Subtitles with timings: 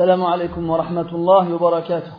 [0.00, 2.12] السلام عليكم ورحمة الله وبركاته.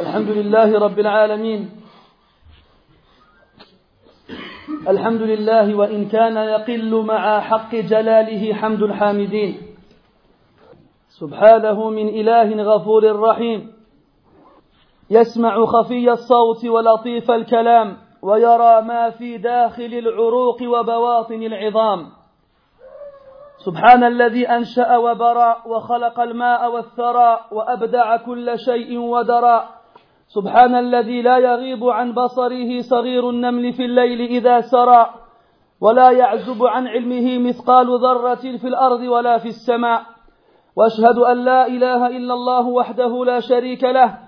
[0.00, 1.70] الحمد لله رب العالمين.
[4.88, 9.54] الحمد لله وإن كان يقل مع حق جلاله حمد الحامدين.
[11.20, 13.72] سبحانه من إله غفور رحيم.
[15.10, 22.17] يسمع خفي الصوت ولطيف الكلام ويرى ما في داخل العروق وبواطن العظام.
[23.68, 29.68] سبحان الذي أنشأ وبرى وخلق الماء والثرى وأبدع كل شيء ودرى.
[30.28, 35.10] سبحان الذي لا يغيب عن بصره صغير النمل في الليل إذا سرى.
[35.80, 40.02] ولا يعزب عن علمه مثقال ذرة في الأرض ولا في السماء.
[40.76, 44.18] وأشهد أن لا إله إلا الله وحده لا شريك له.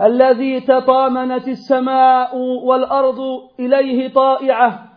[0.00, 3.20] الذي تطامنت السماء والأرض
[3.60, 4.93] إليه طائعة.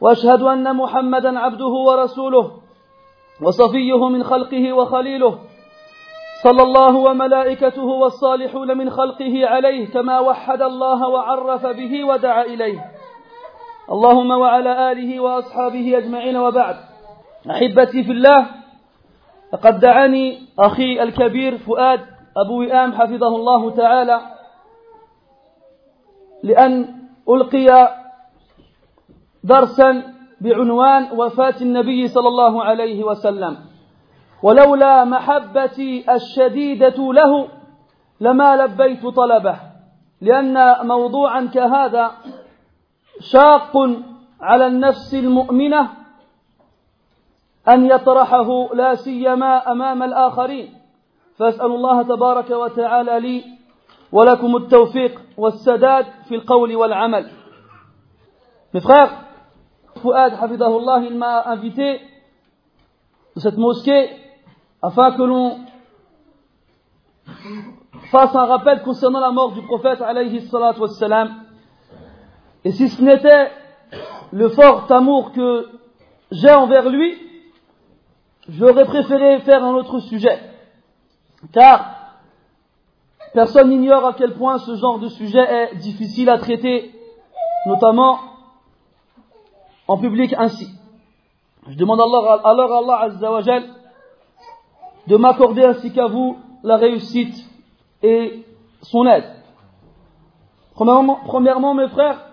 [0.00, 2.50] وأشهد أن محمدا عبده ورسوله
[3.42, 5.38] وصفيه من خلقه وخليله
[6.42, 12.84] صلى الله وملائكته والصالحون من خلقه عليه كما وحد الله وعرف به ودعا إليه.
[13.92, 16.76] اللهم وعلى آله وأصحابه أجمعين وبعد.
[17.50, 18.46] أحبتي في الله
[19.52, 22.00] لقد دعاني أخي الكبير فؤاد
[22.36, 24.20] أبو وئام حفظه الله تعالى
[26.42, 26.94] لأن
[27.28, 27.88] ألقي
[29.44, 30.02] درسا
[30.40, 33.56] بعنوان وفاة النبي صلى الله عليه وسلم.
[34.42, 37.48] ولولا محبتي الشديدة له
[38.20, 39.56] لما لبيت طلبه
[40.20, 42.10] لأن موضوعا كهذا
[43.20, 43.72] شاق
[44.40, 45.88] على النفس المؤمنة
[47.68, 50.74] أن يطرحه لا سيما أمام الآخرين.
[51.38, 53.44] فأسأل الله تبارك وتعالى لي
[54.12, 57.30] ولكم التوفيق والسداد في القول والعمل.
[58.74, 59.25] Mes frères,
[59.96, 60.34] Fouad
[61.04, 62.00] il m'a invité
[63.34, 64.10] de cette mosquée
[64.82, 65.58] afin que l'on
[68.10, 70.48] fasse un rappel concernant la mort du prophète alayhi.
[72.64, 73.50] Et si ce n'était
[74.32, 75.68] le fort amour que
[76.30, 77.16] j'ai envers lui,
[78.48, 80.38] j'aurais préféré faire un autre sujet.
[81.52, 81.94] Car
[83.34, 86.92] personne n'ignore à quel point ce genre de sujet est difficile à traiter,
[87.66, 88.18] notamment
[89.88, 90.68] en public ainsi.
[91.68, 93.64] Je demande alors, alors à Allah Azzawajal
[95.06, 97.36] de m'accorder ainsi qu'à vous la réussite
[98.02, 98.44] et
[98.82, 99.24] son aide.
[100.74, 102.26] Premièrement, premièrement, mes frères,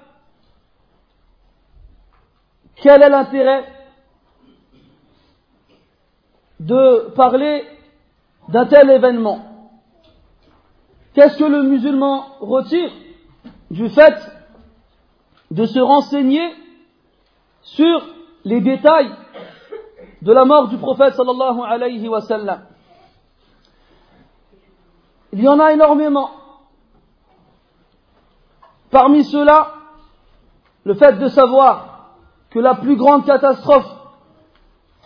[2.75, 3.65] quel est l'intérêt
[6.59, 7.63] de parler
[8.49, 9.39] d'un tel événement?
[11.13, 12.91] Qu'est-ce que le musulman retire
[13.69, 14.15] du fait
[15.51, 16.41] de se renseigner
[17.63, 18.05] sur
[18.45, 19.11] les détails
[20.21, 22.61] de la mort du prophète sallallahu alayhi wa sallam.
[25.31, 26.29] Il y en a énormément.
[28.91, 29.73] Parmi ceux-là,
[30.83, 32.11] le fait de savoir
[32.51, 33.89] que la plus grande catastrophe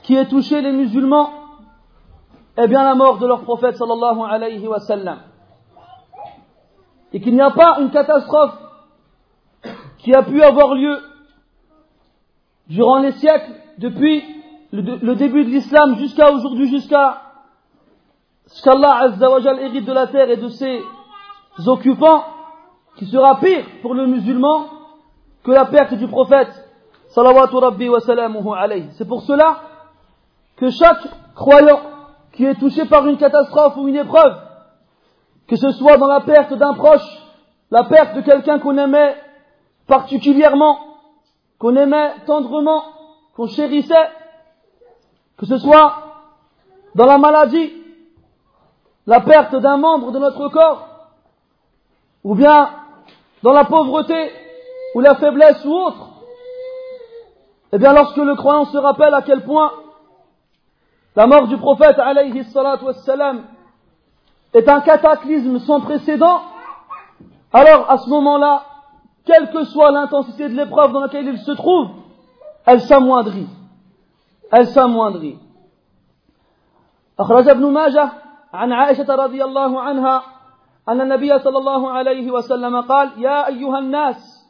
[0.04, 1.32] qui ait touché les musulmans
[2.58, 5.20] est bien la mort de leur prophète sallallahu alayhi wa sallam.
[7.14, 8.58] Et qu'il n'y a pas une catastrophe
[10.00, 11.00] qui a pu avoir lieu
[12.70, 14.24] durant les siècles, depuis
[14.72, 17.22] le, début de l'islam jusqu'à aujourd'hui, jusqu'à
[18.48, 20.82] ce qu'Allah Azzawajal hérite de la terre et de ses
[21.66, 22.24] occupants,
[22.98, 24.66] qui sera pire pour le musulman
[25.44, 26.50] que la perte du prophète
[27.10, 27.58] salawatu.
[28.92, 29.62] C'est pour cela
[30.58, 31.80] que chaque croyant
[32.34, 34.36] qui est touché par une catastrophe ou une épreuve,
[35.48, 37.08] que ce soit dans la perte d'un proche,
[37.72, 39.16] la perte de quelqu'un qu'on aimait
[39.88, 40.80] particulièrement,
[41.60, 42.84] qu'on aimait tendrement,
[43.36, 44.10] qu'on chérissait,
[45.38, 45.94] que ce soit
[46.96, 47.74] dans la maladie,
[49.06, 50.88] la perte d'un membre de notre corps,
[52.24, 52.70] ou bien
[53.44, 54.32] dans la pauvreté,
[54.96, 56.10] ou la faiblesse ou autre,
[57.72, 59.72] eh bien lorsque le croyant se rappelle à quel point
[61.16, 63.44] la mort du prophète alayhi wassalam
[64.54, 66.42] est un cataclysme sans précédent,
[67.54, 68.64] alors à ce moment-là,
[69.27, 71.89] quelle que soit l'intensité de l'épreuve dans laquelle il se trouve,
[72.67, 73.49] elle s'amoindrit.
[74.51, 75.39] Elle s'amoindrit.
[77.19, 78.13] أخرج ابن ماجه
[78.53, 80.23] عن عائشة رضي الله عنها
[80.89, 84.49] أن النبي صلى الله عليه وسلم قال يا أيها الناس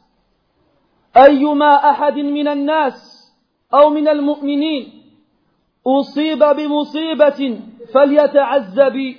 [1.17, 3.23] أيما أحد من الناس
[3.73, 5.03] أو من المؤمنين
[5.87, 7.59] أصيب بمصيبة
[7.93, 9.17] فليتعز بي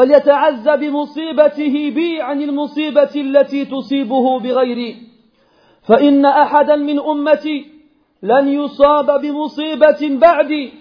[0.00, 4.96] فليتعز بمصيبته بي عن المصيبة التي تصيبه بغيري
[5.82, 7.66] فإن أحدا من أمتي
[8.22, 10.72] لن يصاب بمصيبة بعدي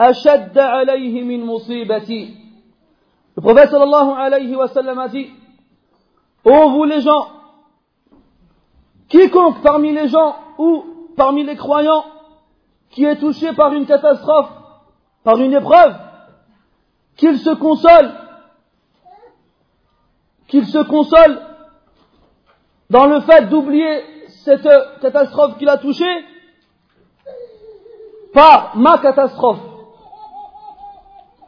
[0.00, 2.34] أشد عليه من مصيبتي
[3.36, 5.28] Le prophète sallallahu alayhi wa sallam a dit
[6.44, 7.28] Ô vous les gens,
[9.08, 10.84] quiconque parmi les gens ou
[11.16, 12.04] parmi les croyants
[12.90, 14.50] qui est touché par une catastrophe,
[15.22, 15.94] par une épreuve,
[17.16, 18.10] qu'il se console,
[20.48, 21.40] qu'il se console
[22.90, 24.02] dans le fait d'oublier
[24.44, 24.68] cette
[25.00, 26.24] catastrophe qu'il a touchée,
[28.32, 29.60] pas ma catastrophe.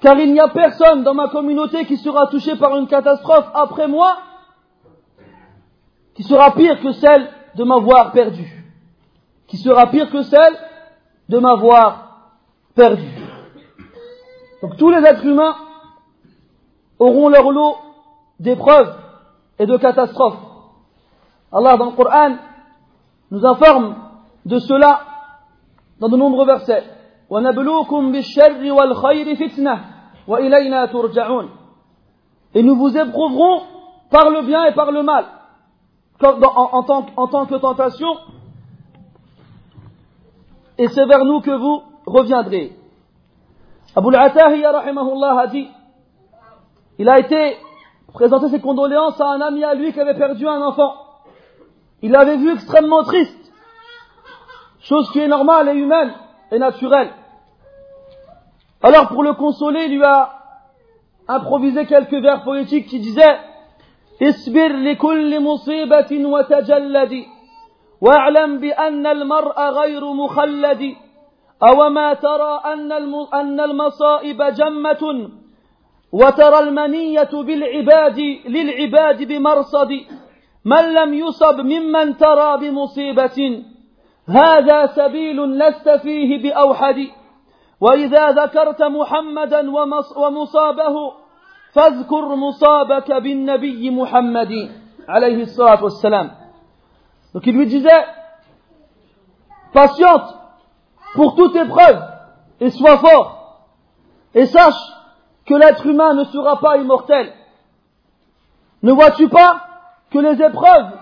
[0.00, 3.88] Car il n'y a personne dans ma communauté qui sera touché par une catastrophe après
[3.88, 4.16] moi
[6.14, 8.64] qui sera pire que celle de m'avoir perdu.
[9.46, 10.58] Qui sera pire que celle
[11.28, 12.32] de m'avoir
[12.74, 13.10] perdu.
[14.62, 15.56] Donc tous les êtres humains
[16.98, 17.76] auront leur lot
[18.40, 18.96] d'épreuves
[19.58, 20.38] et de catastrophes.
[21.52, 22.36] Allah dans le Coran
[23.30, 23.96] nous informe
[24.44, 25.00] de cela
[26.00, 26.82] dans de nombreux versets.
[32.54, 33.62] Et nous vous éprouverons
[34.10, 35.26] par le bien et par le mal,
[36.20, 38.08] en, tant, en tant que tentation,
[40.76, 42.72] et c'est vers nous que vous reviendrez.
[43.94, 45.68] Abu al-Atahiya a dit,
[46.98, 47.56] il a été
[48.13, 50.93] présenter ses condoléances à un ami à lui qui avait perdu un enfant.
[52.01, 53.51] Il l'avait vu extrêmement triste,
[54.79, 56.13] chose qui est normale et humaine
[56.51, 57.11] et naturelle.
[58.81, 60.33] Alors pour le consoler, il lui a
[61.27, 63.39] improvisé quelques vers poétiques qui disaient
[64.21, 67.25] اصبر لكل مصيبة وتجلد
[68.01, 70.95] واعلم بأن المرء غير مخلد
[71.63, 72.91] أوما ترى أن
[73.33, 75.29] أن المصائب جمة
[76.12, 79.90] وترى المنية بالعباد للعباد بمرصد
[80.64, 83.64] من لم يصب ممن ترى بمصيبة.
[84.28, 87.06] هذا سبيل لست فيه بأوحد.
[87.80, 89.70] وإذا ذكرت محمدا
[90.16, 90.94] ومصابه
[91.72, 94.70] فاذكر مصابك بالنبي محمد
[95.08, 96.30] عليه الصلاة والسلام.
[97.34, 98.04] Donc il lui disait,
[99.72, 100.34] patiente
[101.14, 102.02] pour toute épreuve
[102.60, 103.28] et sois fort
[104.34, 104.82] et sache
[105.50, 107.32] que l'être humain ne sera pas immortel.
[108.84, 109.66] Ne vois-tu pas
[110.12, 110.92] que les épreuves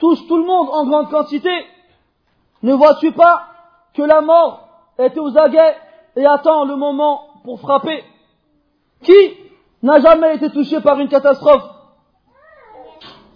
[0.00, 1.50] touchent tout le monde en grande quantité?
[2.62, 3.42] Ne vois-tu pas
[3.92, 4.66] que la mort
[4.96, 5.76] est aux aguets
[6.16, 8.02] et attend le moment pour frapper?
[9.02, 9.36] Qui
[9.82, 11.68] n'a jamais été touché par une catastrophe?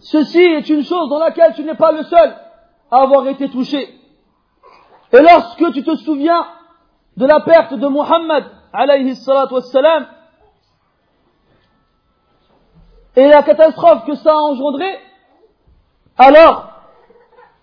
[0.00, 2.34] Ceci est une chose dans laquelle tu n'es pas le seul
[2.90, 3.90] à avoir été touché.
[5.12, 6.46] Et lorsque tu te souviens
[7.18, 10.06] de la perte de Muhammad, alayhi salatu wassalam,
[13.16, 14.98] et la catastrophe que ça a engendré,
[16.16, 16.72] alors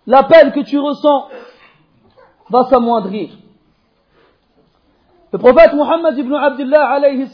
[0.06, 1.30] la peine que tu ressens
[2.50, 3.30] va s'amoindrir.
[5.32, 7.30] Le prophète Muhammad ibn Abdullah alayhi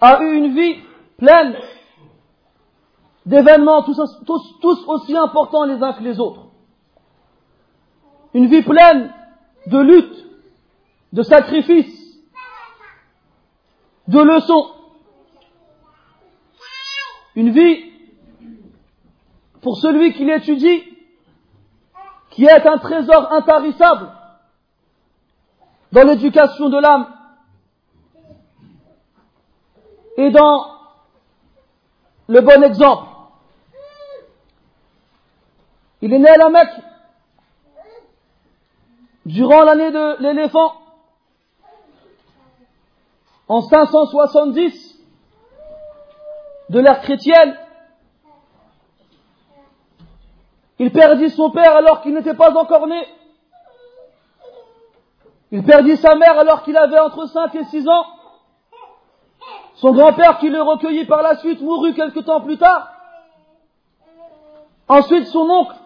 [0.00, 0.76] a eu une vie
[1.16, 1.56] pleine
[3.24, 6.46] d'événements tous aussi importants les uns que les autres.
[8.34, 9.12] Une vie pleine
[9.66, 10.24] de luttes,
[11.12, 11.95] de sacrifices,
[14.08, 14.70] de leçons.
[17.34, 17.92] Une vie
[19.60, 20.84] pour celui qui l'étudie,
[22.30, 24.10] qui est un trésor intarissable
[25.92, 27.12] dans l'éducation de l'âme
[30.16, 30.66] et dans
[32.28, 33.08] le bon exemple.
[36.02, 36.80] Il est né à la Mecque
[39.24, 40.74] durant l'année de l'éléphant
[43.48, 44.98] en 570
[46.70, 47.56] de l'ère chrétienne.
[50.78, 53.06] Il perdit son père alors qu'il n'était pas encore né.
[55.52, 58.06] Il perdit sa mère alors qu'il avait entre 5 et 6 ans.
[59.76, 62.90] Son grand-père qui le recueillit par la suite mourut quelque temps plus tard.
[64.88, 65.76] Ensuite son oncle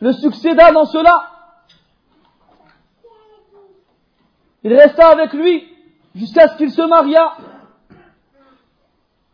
[0.00, 1.30] le succéda dans cela.
[4.64, 5.71] Il resta avec lui
[6.14, 7.36] jusqu'à ce qu'il se maria.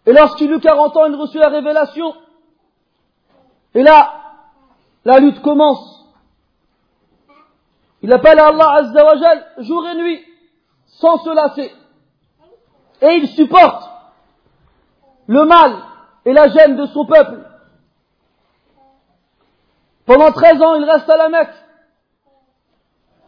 [0.06, 2.14] Et lorsqu'il eut 40 ans, il reçut la révélation.
[3.74, 4.14] Et là,
[5.04, 6.06] la lutte commence.
[8.02, 10.24] Il appelle à Allah Azzawajal jour et nuit,
[10.86, 11.72] sans se lasser.
[13.02, 13.84] Et il supporte
[15.26, 15.76] le mal
[16.24, 17.44] et la gêne de son peuple.
[20.06, 21.54] Pendant 13 ans, il reste à la Mecque,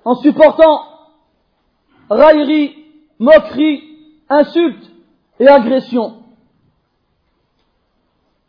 [0.05, 0.83] en supportant
[2.09, 2.80] raillerie,
[3.21, 3.83] moquerie,
[4.29, 4.91] insultes
[5.39, 6.25] et agressions.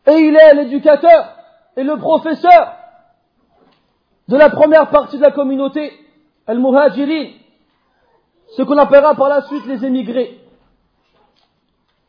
[0.07, 1.35] Et il est l'éducateur
[1.77, 2.73] et le professeur
[4.27, 5.91] de la première partie de la communauté,
[6.47, 7.33] Al-Muhajirin,
[8.55, 10.39] ce qu'on appellera par la suite les émigrés.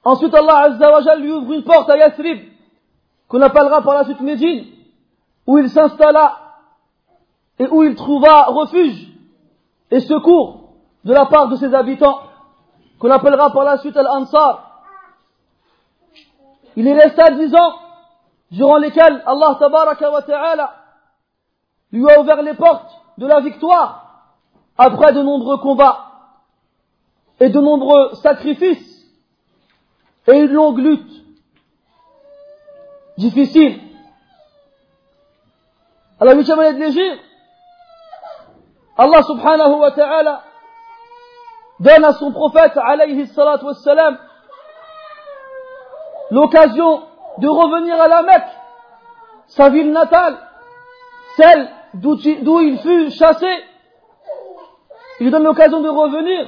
[0.05, 2.41] Ensuite, Allah Azza lui ouvre une porte à Yathrib,
[3.29, 4.67] qu'on appellera par la suite Médine,
[5.47, 6.39] où il s'installa
[7.59, 9.09] et où il trouva refuge
[9.91, 12.21] et secours de la part de ses habitants,
[13.03, 14.85] qu'on appellera par la suite Al-Ansar.
[16.77, 17.75] Il y resta dix ans,
[18.53, 20.73] durant lesquels Allah Tabaraka wa Ta'ala
[21.91, 24.29] lui a ouvert les portes de la victoire
[24.79, 26.13] après de nombreux combats
[27.41, 29.05] et de nombreux sacrifices
[30.29, 31.25] et une longue lutte
[33.19, 33.81] difficile.
[36.21, 37.25] À la huitième année de l'Égypte,
[38.97, 40.45] Allah subhanahu wa ta'ala
[41.83, 44.17] donne à son prophète alayhi salatu wassalam
[46.31, 47.03] l'occasion
[47.39, 48.53] de revenir à la Mecque,
[49.49, 50.39] sa ville natale,
[51.37, 53.49] celle d'où il fut chassé.
[55.19, 56.47] Il lui donne l'occasion de revenir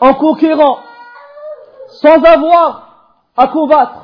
[0.00, 0.78] en conquérant
[1.88, 2.88] sans avoir
[3.36, 4.00] à combattre.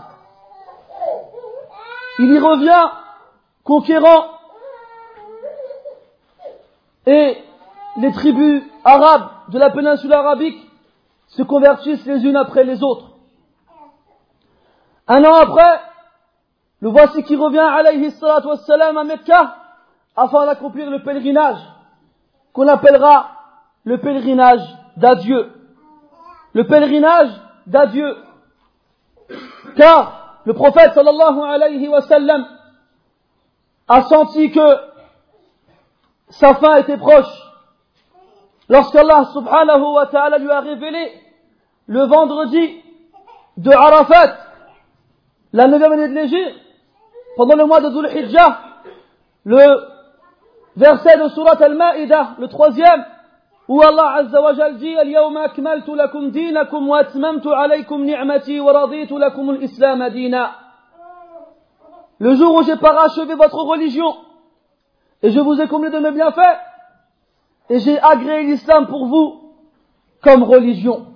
[2.18, 2.90] Il y revient
[3.64, 4.26] conquérant
[7.06, 7.38] et
[7.96, 10.58] les tribus arabes de la péninsule arabique
[11.28, 13.10] se convertissent les unes après les autres.
[15.06, 15.80] Un an après,
[16.80, 19.56] le voici qui revient alayhi salatu wassalam à Mecca
[20.16, 21.60] afin d'accomplir le pèlerinage
[22.52, 23.30] qu'on appellera
[23.84, 24.62] le pèlerinage
[24.96, 25.52] d'adieu.
[26.52, 27.30] Le pèlerinage
[27.66, 28.16] d'adieu.
[29.76, 32.44] Car le prophète sallallahu
[33.88, 34.76] a senti que
[36.28, 37.49] sa fin était proche.
[38.69, 41.11] Lorsqu'Allah subhanahu wa ta'ala lui a révélé
[41.87, 42.81] le vendredi
[43.57, 44.37] de Arafat
[45.53, 46.59] la neuvième année de l'Égypte,
[47.37, 48.59] pendant le mois de Dhul Hijjah,
[49.45, 49.63] le
[50.75, 53.05] verset de Surat Al-Ma'idah, le troisième,
[53.67, 59.49] où Allah Azza wa Jal dit اليوم أكملت لكم دينكم وأتممت عليكم نعمتي ورضيت لكم
[59.49, 60.51] الإسلام دينا
[62.19, 64.15] Le jour où j'ai parachevé votre religion
[65.21, 66.59] et je vous ai comblé de mes bienfaits
[67.70, 69.54] et j'ai agréé l'islam pour vous
[70.22, 71.06] comme religion.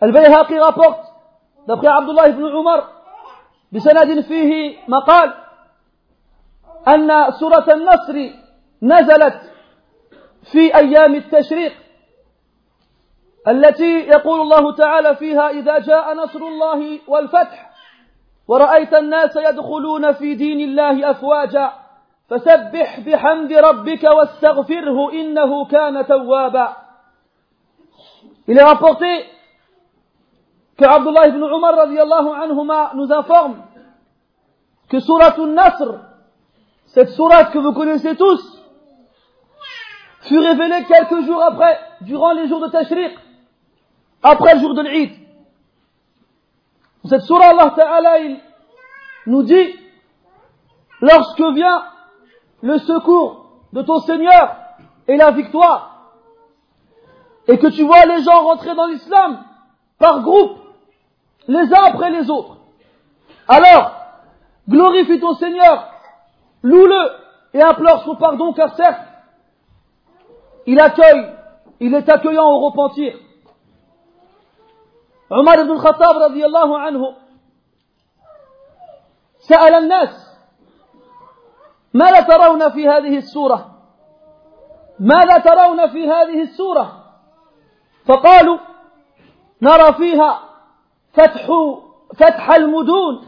[0.00, 1.04] Al-Bayhaqi rapporte
[1.66, 2.88] d'après Abdullah ibn Umar
[3.72, 5.34] بسند فيه مقال
[6.88, 8.30] أن سورة النصر
[8.82, 9.40] نزلت
[10.52, 11.72] في أيام التشريق
[13.48, 17.70] التي يقول الله تعالى فيها إذا جاء نصر الله والفتح
[18.48, 21.72] ورأيت الناس يدخلون في دين الله أفواجا
[22.31, 26.75] فسبح بحمد ربك واستغفره إنه كان توابا
[28.49, 29.25] Il est rapporté
[30.77, 33.63] que Abdullah ibn Umar anhuma nous informe
[34.89, 36.07] que Surat nasr
[36.97, 38.41] cette sourate que vous connaissez tous,
[40.21, 43.15] fut révélée quelques jours après, durant les jours de Tashriq,
[44.23, 45.11] après le jour de l'Eid.
[47.05, 48.39] Cette sourate, Allah Ta'ala, il
[49.27, 49.75] nous dit,
[51.01, 51.85] lorsque vient
[52.61, 54.55] le secours de ton Seigneur
[55.07, 56.13] et la victoire,
[57.47, 59.43] et que tu vois les gens rentrer dans l'islam
[59.99, 60.57] par groupe,
[61.47, 62.57] les uns après les autres.
[63.47, 63.91] Alors,
[64.67, 65.89] glorifie ton Seigneur,
[66.61, 67.11] loue-le
[67.53, 69.01] et implore son pardon, car certes,
[70.65, 71.33] il accueille,
[71.79, 73.17] il est accueillant au repentir.
[75.29, 77.13] Omar ibn Khattab radiallahu anhu
[79.49, 80.20] سأل الناس
[81.94, 83.68] ماذا ترون في هذه السورة؟
[85.00, 87.04] ماذا ترون في هذه السورة؟
[88.06, 88.58] فقالوا
[89.62, 90.40] نرى فيها
[91.12, 91.46] فتح
[92.16, 93.26] فتح المدون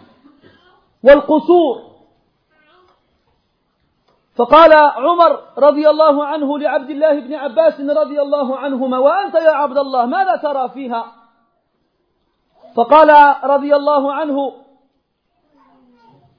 [1.02, 1.94] والقصور.
[4.36, 9.78] فقال عمر رضي الله عنه لعبد الله بن عباس رضي الله عنهما وأنت يا عبد
[9.78, 11.12] الله ماذا ترى فيها؟
[12.76, 14.52] فقال رضي الله عنه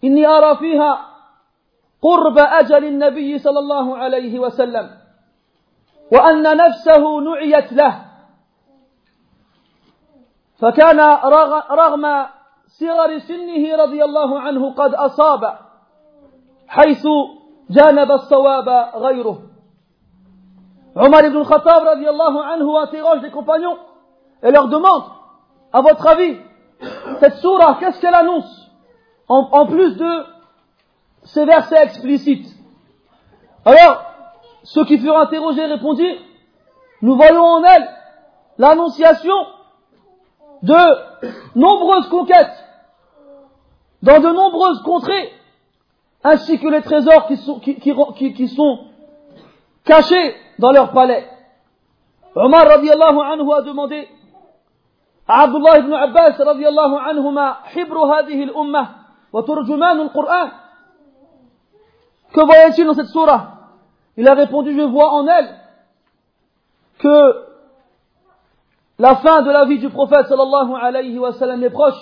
[0.04, 1.15] إني أرى فيها
[2.02, 4.90] قرب أجل النبي صلى الله عليه وسلم
[6.12, 8.06] وأن نفسه نعيت له.
[10.60, 11.00] فكان
[11.72, 12.26] رغم
[12.68, 15.58] صغر سنه رضي الله عنه قد أصاب
[16.68, 17.08] حيث
[17.70, 19.42] جانب الصواب غيره.
[20.98, 23.78] عمر بن الخطاب رضي الله عنه وسيغوش دي كومبانيون
[24.44, 25.04] et leur demande
[25.74, 26.38] à votre avis
[27.20, 27.84] cette sourate
[29.28, 30.35] en plus de
[31.26, 32.48] ces versets explicites
[33.66, 34.04] Alors,
[34.64, 36.20] ceux qui furent interrogés répondirent,
[37.02, 37.90] nous voyons en elle
[38.58, 39.36] l'annonciation
[40.62, 40.76] de
[41.56, 42.66] nombreuses conquêtes
[44.02, 45.32] dans de nombreuses contrées,
[46.24, 48.80] ainsi que les trésors qui sont,
[49.84, 51.28] cachés dans leur palais.
[52.36, 54.08] Omar radiallahu a demandé
[55.28, 58.00] Abdullah ibn Abbas radiallahu anhuma hibru
[59.34, 60.50] al-Qur'an.
[62.36, 63.54] Que voyait-il dans cette surah?
[64.18, 65.56] Il a répondu, je vois en elle
[67.00, 67.46] que
[69.00, 72.02] la fin de la vie du prophète sallallahu alayhi wa sallam est proche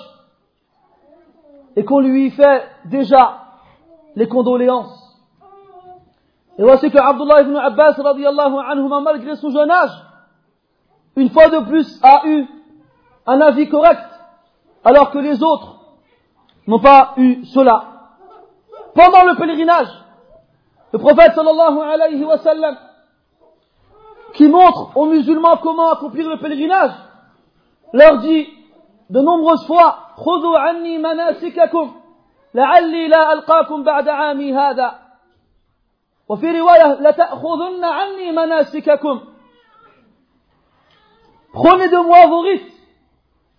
[1.75, 3.41] et qu'on lui fait déjà
[4.15, 5.21] les condoléances.
[6.57, 7.95] Et voici que Abdullah ibn Abbas
[9.03, 10.03] malgré son jeune âge,
[11.15, 12.47] une fois de plus a eu
[13.27, 14.01] un avis correct,
[14.83, 15.77] alors que les autres
[16.65, 17.83] n'ont pas eu cela.
[18.95, 20.03] Pendant le pèlerinage,
[20.92, 22.76] le prophète sallallahu alayhi wa sallam,
[24.34, 26.92] qui montre aux musulmans comment accomplir le pèlerinage,
[27.92, 28.48] leur dit
[29.10, 31.94] de nombreuses fois, خذوا عني مناسككم
[32.54, 34.98] لعلي لا ألقاكم بعد عامي هذا
[36.28, 39.20] وفي رواية لتأخذن عني مناسككم
[41.52, 42.72] Prenez de moi vos rites.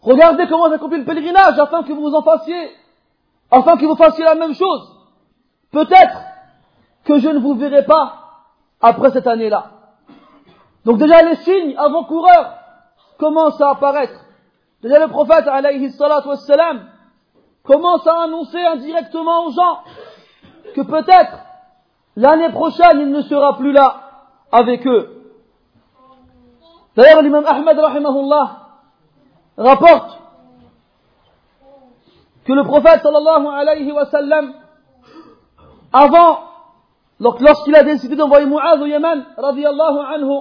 [0.01, 2.69] Regardez comment j'accomplis le pèlerinage afin que vous en fassiez,
[3.49, 4.95] afin que vous fassiez la même chose.
[5.71, 6.17] Peut-être
[7.04, 8.24] que je ne vous verrai pas
[8.80, 9.70] après cette année-là.
[10.84, 12.54] Donc déjà les signes avant-coureurs
[13.18, 14.20] commencent à apparaître.
[14.82, 16.88] Déjà le prophète alayhi salatu wassalam
[17.62, 19.78] commence à annoncer indirectement aux gens
[20.74, 21.38] que peut-être
[22.16, 24.00] l'année prochaine il ne sera plus là
[24.52, 25.10] avec eux.
[26.96, 28.58] D'ailleurs l'imam Ahmed rahimahullah
[29.56, 30.20] rapporte
[32.44, 34.52] que le prophète sallallahu alayhi wa sallam
[35.92, 36.53] avant
[37.40, 40.40] lorsqu'il a décidé d'envoyer Mu'adh au Yémen radiallahu anhu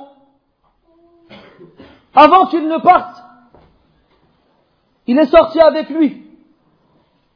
[2.16, 3.24] avant qu'il ne parte
[5.08, 6.24] il est sorti avec lui.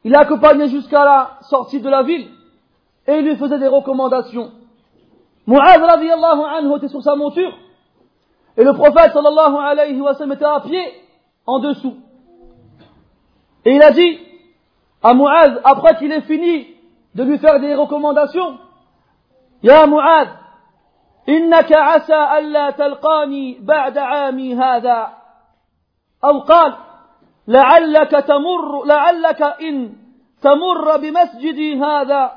[0.04, 2.28] Il l'a accompagné jusqu'à la sortie de la ville
[3.06, 4.52] et il lui faisait des recommandations.
[5.46, 7.52] Mu'adh radiallahu anhu était sur sa monture
[8.56, 10.82] et le prophète sallallahu alayhi wa sallam était à pied
[11.46, 11.96] en dessous.
[13.64, 14.18] Et il a dit
[15.02, 16.68] à Mu'adh, après qu'il ait fini
[17.14, 18.58] de lui faire des recommandations,
[19.62, 20.38] Ya Mu'adh,
[21.28, 25.08] إنك عسى ألا تلقاني بعد عامي هذا
[26.24, 26.76] أو قال
[27.48, 29.92] لعلك تمر لعلك إن
[30.42, 32.32] تمر بمسجدي هذا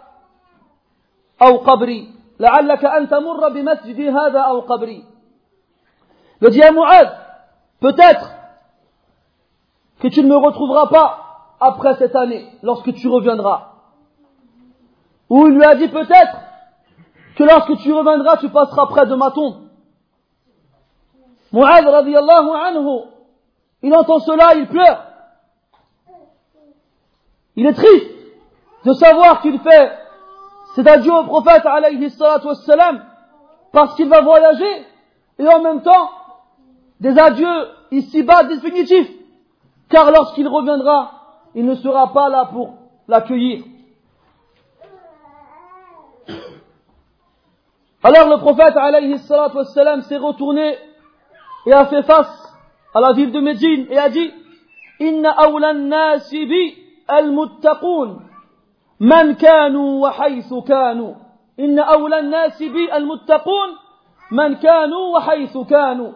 [1.41, 5.03] أو قبري لعلك أن تمر بمسجدي هذا أو قبري
[6.43, 7.07] Le dit à Mu'ad,
[7.81, 8.31] peut-être
[9.99, 11.19] que tu ne me retrouveras pas
[11.60, 13.73] après cette année, lorsque tu reviendras.
[15.29, 16.36] Ou il lui a dit peut-être
[17.36, 19.67] que lorsque tu reviendras, tu passeras près de ma tombe.
[21.52, 23.12] Mu'ad radiallahu anhu
[23.84, 25.04] il entend cela, il pleure.
[27.56, 28.12] Il est triste
[28.86, 29.91] de savoir qu'il fait
[30.76, 33.04] cet adieu au prophète alayhi salatu wassalam
[33.72, 34.86] parce qu'il va voyager
[35.38, 36.10] et en même temps
[37.00, 39.12] des adieux ici-bas définitifs
[39.89, 41.12] car lorsqu'il reviendra
[41.56, 42.76] il ne sera pas là pour
[43.08, 43.63] l'accueillir.
[48.03, 50.75] Alors le prophète alayhi s'est retourné
[51.67, 52.57] et a fait face
[52.95, 54.31] à la ville de Médine et a dit
[54.99, 58.21] Inna awlan nasibi al-muttaqun.
[58.99, 61.15] Man kanu wa haythu kanu.
[61.57, 63.69] Inna awlan nasibi al-muttaqun.
[64.31, 66.09] Man kanu wa haythu kanu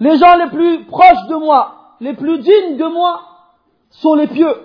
[0.00, 3.22] Les gens les plus proches de moi, les plus dignes de moi
[3.90, 4.56] sont les pieux.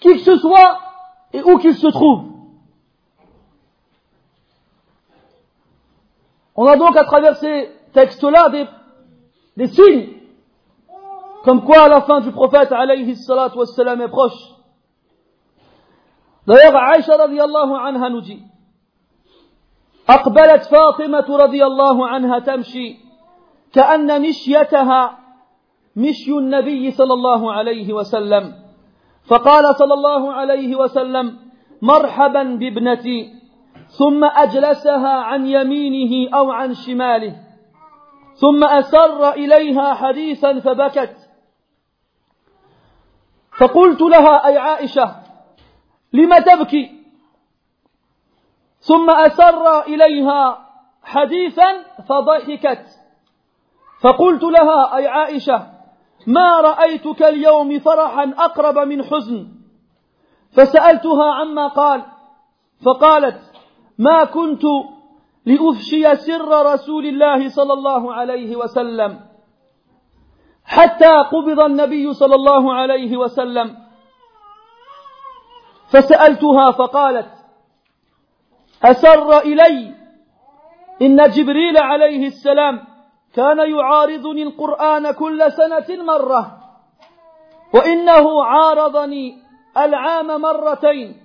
[0.00, 0.78] Qui que ce soit
[1.33, 2.25] et où qu'il se trouve.
[6.55, 8.65] On a donc à travers ces textes-là des,
[9.57, 10.09] des signes
[11.43, 14.37] comme quoi la fin du prophète alayhi salatu wassalam est proche.
[16.45, 18.43] D'ailleurs, Aïcha radiallahu anha nous dit
[20.09, 22.97] أقبلت فاطمة رضي الله عنها تمشي
[23.73, 25.19] كأن مشيتها
[25.95, 28.53] مشي النبي صلى الله عليه وسلم
[29.26, 31.38] فقال صلى الله عليه وسلم
[31.82, 33.34] مرحبا بابنتي
[33.88, 37.36] ثم أجلسها عن يمينه أو عن شماله
[38.34, 41.16] ثم أسر إليها حديثا فبكت.
[43.58, 45.16] فقلت لها أي عائشة
[46.12, 47.04] لم تبكي؟
[48.78, 50.68] ثم أسر إليها
[51.02, 52.86] حديثا فضحكت.
[54.00, 55.73] فقلت لها أي عائشة
[56.26, 59.48] ما رأيتك اليوم فرحا أقرب من حزن؟
[60.52, 62.02] فسألتها عما قال
[62.84, 63.52] فقالت
[63.98, 64.62] ما كنت
[65.46, 69.20] لأفشي سر رسول الله صلى الله عليه وسلم
[70.64, 73.76] حتى قبض النبي صلى الله عليه وسلم.
[75.88, 77.30] فسألتها فقالت
[78.84, 79.94] أسر إلي
[81.02, 82.93] إن جبريل عليه السلام
[83.36, 86.58] كان يعارضني القرآن كل سنة مرة.
[87.74, 89.38] وإنه عارضني
[89.76, 91.16] العام مرتين.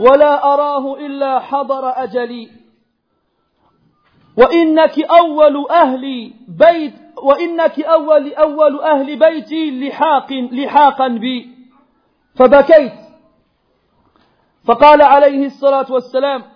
[0.00, 2.50] ولا أراه إلا حضر أجلي.
[4.36, 11.54] وإنك أول أهل بيت وإنك أول أول أهل بيتي لحاق لحاقا بي.
[12.36, 12.92] فبكيت.
[14.64, 16.53] فقال عليه الصلاة والسلام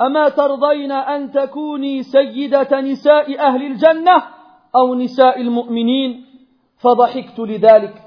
[0.00, 4.22] أما ترضين أن تكوني سيدة نساء أهل الجنة
[4.74, 6.24] أو نساء المؤمنين
[6.78, 8.02] فضحكت لذلك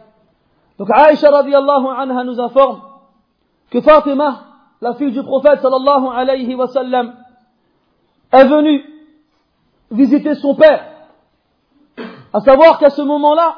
[0.79, 2.79] Donc Aïcha radiallahu anha nous informe
[3.69, 4.45] que Fatima,
[4.79, 7.15] la fille du prophète sallallahu alayhi wa sallam,
[8.31, 8.85] est venue
[9.91, 10.85] visiter son père.
[12.31, 13.55] À savoir qu'à ce moment-là,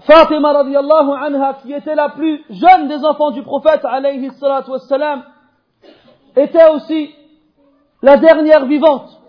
[0.00, 5.22] Fatima radiallahu anha, qui était la plus jeune des enfants du prophète alayhi salatu wassalam,
[6.36, 7.14] était aussi
[8.02, 9.20] la dernière vivante.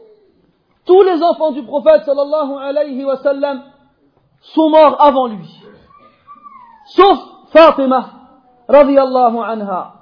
[0.85, 3.61] Tous les enfants du prophète sallallahu
[4.41, 5.63] sont morts avant lui.
[6.87, 7.19] Sauf
[7.51, 8.09] Fatima
[8.67, 9.93] radiallahu anha.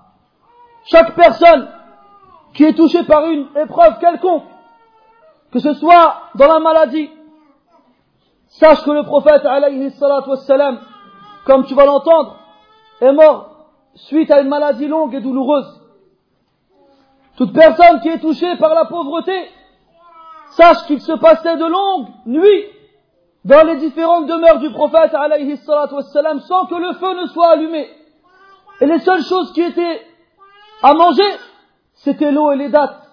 [0.86, 1.68] Chaque personne
[2.54, 4.46] qui est touchée par une épreuve quelconque,
[5.52, 7.10] que ce soit dans la maladie,
[8.48, 9.44] sache que le prophète
[11.46, 12.38] comme tu vas l'entendre,
[13.02, 13.50] est mort
[13.96, 15.79] suite à une maladie longue et douloureuse.
[17.40, 19.50] Toute personne qui est touchée par la pauvreté,
[20.50, 22.66] sache qu'il se passait de longues nuits
[23.46, 27.90] dans les différentes demeures du prophète alayhi wassalam sans que le feu ne soit allumé.
[28.82, 30.02] Et les seules choses qui étaient
[30.84, 31.32] à manger,
[31.94, 33.08] c'était l'eau et les dattes.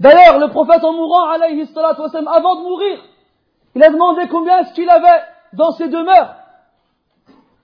[0.00, 2.98] D'ailleurs, le prophète en mourant, alayhi wassalam, avant de mourir,
[3.76, 6.34] il a demandé combien est-ce qu'il avait dans ses demeures.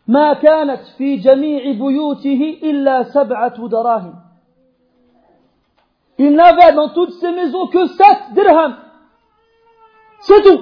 [0.09, 4.25] ما كانت في جميع بيوته إلا سبعة دراهم.
[6.17, 8.77] Il n'avait dans toutes ses maisons que sept dirhams.
[10.21, 10.61] C'est tout.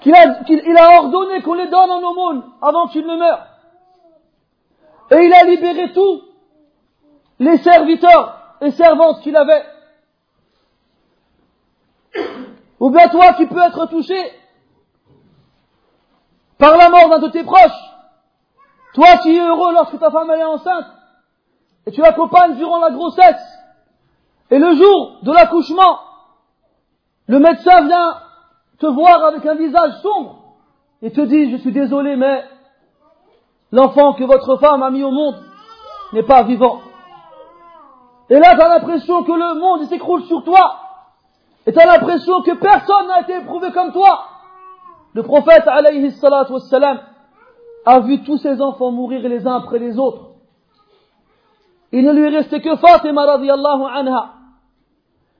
[0.00, 3.46] Qu'il a, qu'il, il a ordonné qu'on les donne en aumône avant qu'il ne meure.
[5.12, 6.22] Et il a libéré tous
[7.38, 9.64] les serviteurs et servantes qu'il avait.
[12.80, 14.32] Ou bien toi qui peux être touché
[16.57, 17.93] par la mort d'un de tes proches.
[18.93, 20.85] Toi qui es heureux lorsque ta femme est enceinte
[21.85, 23.59] et tu l'accompagnes durant la grossesse.
[24.49, 25.99] Et le jour de l'accouchement,
[27.27, 28.17] le médecin vient
[28.79, 30.37] te voir avec un visage sombre
[31.01, 32.43] et te dit, je suis désolé, mais
[33.71, 35.35] l'enfant que votre femme a mis au monde
[36.13, 36.81] n'est pas vivant.
[38.29, 40.79] Et là, tu as l'impression que le monde s'écroule sur toi.
[41.65, 44.25] Et tu as l'impression que personne n'a été éprouvé comme toi.
[45.13, 46.99] Le prophète, alayhi wassalam,
[47.85, 50.31] a vu tous ses enfants mourir les uns après les autres.
[51.91, 54.33] Il ne lui restait que Fatima radiallahu anha,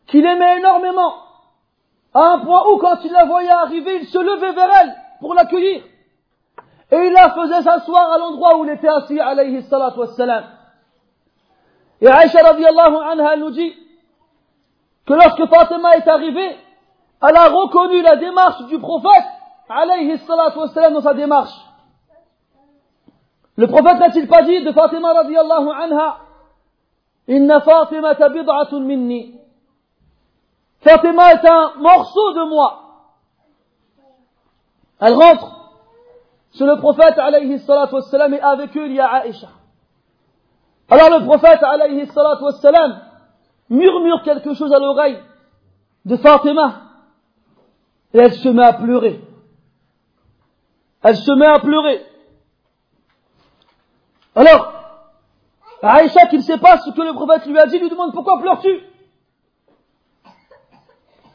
[0.07, 1.13] qu'il aimait énormément,
[2.13, 5.33] à un point où quand il la voyait arriver, il se levait vers elle pour
[5.33, 5.83] l'accueillir.
[6.89, 10.45] Et il la faisait s'asseoir à l'endroit où il était assis, alayhi wassalam.
[11.99, 13.73] Et Aïcha radiallahu anha nous dit
[15.05, 16.55] que lorsque Fatima est arrivée,
[17.21, 19.25] elle a reconnu la démarche du prophète,
[19.69, 21.53] alayhi salatu wassalam, dans sa démarche.
[23.55, 26.17] Le prophète n'a-t-il pas dit de Fatima radiallahu anha,
[27.27, 29.35] Inna Fatima bid'atun minni.
[30.79, 32.83] Fatima est un morceau de moi.
[34.99, 35.57] Elle rentre
[36.51, 39.49] sur le prophète alayhi salatu wassalam et avec eux il y a Aïcha.
[40.89, 43.01] Alors le prophète alayhi salatu wassalam
[43.69, 45.19] murmure quelque chose à l'oreille
[46.05, 46.81] de Fatima
[48.13, 49.26] et elle se met à pleurer.
[51.07, 52.05] Elle se met à pleurer.
[54.35, 54.73] Alors,
[55.81, 58.41] Aïcha qui ne sait pas ce que le prophète lui a dit lui demande pourquoi
[58.41, 58.81] pleures-tu?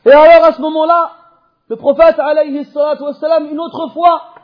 [0.04, 1.12] Et alors à ce moment-là,
[1.68, 4.34] le prophète une autre fois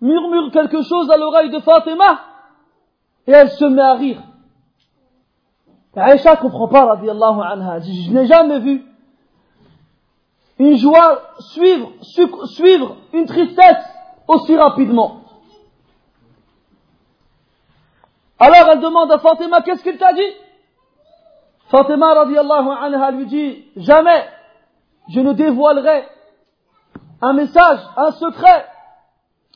[0.00, 2.20] murmure quelque chose à l'oreille de Fatima
[3.26, 4.22] et elle se met à rire.
[5.96, 7.80] Aïcha comprend pas, radiallahu anha.
[7.80, 8.84] Je n'ai jamais vu
[10.60, 13.95] une joie suivre une tristesse
[14.28, 15.20] aussi rapidement.
[18.38, 20.32] Alors elle demande à Fatima, qu'est-ce qu'il t'a dit?
[21.68, 24.28] Fatima, radiallahu anha, lui dit, jamais
[25.08, 26.06] je ne dévoilerai
[27.22, 28.66] un message, un secret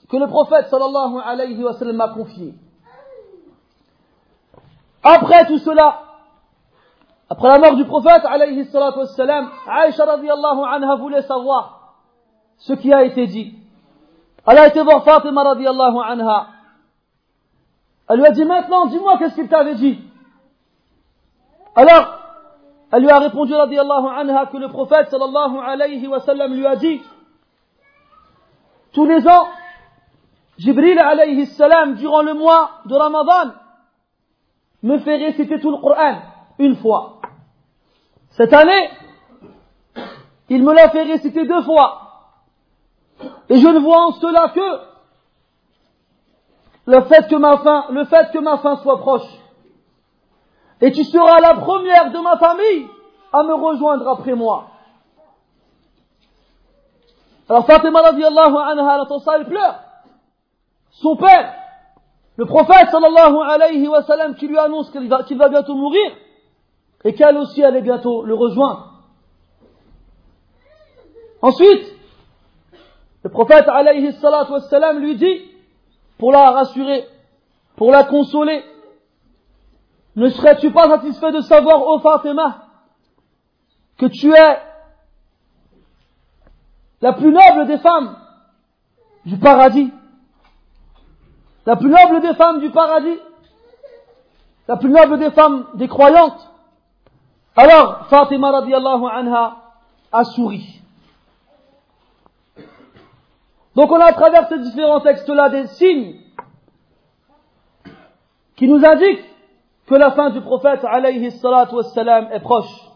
[0.09, 2.55] que le prophète sallallahu wa m'a confié.
[5.03, 6.03] Après tout cela,
[7.29, 8.99] après la mort du prophète, alayhi salatu
[9.69, 11.95] Aïcha radiallahu anha voulait savoir
[12.59, 13.60] ce qui a été dit.
[14.47, 16.47] Elle a été voir Fatima radiallahu anha.
[18.09, 20.01] Elle lui a dit maintenant, dis-moi qu'est-ce qu'il t'avait dit?
[21.77, 22.19] Alors,
[22.93, 26.77] elle lui a répondu radiallahu anha que le prophète sallallahu alayhi wa sallam lui a
[26.77, 27.01] dit
[28.93, 29.47] tous les ans,
[30.59, 33.55] Jibril alayhi salam, durant le mois de Ramadan,
[34.83, 36.17] me fait réciter tout le Coran
[36.59, 37.21] une fois.
[38.31, 38.91] Cette année,
[40.49, 42.10] il me l'a fait réciter deux fois.
[43.49, 44.91] Et je ne vois en cela que
[46.87, 49.29] le fait que ma fin, le fait que ma fin soit proche.
[50.81, 52.87] Et tu seras la première de ma famille
[53.33, 54.67] à me rejoindre après moi.
[57.49, 59.07] Alors Fatima radiallahu anha,
[59.37, 59.81] elle pleure.
[60.93, 61.55] Son père,
[62.37, 66.13] le prophète sallallahu qui lui annonce qu'il va, qu'il va bientôt mourir,
[67.05, 68.91] et qu'elle aussi allait bientôt le rejoindre.
[71.43, 72.00] Ensuite,
[73.23, 75.51] le prophète alayhi salatu wa sallam lui dit,
[76.19, 77.07] pour la rassurer,
[77.77, 78.65] pour la consoler,
[80.17, 82.67] ne serais-tu pas satisfait de savoir, ô Fatima,
[83.99, 84.59] que tu es
[87.01, 88.17] la plus noble des femmes
[89.25, 89.93] du paradis?
[91.67, 93.19] La plus noble des femmes du paradis?
[94.67, 96.51] La plus noble des femmes des croyantes?
[97.57, 99.57] Alors, Fatima radiallahu anha
[100.13, 100.80] a souri.
[103.77, 106.17] Donc on a à travers ces différents textes-là des signes
[108.57, 109.25] qui nous indiquent
[109.87, 112.91] que la fin du prophète alayhi est proche.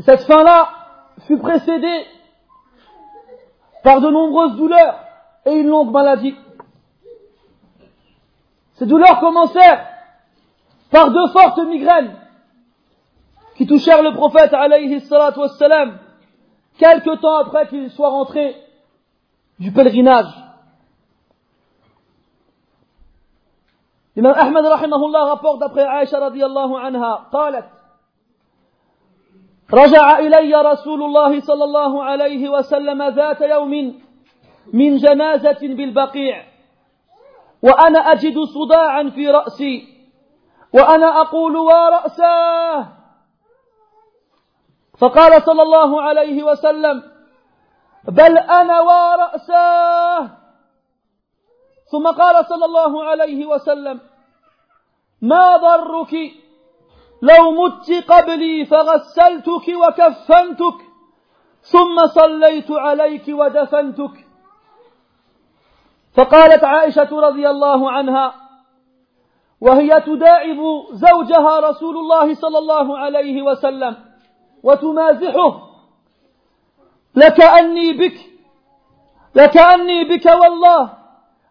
[0.00, 0.68] Cette fin-là
[1.26, 2.06] fut précédée
[3.82, 4.98] par de nombreuses douleurs
[5.46, 6.36] et une longue maladie.
[8.74, 9.86] Ces douleurs commencèrent
[10.90, 12.16] par deux fortes migraines
[13.56, 15.40] qui touchèrent le prophète alayhi salatu
[16.77, 18.55] quelque temps après qu'il soit rentré
[19.59, 20.33] du pèlerinage.
[24.17, 27.65] الإمام أحمد رحمه الله rapporte d'après عائشة رضي الله عنها قالت
[29.73, 34.01] رجع إلي رسول الله صلى الله عليه وسلم ذات يوم
[34.73, 36.43] من جنازة بالبقيع
[37.63, 39.87] وأنا أجد صداعا في رأسي
[40.73, 42.87] وأنا أقول ورأساه
[44.98, 47.02] فقال صلى الله عليه وسلم
[48.04, 50.30] بل أنا ورأساه.
[51.92, 54.00] ثم قال صلى الله عليه وسلم
[55.22, 56.14] ما ضرك؟
[57.22, 60.78] لو مت قبلي فغسلتك وكفنتك
[61.62, 64.26] ثم صليت عليك ودفنتك.
[66.14, 68.34] فقالت عائشة رضي الله عنها
[69.60, 70.58] وهي تداعب
[70.90, 74.11] زوجها رسول الله صلى الله عليه وسلم.
[74.62, 75.72] وتمازحه.
[77.14, 78.16] لكاني بك
[79.34, 80.92] لكاني بك والله.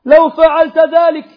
[0.05, 1.27] لو فعلت ذلك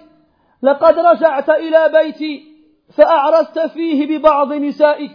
[0.62, 2.54] لقد رجعت إلى بيتي
[2.96, 5.14] فأعرست فيه ببعض نسائك.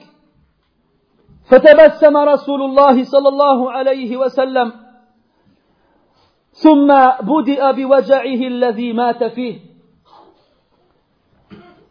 [1.50, 4.74] فتبسم رسول الله صلى الله عليه وسلم.
[6.52, 6.88] ثم
[7.22, 9.70] بدأ بوجعه الذي مات فيه.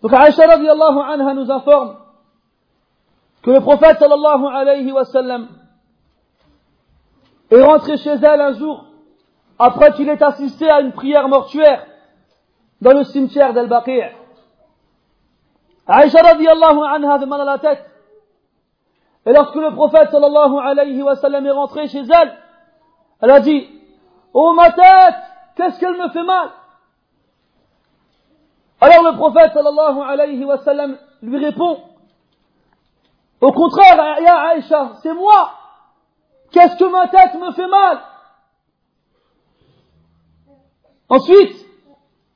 [0.02, 1.96] Donc Aïcha radiallahu anha nous informe
[3.42, 5.48] que le prophète sallallahu alayhi wa sallam
[7.50, 8.84] est rentré chez elle un jour
[9.58, 11.86] après qu'il ait assisté à une prière mortuaire
[12.80, 14.12] dans le cimetière d'Al-Baqi'.
[15.86, 17.84] Aïcha radiallahu anha mal à la tête.
[19.26, 22.36] Et lorsque le prophète sallallahu alayhi wa sallam est rentré chez elle,
[23.20, 23.68] elle a dit,
[24.32, 25.16] Oh ma tête,
[25.56, 26.50] qu'est-ce qu'elle me fait mal?
[28.80, 31.80] Alors le prophète sallallahu alayhi wa sallam lui répond,
[33.40, 35.52] au contraire, ya Aïcha, c'est moi.
[36.50, 38.00] Qu'est-ce que ma tête me fait mal?
[41.08, 41.66] Ensuite,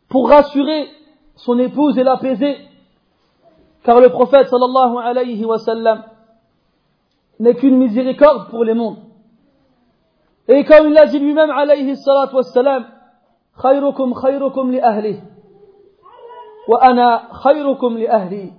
[0.08, 0.88] pour rassurer
[1.36, 2.56] son épouse et l'apaiser,
[3.84, 6.04] car le prophète sallallahu alayhi wa sallam
[7.40, 8.98] n'est qu'une miséricorde pour les mondes.
[10.48, 12.86] Et comme il l'a dit lui-même alayhi salatu wa sallam,
[13.60, 14.80] khayrukum khayrukum li
[16.68, 18.52] wa ana khayrukum li ahli.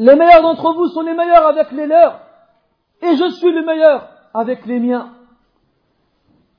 [0.00, 2.20] Les meilleurs d'entre vous sont les meilleurs avec les leurs,
[3.02, 5.12] et je suis le meilleur avec les miens.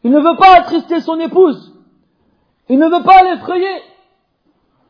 [0.04, 1.74] Il ne veut pas attrister son épouse.
[2.70, 3.82] Il ne veut pas l'effrayer.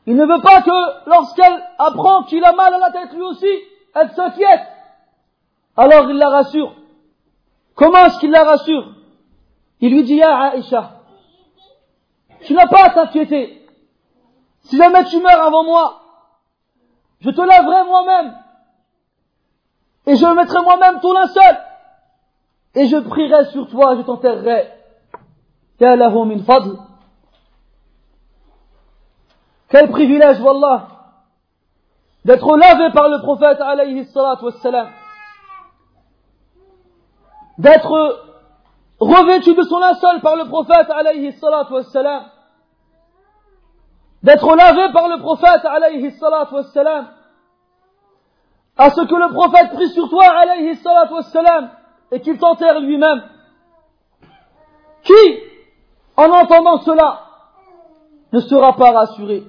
[0.05, 3.47] Il ne veut pas que lorsqu'elle apprend qu'il a mal à la tête lui aussi,
[3.95, 4.67] elle s'inquiète.
[5.77, 6.75] Alors il la rassure.
[7.75, 8.95] Comment est-ce qu'il la rassure?
[9.79, 10.99] Il lui dit, à Aïcha,
[12.41, 13.65] tu n'as pas à t'inquiéter.
[14.63, 16.01] Si jamais tu meurs avant moi,
[17.21, 18.40] je te laverai moi-même.
[20.07, 21.57] Et je mettrai moi-même ton linceul.
[22.73, 24.71] et je prierai sur toi, je t'enterrerai.
[29.69, 30.87] Quel privilège, Wallah,
[32.23, 34.89] d'être lavé par le prophète alayhi wassalam,
[37.57, 38.25] d'être
[38.99, 42.25] revêtu de son linceul par le prophète alayhi wassalam,
[44.23, 47.07] d'être lavé par le prophète alayhi wassalam,
[48.77, 51.71] à ce que le prophète prie sur toi alayhi salatu wassalam,
[52.11, 53.23] et qu'il t'enterre lui-même.
[55.03, 55.39] Qui,
[56.17, 57.21] en entendant cela,
[58.33, 59.43] ne sera pas rassuré?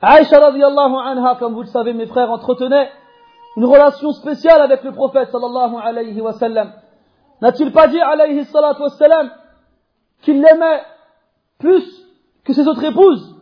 [0.00, 2.90] Aïcha radiallahu anha, comme vous le savez mes frères, entretenait
[3.56, 6.32] une relation spéciale avec le prophète sallallahu alayhi wa.
[7.40, 9.30] N'a-t-il pas dit alayhi salatu wa sallam
[10.22, 10.82] qu'il l'aimait
[11.58, 11.84] plus
[12.44, 13.35] que ses autres épouses?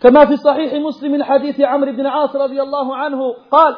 [0.00, 3.76] كما في صحيح مسلم حديث عمرو بن عاص رضي الله عنه قال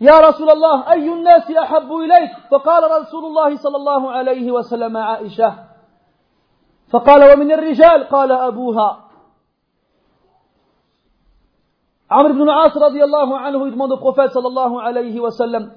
[0.00, 5.54] يا رسول الله أي الناس أحب إليك؟ فقال رسول الله صلى الله عليه وسلم عائشة.
[6.92, 9.06] فقال ومن الرجال؟ قال أبوها.
[12.10, 15.70] عمرو بن عاص رضي الله عنه يدمن النبي صلى الله عليه وسلم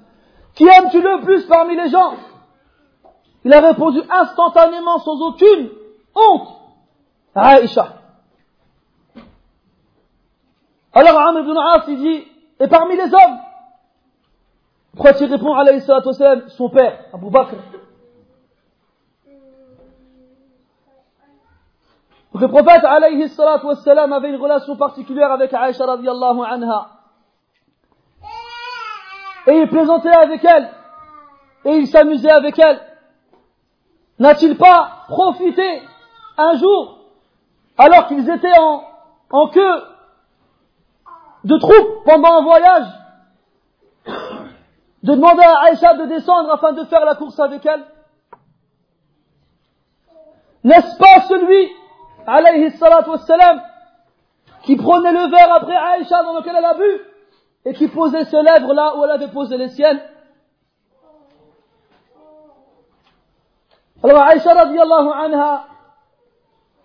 [0.56, 2.14] Qui aimes-tu le plus parmi les gens?
[3.46, 5.70] Il a répondu instantanément, sans aucune
[6.16, 6.48] honte,
[7.36, 7.99] Aïcha.
[11.00, 12.28] Alors Amr ibn al-As, il dit,
[12.60, 13.40] et parmi les hommes
[14.92, 16.10] Pourquoi tu réponds alayhi salatu
[16.50, 17.56] son père, Abu Bakr?
[22.34, 26.90] Le prophète alayhi salatu avait une relation particulière avec Aïcha radiallahu anha.
[29.48, 30.70] Et il plaisantait avec elle.
[31.64, 32.82] Et il s'amusait avec elle.
[34.20, 35.82] N'a-t-il pas profité
[36.38, 36.98] un jour,
[37.78, 38.84] alors qu'ils étaient en,
[39.32, 39.89] en queue
[41.44, 42.88] de troupes pendant un voyage,
[45.04, 47.84] de demander à Aïcha de descendre afin de faire la course avec elle
[50.64, 51.72] N'est-ce pas celui
[52.28, 53.12] alayhi salatu
[54.64, 57.02] qui prenait le verre après Aïcha dans lequel elle a bu,
[57.66, 60.02] et qui posait ses lèvres là où elle avait posé les siennes?
[64.04, 65.66] Alors Aïcha radiallahu anha,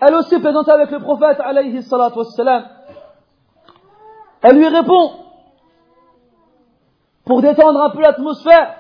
[0.01, 2.21] elle aussi plaisantait avec le prophète alayhi salatu.
[4.47, 5.25] Elle lui répond,
[7.25, 8.77] pour détendre un peu l'atmosphère,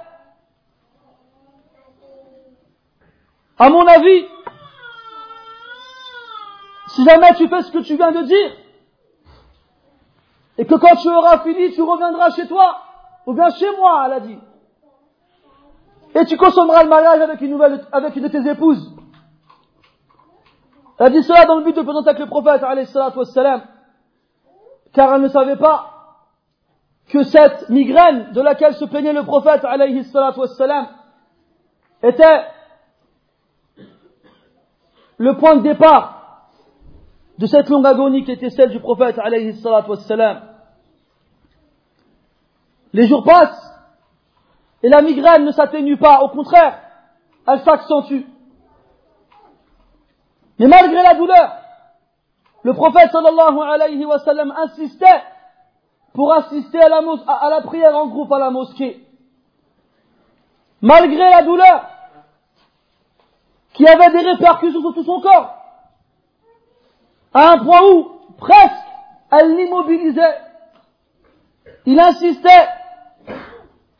[3.58, 4.26] à mon avis,
[6.88, 8.50] si jamais tu fais ce que tu viens de dire,
[10.58, 12.82] et que quand tu auras fini, tu reviendras chez toi,
[13.24, 14.38] ou bien chez moi, elle a dit.
[16.14, 18.94] Et tu consommeras le mariage avec une nouvelle, avec une de tes épouses.
[20.98, 23.62] Elle a dit cela dans le but de présenter avec le prophète, wassalam,
[24.94, 25.90] car elle ne savait pas
[27.08, 30.88] que cette migraine de laquelle se plaignait le prophète, wassalam,
[32.02, 32.44] était
[35.18, 36.48] le point de départ
[37.38, 40.42] de cette longue agonie qui était celle du prophète alayhi wassalam.
[42.92, 43.72] Les jours passent
[44.82, 46.78] et la migraine ne s'atténue pas, au contraire,
[47.48, 48.22] elle s'accentue.
[50.58, 51.63] Mais malgré la douleur,
[52.64, 55.22] le prophète sallallahu alayhi wa sallam insistait
[56.14, 59.06] pour assister à la, à la prière en groupe à la mosquée.
[60.80, 61.86] Malgré la douleur,
[63.74, 65.54] qui avait des répercussions sur tout son corps,
[67.34, 68.86] à un point où, presque,
[69.30, 70.40] elle l'immobilisait.
[71.84, 72.68] Il insistait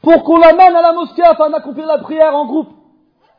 [0.01, 2.71] pour qu'on l'amène à la mosquée afin d'accomplir la prière en groupe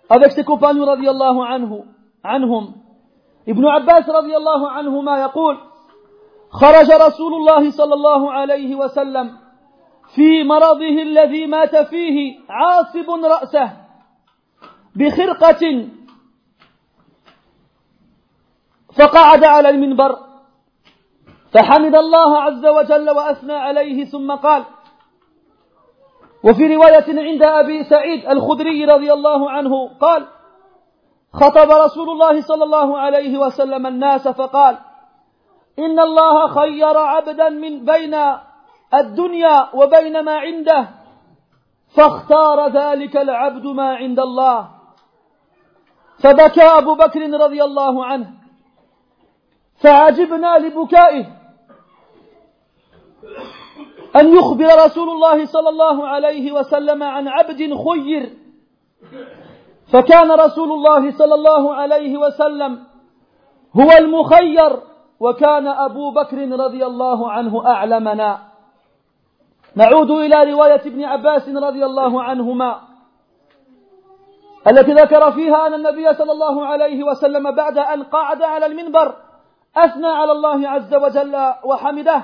[0.09, 1.81] avec ses compagnons radiallahu anhu,
[2.23, 2.85] anhum.
[3.47, 5.58] ابن عباس رضي الله عنهما يقول
[6.49, 9.38] خرج رسول الله صلى الله عليه وسلم
[10.15, 13.71] في مرضه الذي مات فيه عاصب رأسه
[14.95, 15.88] بخرقة
[18.97, 20.15] فقعد على المنبر
[21.53, 24.63] فحمد الله عز وجل وأثنى عليه ثم قال
[26.43, 30.28] وفي رواية عند أبي سعيد الخدري رضي الله عنه قال
[31.36, 34.77] خطب رسول الله صلى الله عليه وسلم الناس فقال
[35.79, 38.15] إن الله خير عبدا من بين
[38.93, 40.89] الدنيا وبين ما عنده
[41.95, 44.69] فاختار ذلك العبد ما عند الله.
[46.23, 48.33] فبكى أبو بكر رضي الله عنه
[49.83, 51.25] فعجبنا لبكائه
[54.15, 58.33] أن يخبر رسول الله صلى الله عليه وسلم عن عبد خير.
[59.93, 62.83] فكان رسول الله صلى الله عليه وسلم
[63.75, 64.79] هو المخير
[65.19, 67.63] وكان أبو بكر رضي الله عنه
[74.67, 79.15] التي ذكر فيها أن النبي صلى الله عليه وسلم بعد أن قعد على المنبر
[79.77, 82.23] أثنى على الله عز وجل وحمده.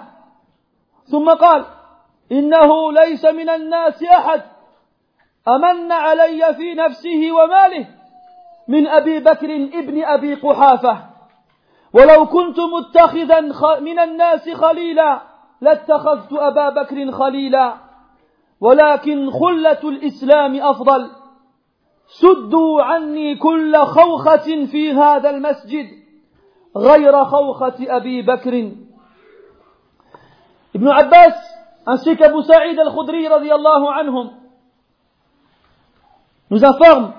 [1.12, 1.66] ثم قال
[2.32, 4.42] إنه ليس من الناس أحد
[5.48, 7.88] أمن علي في نفسه وماله
[8.68, 10.98] من أبي بكر ابن أبي قحافة.
[11.94, 13.40] ولو كنت متخذا
[13.80, 15.22] من الناس خليلا
[15.62, 17.74] لاتخذت أبا بكر خليلا.
[18.62, 21.10] ولكن خلة الإسلام أفضل.
[22.08, 25.88] سدوا عني كل خوخة في هذا المسجد
[26.78, 28.72] غير خوخة أبي بكر.
[30.76, 31.34] ابن عباس
[31.88, 34.41] ainsi qu'Abu Sa'id al-Khudri radiallahu anhum
[36.52, 37.14] nous informe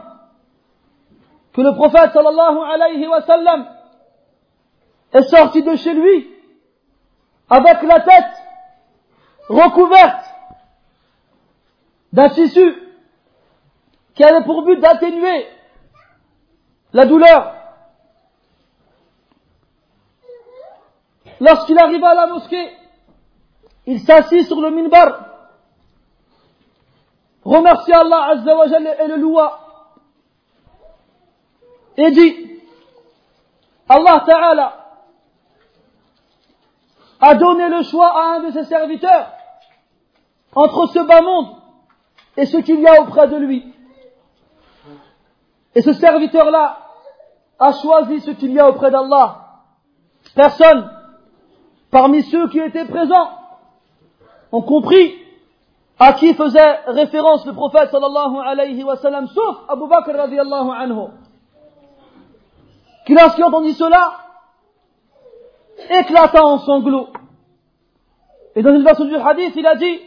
[1.52, 3.20] que le prophète sallallahu alayhi wa
[5.14, 6.30] est sorti de chez lui
[7.48, 8.34] avec la tête
[9.48, 10.24] recouverte
[12.12, 12.74] d'un tissu
[14.14, 15.46] qui avait pour but d'atténuer
[16.92, 17.54] la douleur.
[21.40, 22.70] Lorsqu'il arriva à la mosquée,
[23.86, 25.31] il s'assit sur le minbar,
[27.44, 29.58] remercia Allah Azza wa et le loua,
[31.96, 32.60] et dit,
[33.88, 34.82] Allah Ta'ala
[37.20, 39.28] a donné le choix à un de ses serviteurs
[40.54, 41.56] entre ce bas monde
[42.36, 43.72] et ce qu'il y a auprès de lui.
[45.74, 46.78] Et ce serviteur-là
[47.58, 49.38] a choisi ce qu'il y a auprès d'Allah.
[50.34, 50.90] Personne
[51.90, 53.30] parmi ceux qui étaient présents
[54.50, 55.21] ont compris
[56.01, 61.07] à qui faisait référence le prophète sallallahu alayhi wa sallam, sauf Abu Bakr radiallahu anhu,
[63.05, 64.11] qui lorsqu'il entendit cela,
[65.89, 67.09] éclata en sanglots.
[68.55, 69.99] Et dans une version du hadith, il a dit,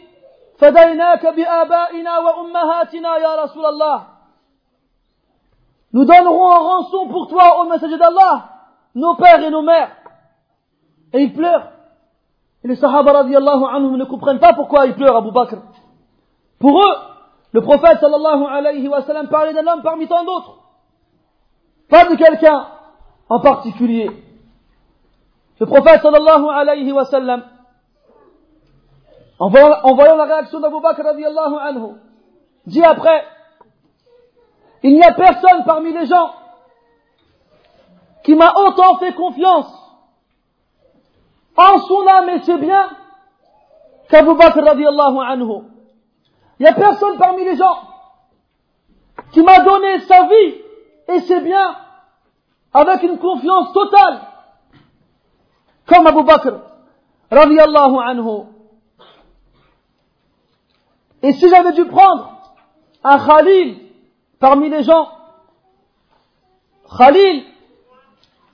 [0.61, 4.03] فديناك بآبائنا وأمهاتنا يا رسول الله
[5.93, 8.49] Nous donnerons en rançon pour toi, au messager d'Allah,
[8.95, 9.91] nos pères et nos mères.
[11.11, 11.67] Et il pleure.
[12.63, 15.57] Et les Sahaba radiallahu anhum ne comprennent pas pourquoi il pleure Abu Bakr.
[16.58, 16.96] Pour eux,
[17.52, 20.58] le prophète sallallahu alayhi wa sallam parlait d'un homme parmi tant d'autres.
[21.88, 22.66] Pas de quelqu'un
[23.28, 24.10] en particulier.
[25.58, 27.44] Le prophète sallallahu alayhi wa sallam,
[29.38, 31.94] en voyant, la réaction d'Abu Bakr radiallahu anhu,
[32.66, 33.24] dit après,
[34.82, 36.30] il n'y a personne parmi les gens
[38.24, 39.72] qui m'a autant fait confiance
[41.56, 42.88] en son âme et ses biens
[44.08, 45.75] qu'Abu Bakr radiallahu anhu.
[46.58, 47.78] Il n'y a personne parmi les gens
[49.32, 50.54] qui m'a donné sa vie
[51.08, 51.76] et ses biens
[52.72, 54.20] avec une confiance totale
[55.86, 56.60] comme Abu Bakr
[57.30, 58.44] radiallahu anhu.
[61.22, 62.36] Et si j'avais dû prendre
[63.02, 63.86] un Khalil
[64.38, 65.08] parmi les gens.
[66.98, 67.44] Khalil,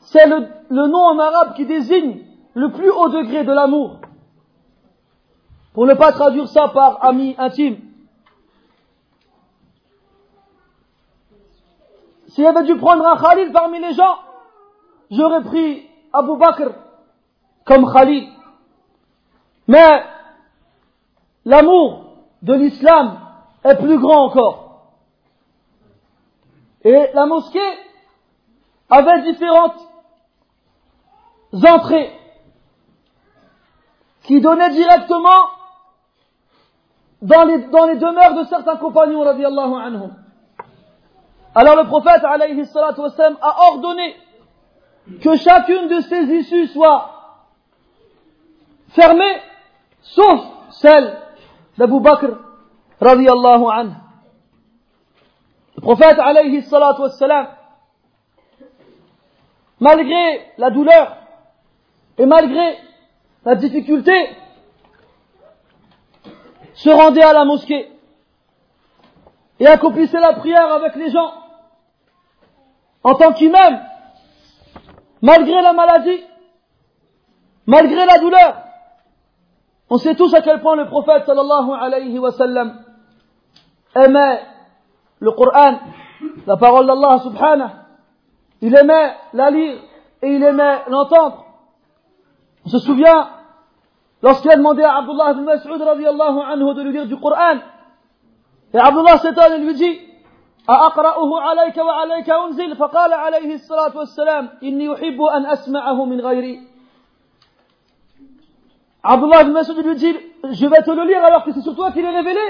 [0.00, 2.20] c'est le, nom en arabe qui désigne
[2.54, 3.98] le plus haut degré de l'amour.
[5.74, 7.78] Pour ne pas traduire ça par ami intime.
[12.32, 14.16] S'il avait dû prendre un Khalil parmi les gens,
[15.10, 16.70] j'aurais pris Abu Bakr
[17.66, 18.26] comme Khalil.
[19.68, 20.02] Mais
[21.44, 22.06] l'amour
[22.40, 23.18] de l'islam
[23.64, 24.92] est plus grand encore.
[26.84, 27.60] Et la mosquée
[28.88, 29.78] avait différentes
[31.52, 32.18] entrées
[34.22, 35.48] qui donnaient directement
[37.20, 40.21] dans les, dans les demeures de certains compagnons, radiallahu anhum.
[41.54, 42.62] Alors le prophète, alayhi
[43.42, 44.16] a ordonné
[45.20, 47.10] que chacune de ces issues soit
[48.88, 49.42] fermée,
[50.00, 50.40] sauf
[50.70, 51.18] celle
[51.76, 52.38] d'Abu Bakr,
[53.00, 53.92] radiallahu anhu.
[55.76, 56.64] Le prophète, alayhi
[59.80, 61.16] malgré la douleur
[62.16, 62.78] et malgré
[63.44, 64.12] la difficulté,
[66.74, 67.90] se rendait à la mosquée
[69.60, 71.41] et accomplissait la prière avec les gens
[73.04, 73.80] en tant qu'imam,
[75.20, 76.22] malgré la maladie,
[77.66, 78.56] malgré la douleur.
[79.90, 82.80] On sait tous à quel point le prophète sallallahu alayhi wa sallam
[83.94, 84.40] aimait
[85.20, 85.78] le Coran,
[86.46, 87.70] la parole d'Allah subhanahu,
[88.62, 89.78] il aimait la lire
[90.22, 91.44] et il aimait l'entendre.
[92.64, 93.28] On se souvient,
[94.22, 97.58] lorsqu'il a demandé à Abdullah ibn Mas'ud radiallahu anhu de lui lire du Coran,
[98.72, 100.00] et Abdullah s'étonne et lui dit,
[100.70, 106.60] أأقرأه عليك وعليك أنزل؟ فقال عليه الصلاة والسلام إني أحب أن أسمعه من غيري
[109.04, 111.92] عبد الله بن مسعود يقول je vais te le lire alors que c'est sur toi
[111.92, 112.40] qu'il est révélé.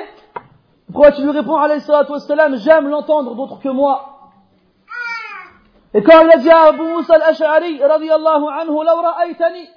[0.93, 4.09] Pourquoi tu lui réponds عليه الصلاة والسلام j'aime l'entendre d'autres que moi.
[5.95, 9.69] Et quand il a dit à Abu Musa al-Ash'ari رضي الله عنه لو رأيتني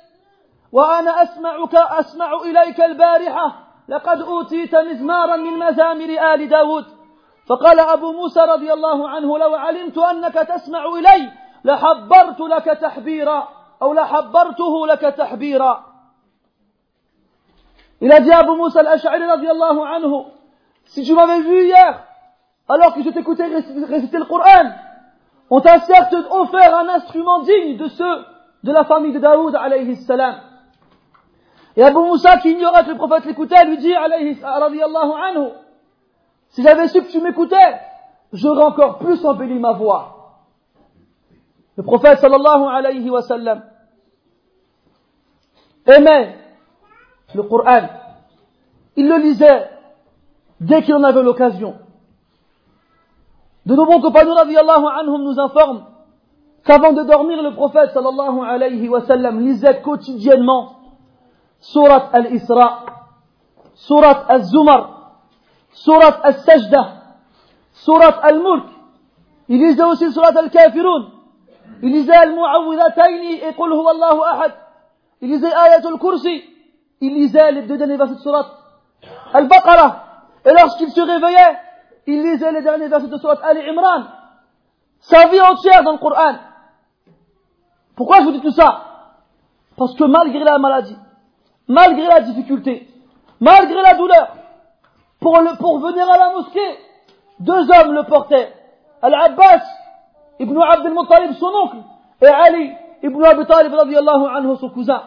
[0.71, 3.55] وأنا أسمعك أسمع إليك البارحة
[3.89, 6.94] لقد أوتيت مزمارا من مزامر آل داود
[7.47, 11.31] فقال أبو موسى رضي الله عنه لو علمت أنك تسمع إلي
[11.63, 13.47] لحبرت لك تحبيرا
[13.81, 15.95] أو لحبرته لك تحبيرا
[18.01, 20.25] Il a dit à Abu Musa al-Ash'ari radiallahu anhu,
[20.83, 22.03] si tu m'avais vu hier,
[22.67, 24.69] alors que je t'écoutais réciter le Coran,
[25.49, 28.25] on t'a certes offert un instrument digne de ceux
[28.63, 30.35] de la famille de Daoud alayhi salam.
[31.77, 35.49] Et Abu Musa qui ignorait que le prophète l'écoutait lui dit alayhi radiallahu anhu,
[36.55, 37.81] si j'avais su que tu m'écoutais,
[38.31, 40.37] j'aurais encore plus embelli ma voix.
[41.75, 43.63] Le prophète sallallahu alayhi wa sallam
[45.85, 46.37] aimait
[47.33, 47.89] le Coran.
[48.95, 49.69] Il le lisait
[50.61, 51.75] dès qu'il en avait l'occasion.
[53.65, 55.87] De bons compagnons radiallahu anhum nous informent
[56.63, 60.77] qu'avant de dormir, le prophète sallallahu alayhi wa sallam lisait quotidiennement
[61.59, 62.85] surat al-Isra,
[63.73, 64.94] surat al-Zumar,
[65.75, 66.83] surat al-Sajda,
[67.73, 68.65] surat al-Mulk.
[69.47, 71.11] Il lisait aussi surat al-Kafirun.
[71.83, 74.51] Il lisait al-Mu'awwidhatayni et Qul huwa Allahu ahad.
[75.21, 76.43] Il lisait ayatul kursi.
[77.01, 78.47] Il lisait les deux derniers versets de surat
[79.33, 80.03] al-Baqarah.
[80.45, 81.57] Et lorsqu'il se réveillait,
[82.07, 84.03] il lisait les derniers versets de surat al-Imran.
[85.01, 86.35] Sa vie entière dans le Coran.
[87.95, 88.85] Pourquoi je vous dis tout ça
[89.77, 90.97] Parce que malgré la maladie,
[91.67, 92.87] malgré la difficulté,
[93.39, 94.35] malgré la douleur,
[95.57, 96.79] pour, venir à la mosquée,
[97.39, 98.53] deux hommes le portaient.
[99.01, 99.63] Al-Abbas
[100.39, 101.77] ibn Abd al-Muttalib, son oncle,
[102.21, 102.71] et Ali
[103.01, 105.03] ibn Abi Talib, anhu, son cousin.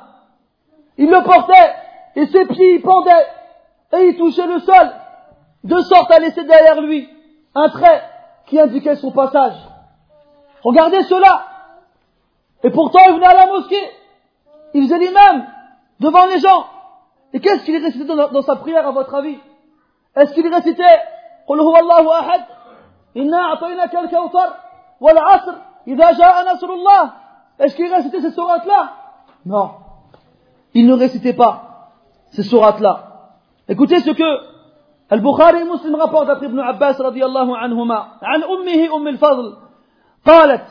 [0.97, 1.75] Il le portait,
[2.17, 3.27] et ses pieds pendaient,
[3.93, 4.91] et il touchait le sol,
[5.65, 7.09] de sorte à laisser derrière lui
[7.55, 8.03] un trait
[8.47, 9.57] qui indiquait son passage.
[10.63, 11.45] Regardez cela.
[12.65, 13.91] Et pourtant, il venait à la mosquée.
[14.75, 15.47] Il faisait l'imam
[16.01, 16.67] devant les gens.
[17.33, 19.39] Et qu'est-ce qu'il récitait dans, dans sa prière, à votre avis?
[20.17, 20.99] Est-ce qu'il récitait
[21.49, 22.41] قل هو الله أحد.
[23.17, 24.49] إنا أعطيناك الكوثر
[25.01, 25.55] والعصر.
[25.89, 27.13] إذا جاء نصر الله.
[27.59, 28.93] Est-ce qu'il récitait ces sourates-là
[29.47, 29.71] Non.
[30.75, 31.55] Il ne récitait pas
[32.31, 32.95] ces sourates-là.
[33.69, 34.59] Écoutez ce que
[35.13, 39.57] البخاري مسلم rapporte d'après ابن عباس رضي الله عنهما عن أمه أم الفضل.
[40.27, 40.65] قالت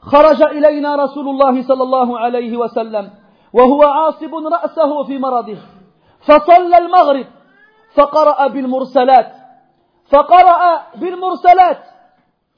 [0.00, 3.10] خرج إلينا رسول الله صلى الله عليه وسلم
[3.52, 5.58] وهو عاصب رأسه في مرضه.
[6.20, 7.26] فصلى المغرب.
[7.96, 9.32] فقرأ بالمرسلات
[10.10, 11.78] فقرأ بالمرسلات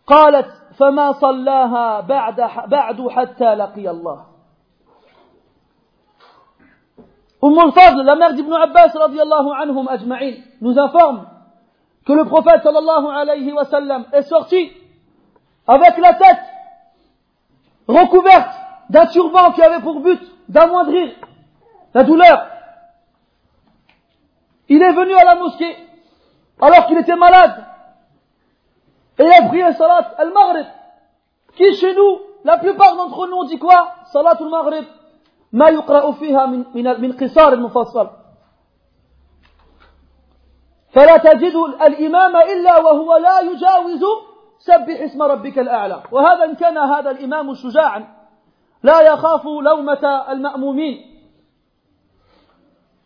[0.06, 0.46] قالت
[0.78, 4.24] فما صلاها بعد بعد حتى لقي الله
[7.42, 11.26] Umm al-Fadl, la mère d'Ibn Abbas radiallahu anhum ajma'in, nous informe
[12.06, 14.72] que le prophète sallallahu alayhi wa sallam est sorti
[15.66, 16.42] avec la tête
[17.86, 18.50] recouverte
[18.90, 21.10] d'un turban qui avait pour but d'amoindrir
[21.94, 22.55] la douleur.
[24.68, 25.76] Il est venu à la mosquée
[26.60, 27.64] alors qu'il était malade
[29.18, 30.66] et il a prié salat al-maghrib
[31.56, 34.84] qui chez nous, la plupart d'entre nous on dit quoi Salat al-maghrib
[35.52, 38.10] ما يقرأ فيها من من من قصار المفصل
[40.90, 44.04] فلا تجد الإمام إلا وهو لا يجاوز
[44.58, 48.08] سبح اسم ربك الأعلى وهذا إن كان هذا الإمام شجاعا
[48.82, 51.15] لا يخاف لومة المأمومين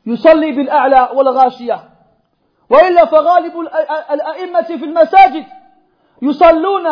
[0.07, 1.88] يصلي بالأعلى والغاشية
[2.70, 3.59] وإلا فغالب
[4.11, 5.46] الأئمة في المساجد
[6.22, 6.84] يصلون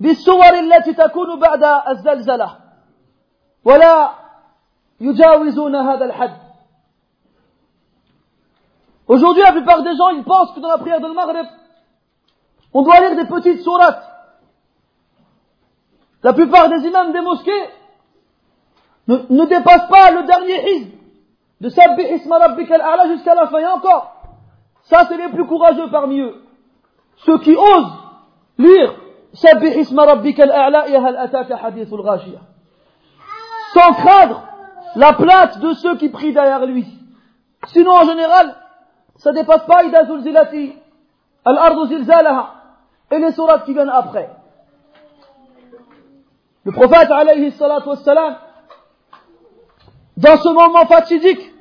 [0.00, 2.56] بالسور التي تكون بعد الزلزلة
[3.64, 4.10] ولا
[5.00, 6.48] يجاوزون هذا الحد
[9.10, 11.46] Aujourd'hui, la plupart des gens, ils pensent que dans la prière de Maghreb,
[12.74, 14.04] on doit lire des petites sourates.
[16.22, 17.70] La plupart des imams des mosquées
[19.06, 20.97] ne, ne dépassent pas le dernier hizb
[21.60, 23.58] de Sabbi Isma Rabbik al-A'la jusqu'à la fin.
[23.58, 24.12] Et encore,
[24.82, 26.42] ça c'est les plus courageux parmi eux.
[27.16, 27.98] Ceux qui osent
[28.58, 28.94] lire
[29.34, 32.40] Sabbi Isma Rabbik al-A'la et Hal Ataka Hadith al-Ghashiyah.
[33.74, 34.42] sans craindre
[34.96, 36.86] la plainte de ceux qui prient derrière lui.
[37.66, 38.54] Sinon, en général,
[39.16, 40.74] ça dépasse pas Ida Zulzilati,
[41.44, 42.54] Al-Ardu Zilzalaha,
[43.10, 44.30] et les sourates qui viennent après.
[46.64, 48.36] Le prophète, alayhi salatu wassalam,
[50.18, 51.52] dans ce moment fatidique,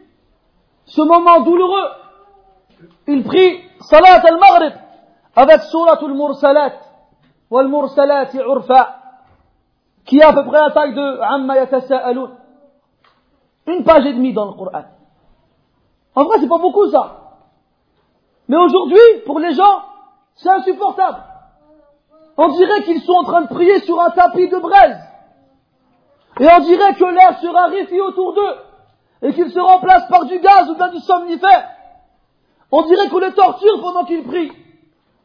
[0.86, 1.90] ce moment douloureux,
[3.06, 4.74] il prie Salat al-Maghrib
[5.36, 6.74] avec Surat al-Mursalat,
[7.52, 8.96] wal-Mursalat urfa,
[10.06, 12.32] qui a à peu près la taille de Amma Yatasa'alun.
[13.68, 14.86] Une page et demie dans le Coran.
[16.16, 17.18] En vrai, c'est pas beaucoup ça.
[18.48, 19.84] Mais aujourd'hui, pour les gens,
[20.36, 21.22] c'est insupportable.
[22.38, 24.98] On dirait qu'ils sont en train de prier sur un tapis de braise.
[26.40, 28.56] Et on dirait que l'air se raréfie autour d'eux
[29.24, 31.70] et qu'ils se remplacent par du gaz ou bien du somnifère.
[32.72, 34.52] On dirait qu'on les torture pendant qu'ils prient.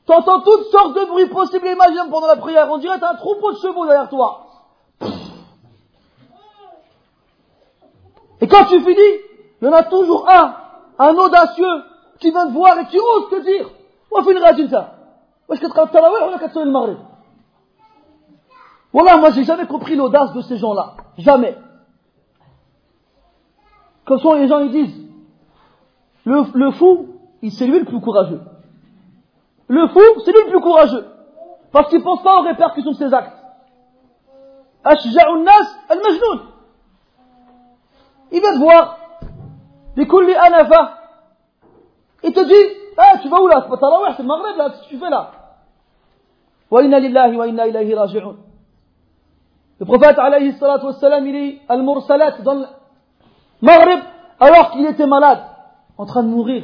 [0.07, 2.69] T'entends toutes sortes de bruits possibles et imaginables pendant la prière.
[2.71, 4.47] On dirait un troupeau de chevaux derrière toi.
[8.41, 9.21] Et quand tu finis,
[9.61, 10.55] il y en a toujours un,
[10.99, 11.85] un audacieux,
[12.19, 14.23] qui vient te voir et qui ose te dire, une on
[16.39, 16.99] qu'à le maghrib.
[18.93, 20.95] Voilà, moi, j'ai jamais compris l'audace de ces gens-là.
[21.19, 21.57] Jamais.
[24.05, 25.03] Comme sont les gens, ils disent,
[26.25, 27.09] le, fou,
[27.51, 28.41] c'est lui le plus courageux.
[29.69, 31.07] Le fou, c'est lui le plus courageux.
[31.73, 33.37] Parce qu'il ne pense pas aux répercussions de ses actes.
[38.33, 38.99] Il va te voir.
[42.25, 43.63] Il te dit, ah, tu vas où là?
[43.63, 43.77] C'est pas
[44.17, 45.31] c'est le là, tu fais là?
[49.83, 52.67] Le prophète, alayhi salatu wassalam, il est al-mursalat dans le
[53.63, 53.99] Maghreb,
[54.39, 55.41] alors qu'il était malade,
[55.99, 56.63] en train de mourir.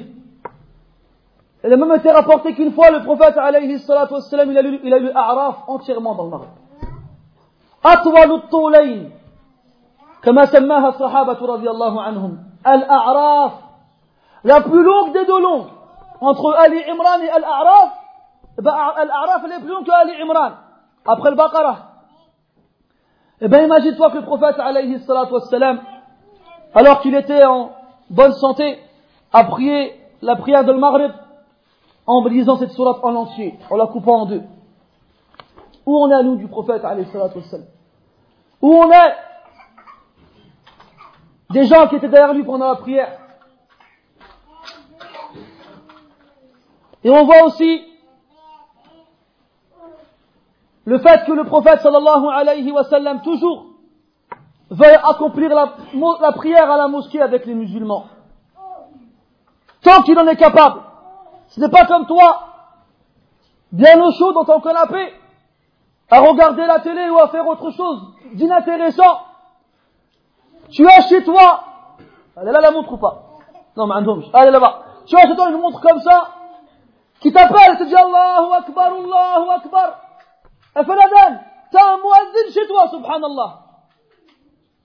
[1.65, 4.81] Il a même été rapporté qu'une fois, le prophète, alayhi salatu wassalam, il a lu,
[4.85, 6.51] il a lu A'raf entièrement dans le Maghreb.
[7.85, 9.11] أطول الطولين
[10.23, 13.53] كما سماها الصحابة رضي الله عنهم الأعراف
[14.45, 15.69] la plus longue des deux longues
[16.21, 17.93] entre Ali Imran et Al-A'raf
[18.59, 20.53] Al-A'raf elle est plus longue que Ali Imran
[21.07, 21.88] après le Baqarah
[23.41, 25.81] eh bien imagine-toi que le prophète alayhi wassalam
[26.75, 27.71] alors qu'il était en
[28.11, 28.79] bonne santé
[29.33, 31.13] a prié la prière de Maghrib
[32.07, 34.43] en lisant cette sourate en entier, en la coupant en deux.
[35.85, 36.83] Où on est à nous du prophète,
[38.63, 39.15] Où on est?
[41.51, 43.19] Des gens qui étaient derrière lui pendant la prière.
[47.05, 47.88] Et on voit aussi
[50.89, 53.67] le fait que le prophète sallallahu alayhi wa sallam toujours
[54.71, 58.07] veuille accomplir la, prière à la mosquée avec les musulmans.
[59.83, 60.81] Tant qu'il en est capable.
[61.49, 62.41] Ce n'est pas comme toi,
[63.71, 65.13] bien au chaud dans ton canapé,
[66.11, 69.25] à regarder la télé ou à faire autre chose d'inintéressant.
[70.71, 71.65] Tu as chez toi,
[72.35, 73.25] allez là la montre ou pas?
[73.77, 73.95] Non, mais
[74.33, 74.85] allez là-bas.
[75.05, 76.31] Tu as chez toi une montre comme ça,
[77.21, 80.08] qui t'appelle, te dit Allahu Akbar, Allahu Akbar.
[80.75, 83.61] Elle fait la T'as un muazzin chez toi, subhanallah.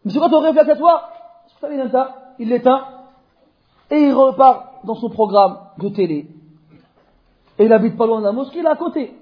[0.03, 1.09] Mais c'est quand on réfléchit à toi,
[2.39, 2.87] il l'éteint,
[3.89, 6.27] et il repart dans son programme de télé.
[7.57, 9.15] Et il habite pas loin de la mosquée, il est à côté.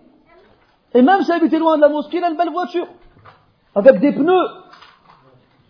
[0.94, 2.88] Et même s'il habitait loin de la mosquée, il a une belle voiture.
[3.76, 4.50] Avec des pneus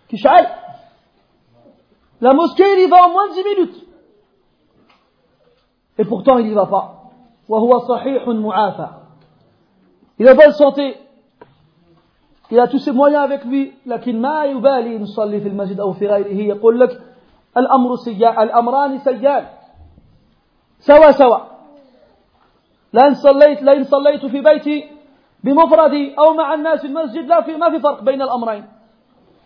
[0.08, 0.50] qui châlent.
[2.22, 3.88] La mosquée, il y va en moins de 10 minutes.
[5.98, 7.12] Et pourtant, il n'y va pas.
[10.22, 10.98] Il a bonne santé.
[12.52, 13.74] Il a tous ses moyens avec lui.
[13.86, 17.02] لكن ما يبالي نصلي في المسجد أو في غيره يقول لك
[17.58, 19.46] الأمر سيان الأمران سيان
[20.80, 21.38] سوا سوا
[22.94, 24.90] لأن صليت لئن صليت في بيتي
[25.44, 28.66] بمفردي أو مع الناس في المسجد لا في ما في فرق بين الأمرين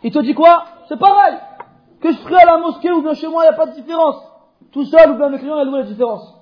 [0.03, 1.35] Il te dit quoi C'est pareil.
[2.01, 3.75] Que je prie à la mosquée ou bien chez moi, il n'y a pas de
[3.75, 4.17] différence.
[4.73, 6.35] Tout seul ou bien le client, il a la différence.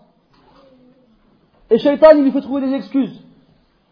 [1.69, 3.22] Et Shaitan, il lui fait trouver des excuses.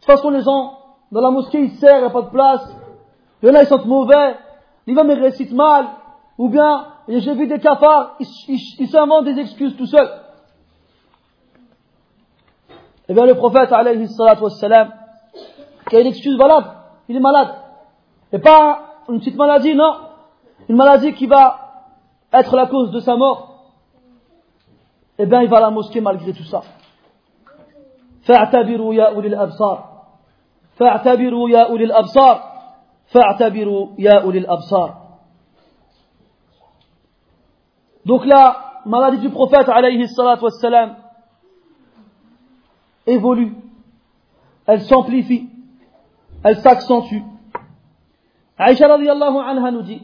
[0.00, 0.78] De toute façon, les gens,
[1.10, 2.76] dans la mosquée, ils serrent, il n'y a pas de place.
[3.42, 4.36] Il y en a, ils sentent mauvais.
[4.86, 5.86] L'imam, il récite mal.
[6.38, 10.10] Ou bien, j'ai vu des cafards, ils s'inventent des excuses tout seuls.
[13.08, 14.92] Eh bien, le prophète, alayhi salatu wassalam,
[15.88, 16.68] qui a une excuse valable,
[17.08, 17.54] il est malade.
[18.32, 19.92] Et pas une petite maladie, non.
[20.68, 21.92] Une maladie qui va
[22.32, 23.72] être la cause de sa mort.
[25.18, 26.62] Eh bien, il va à la mosquée malgré tout ça.
[28.26, 29.89] فاعتبروا يا أولي الأبصار
[30.75, 32.43] فاعتبروا يا أولي الأبصار.
[33.05, 35.01] فاعتبروا يا أولي الأبصار.
[38.05, 40.95] Donc la maladie du prophète alayhi salatu wassalam
[43.05, 43.53] évolue,
[44.65, 45.49] elle s'amplifie,
[46.43, 47.23] elle s'accentue.
[48.61, 50.01] رضي الله عنها نجي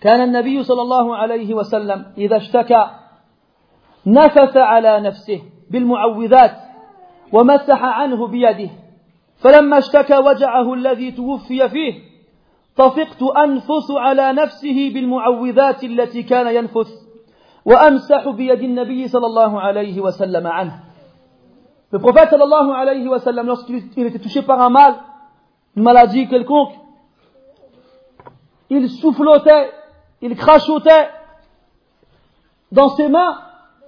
[0.00, 2.86] كان النبي صلى الله عليه وسلم إذا اشتكى
[4.06, 6.56] نفث على نفسه بالمعوذات
[7.32, 8.70] ومسح عنه بيده
[9.44, 11.94] فلما اشتكى وجعه الذي توفي فيه
[12.76, 16.88] طفقت أنفث على نفسه بالمعوذات التي كان ينفث
[17.64, 20.80] وأمسح بيد النبي صلى الله عليه وسلم عنه
[21.92, 24.96] Le prophète sallallahu alayhi wa sallam, lorsqu'il était touché par un mal,
[25.76, 26.72] une maladie quelconque,
[28.68, 29.70] il soufflotait,
[30.20, 31.08] il crachotait
[32.72, 33.38] dans ses mains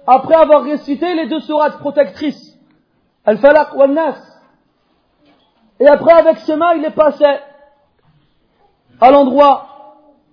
[0.05, 2.57] après avoir récité les deux sourates protectrices,
[3.25, 4.36] Al-Falaq wa Nas,
[5.79, 7.25] et après avec ses mains, il est passé
[8.99, 9.67] à l'endroit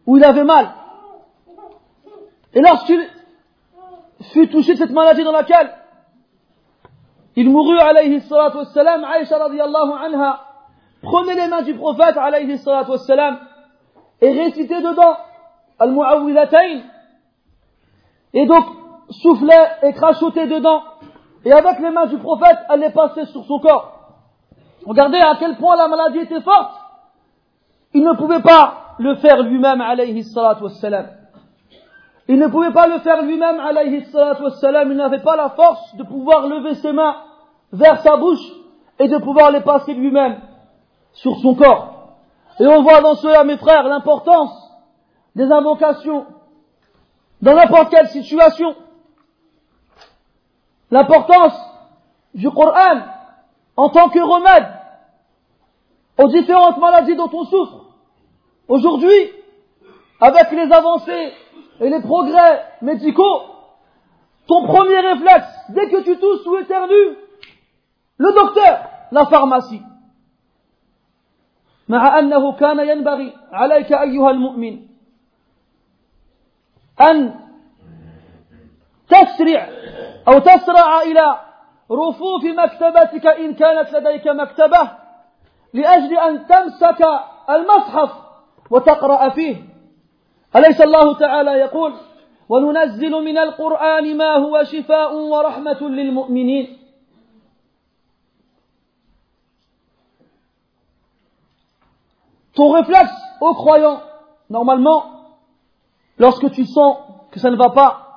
[0.07, 0.69] où il avait mal.
[2.55, 3.07] Et lorsqu'il
[4.33, 5.71] fut touché de cette maladie dans laquelle
[7.37, 10.41] il mourut, alayhi salatu wassalam, Aisha radiallahu anha,
[11.03, 13.39] prenait les mains du prophète, alayhi salatu wassalam,
[14.21, 15.17] et récitait dedans,
[15.79, 16.83] al-mu'awwidatayn,
[18.33, 18.65] et donc
[19.11, 20.83] soufflait et crachotait dedans,
[21.45, 23.94] et avec les mains du prophète, elle les passait sur son corps.
[24.87, 26.75] Regardez à quel point la maladie était forte.
[27.95, 31.09] Il ne pouvait pas le faire lui-même, alayhi salatu wassalam.
[32.29, 34.91] Il ne pouvait pas le faire lui-même, alayhi salatu wassalam.
[34.91, 37.17] Il n'avait pas la force de pouvoir lever ses mains
[37.73, 38.53] vers sa bouche
[38.99, 40.41] et de pouvoir les passer lui-même
[41.13, 41.95] sur son corps.
[42.61, 44.53] Et on voit dans cela, mes frères, l'importance
[45.35, 46.27] des invocations
[47.43, 48.75] dans n'importe quelle situation.
[50.91, 51.59] L'importance
[52.35, 53.01] du Coran
[53.77, 54.67] en tant que remède
[56.18, 57.86] aux différentes maladies dont on souffre.
[58.68, 59.32] Aujourd'hui,
[60.22, 61.34] avec les avancées
[61.80, 63.42] et les progrès médicaux,
[64.48, 67.18] ton premier réflexe, dès que tu tousses ou éternues,
[68.18, 68.80] le docteur,
[69.12, 69.82] la pharmacie.
[71.90, 74.80] مع أنه كان ينبغي عليك أيها المؤمن
[77.02, 77.36] أن
[79.10, 79.70] تسرع
[80.28, 81.40] أو تسرع إلى
[81.92, 84.92] رفوف مكتبتك إن كانت لديك مكتبة
[85.74, 87.06] لأجل أن تمسك
[87.50, 88.12] المصحف
[88.70, 89.56] وتقرأ فيه
[90.56, 91.94] أليس الله تعالى يقول
[92.50, 96.80] وننزل من القرآن ما هو شفاء ورحمة للمؤمنين
[102.56, 104.02] Ton réflexe aux croyants,
[104.50, 105.04] normalement,
[106.18, 106.98] lorsque tu sens
[107.32, 108.10] que ça ne va pas,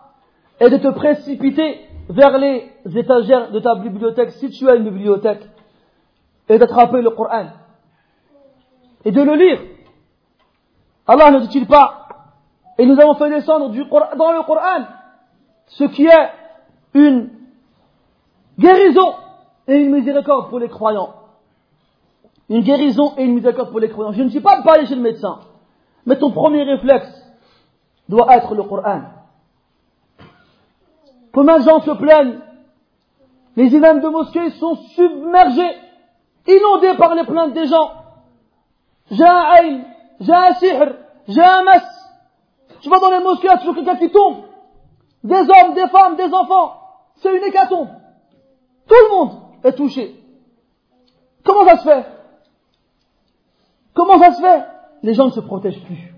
[0.58, 5.46] est de te précipiter vers les étagères de ta bibliothèque, si tu as une bibliothèque,
[6.49, 7.47] et d'attraper le Coran,
[9.05, 9.59] et de le lire.
[11.05, 12.07] Allah ne dit-il pas,
[12.77, 14.85] et nous avons fait descendre du dans le Coran
[15.67, 16.29] ce qui est
[16.93, 17.29] une
[18.57, 19.15] guérison
[19.67, 21.13] et une miséricorde pour les croyants.
[22.49, 24.13] Une guérison et une miséricorde pour les croyants.
[24.13, 25.39] Je ne suis pas de parler chez le médecin,
[26.05, 27.09] mais ton premier réflexe
[28.07, 29.01] doit être le Coran.
[31.33, 32.39] Combien de gens se plaignent
[33.57, 35.75] Les imams de mosquées sont submergés,
[36.47, 37.91] inondés par les plaintes des gens.
[39.11, 39.83] J'ai un aïn,
[40.19, 40.93] j'ai un sihr,
[41.27, 41.83] j'ai un mas.
[42.81, 44.43] Tu vas dans les mosquées, tu vois quelqu'un qui tombe.
[45.23, 46.75] Des hommes, des femmes, des enfants.
[47.15, 47.89] C'est une hécatombe.
[48.87, 49.31] Tout le monde
[49.63, 50.15] est touché.
[51.43, 52.05] Comment ça se fait?
[53.93, 54.65] Comment ça se fait?
[55.03, 56.13] Les gens ne se protègent plus.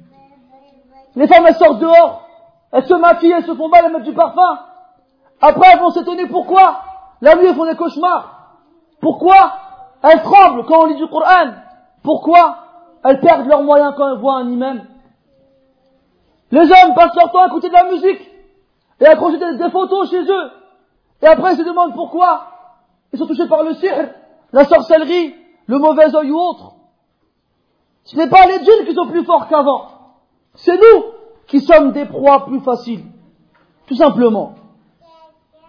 [1.15, 2.27] Les femmes, elles sortent dehors,
[2.71, 4.59] elles se maquillent, elles se font mal, elles mettent du parfum.
[5.41, 6.82] Après, elles vont s'étonner pourquoi?
[7.21, 8.57] La nuit, elles font des cauchemars.
[9.01, 9.53] Pourquoi?
[10.03, 11.53] elles tremblent quand on lit du Coran
[12.03, 12.59] Pourquoi
[13.05, 14.82] elles perdent leurs moyens quand elles voient un imam
[16.51, 18.30] Les hommes passent leur temps à écouter de la musique
[19.01, 20.51] et à accrocher des, photos chez eux.
[21.22, 22.47] Et après, ils se demandent pourquoi
[23.12, 24.11] ils sont touchés par le sihr,
[24.53, 25.35] la sorcellerie,
[25.66, 26.74] le mauvais oeil ou autre.
[28.05, 29.89] Ce n'est pas les djinns qui sont plus forts qu'avant.
[30.55, 31.05] C'est nous
[31.47, 33.05] qui sommes des proies plus faciles.
[33.87, 34.55] Tout simplement.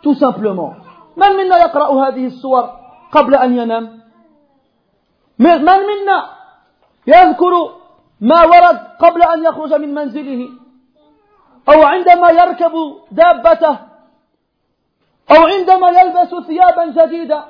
[0.01, 0.73] Tout simplement.
[1.17, 2.69] من منا يقرأ هذه السور
[3.11, 3.98] قبل أن ينام
[5.40, 6.18] من منا
[7.06, 7.54] يذكر
[8.20, 10.48] ما ورد قبل أن يخرج من منزله
[11.68, 12.74] أو عندما يركب
[13.10, 13.78] دابته
[15.30, 17.44] أو عندما يلبس ثيابا جديدة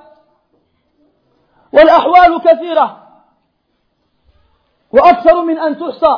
[1.72, 2.86] والأحوال كثيرة
[4.93, 6.16] وأكثر من أن تحصى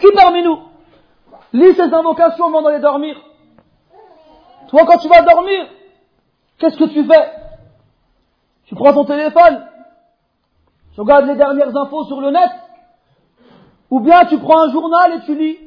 [0.00, 0.58] Qui parmi nous
[1.52, 3.16] lit ces invocations avant d'aller dormir
[4.68, 5.66] Toi, quand tu vas dormir,
[6.58, 7.32] qu'est-ce que tu fais
[8.66, 9.66] Tu prends ton téléphone,
[11.00, 12.50] tu regardes les dernières infos sur le net,
[13.88, 15.58] ou bien tu prends un journal et tu lis.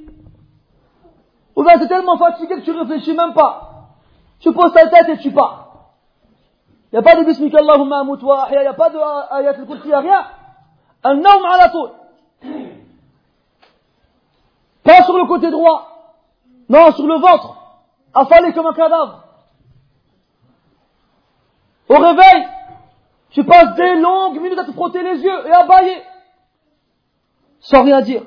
[1.56, 3.96] Ou bien tu es tellement fatigué que tu réfléchis même pas.
[4.42, 5.88] Tu poses ta tête et tu pars.
[6.92, 9.82] Il n'y a pas de bismika amut wa il n'y a pas de ayat al-kursi,
[9.86, 10.24] il n'y a rien.
[11.04, 11.90] Un homme à la tour.
[14.84, 16.14] Pas sur le côté droit.
[16.70, 17.58] Non, sur le ventre
[18.14, 19.24] affalé comme un cadavre.
[21.90, 22.48] Au réveil,
[23.33, 26.03] tu passes des longues minutes à te frotter les yeux et à bailler,
[27.61, 28.23] sans rien dire.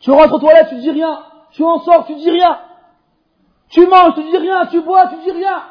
[0.00, 1.22] Tu rentres aux toilettes, tu dis rien.
[1.50, 2.58] Tu en sors, tu dis rien.
[3.68, 4.66] Tu manges, tu dis rien.
[4.66, 5.62] Tu bois, tu dis rien.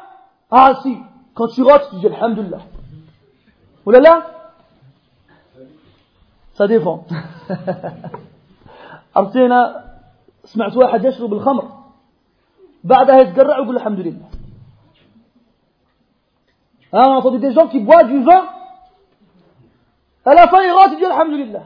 [0.50, 0.96] Ah si,
[1.34, 2.60] quand tu rotes, tu dis Alhamdulillah.
[3.84, 4.26] Oulala là
[6.54, 7.04] Ça dépend.
[10.44, 11.64] سمعت واحد يشرب الخمر
[12.84, 14.28] بعدها يتقرع ويقول الحمد لله
[16.94, 18.44] on a entendu des gens qui boivent du vin
[20.24, 21.64] à la fin il rentre et dit alhamdulillah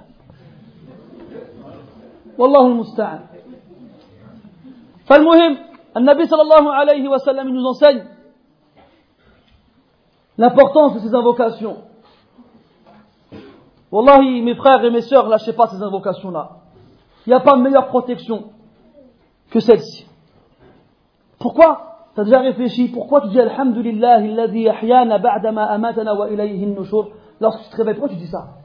[2.38, 3.20] والله المستعان
[5.06, 5.58] فالمهم
[5.96, 8.04] النبي صلى الله عليه وسلم nous enseigne
[10.36, 11.76] l'importance de ces invocations
[13.94, 16.56] Wallahi, mes frères et mes sœurs, lâchez pas ces invocations-là.
[17.24, 18.50] Il n'y a pas de meilleure protection
[19.50, 20.04] que celle-ci.
[21.38, 26.65] Pourquoi Tu as déjà réfléchi Pourquoi tu dis Alhamdulillah, alladhi ahyana ba'dama amatana wa ilayhi
[26.65, 28.55] nushur Lorsque tu te réveilles, pourquoi tu dis ça?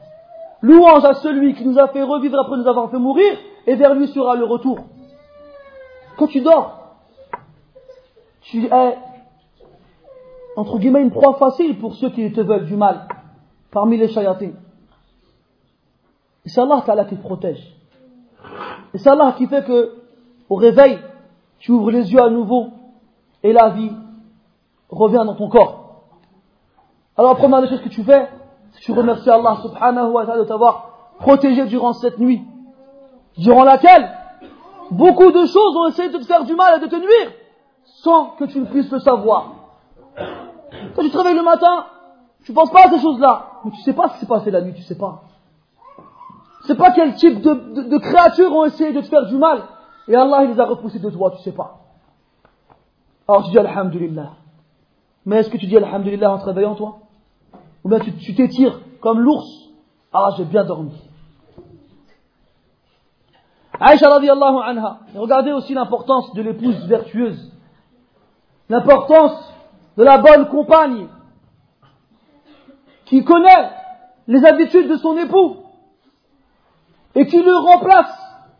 [0.61, 3.37] Louange à celui qui nous a fait revivre après nous avoir fait mourir,
[3.67, 4.79] et vers lui sera le retour.
[6.17, 6.97] Quand tu dors,
[8.41, 8.97] tu es,
[10.55, 13.07] entre guillemets, une proie facile pour ceux qui te veulent du mal,
[13.71, 14.53] parmi les shayatins.
[16.45, 17.75] Et c'est Allah qui te protège.
[18.93, 19.95] Et c'est Allah qui fait que,
[20.49, 20.99] au réveil,
[21.59, 22.69] tu ouvres les yeux à nouveau
[23.45, 23.91] et la vie
[24.89, 26.01] revient dans ton corps.
[27.15, 28.27] Alors la première des choses que tu fais,
[28.71, 32.41] c'est que tu remercies Allah subhanahu wa ta'ala de t'avoir protégé durant cette nuit,
[33.37, 34.09] durant laquelle
[34.89, 37.33] beaucoup de choses ont essayé de te faire du mal et de te nuire,
[38.01, 39.51] sans que tu ne puisses le savoir.
[40.95, 41.85] Quand tu te réveilles le matin,
[42.45, 44.25] tu ne penses pas à ces choses-là, mais tu ne sais pas ce qui s'est
[44.25, 45.21] passé la nuit, tu ne sais pas.
[46.65, 49.61] C'est pas quel type de, créatures ont essayé de te faire du mal.
[50.07, 51.84] Et Allah, il les a repoussés de toi, tu sais pas.
[53.27, 54.33] Alors tu dis Alhamdulillah.
[55.25, 56.99] Mais est-ce que tu dis Alhamdulillah en te réveillant, toi?
[57.83, 59.47] Ou bien tu t'étires comme l'ours
[60.13, 60.93] Ah, j'ai bien dormi.
[63.79, 64.99] Aïcha radiallahu anha.
[65.15, 67.51] regardez aussi l'importance de l'épouse vertueuse.
[68.69, 69.53] L'importance
[69.97, 71.07] de la bonne compagne
[73.05, 73.69] qui connaît
[74.27, 75.57] les habitudes de son époux
[77.15, 78.11] et qui le remplace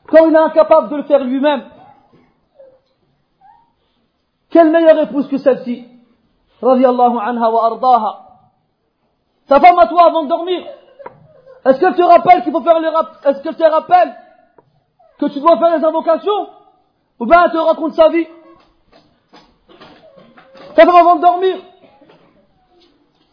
[0.08, 1.64] quand il est incapable de le faire lui-même.
[4.56, 5.86] Quelle meilleure épouse que celle-ci
[6.62, 8.20] Radiallahu anha wa ardaha.
[9.50, 10.66] Ta femme à toi avant de dormir,
[11.66, 14.16] est-ce qu'elle te rappelle qu'il faut faire les est-ce qu'elle te rappelle
[15.20, 16.48] que tu dois faire les invocations
[17.20, 18.28] Ou bien elle te raconte sa vie?
[20.74, 21.58] Ta femme avant de dormir,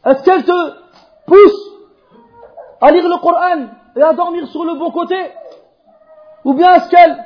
[0.05, 0.71] est-ce qu'elle te
[1.25, 1.71] pousse
[2.81, 5.15] à lire le Coran et à dormir sur le bon côté
[6.45, 7.17] Ou bien est-ce qu'elle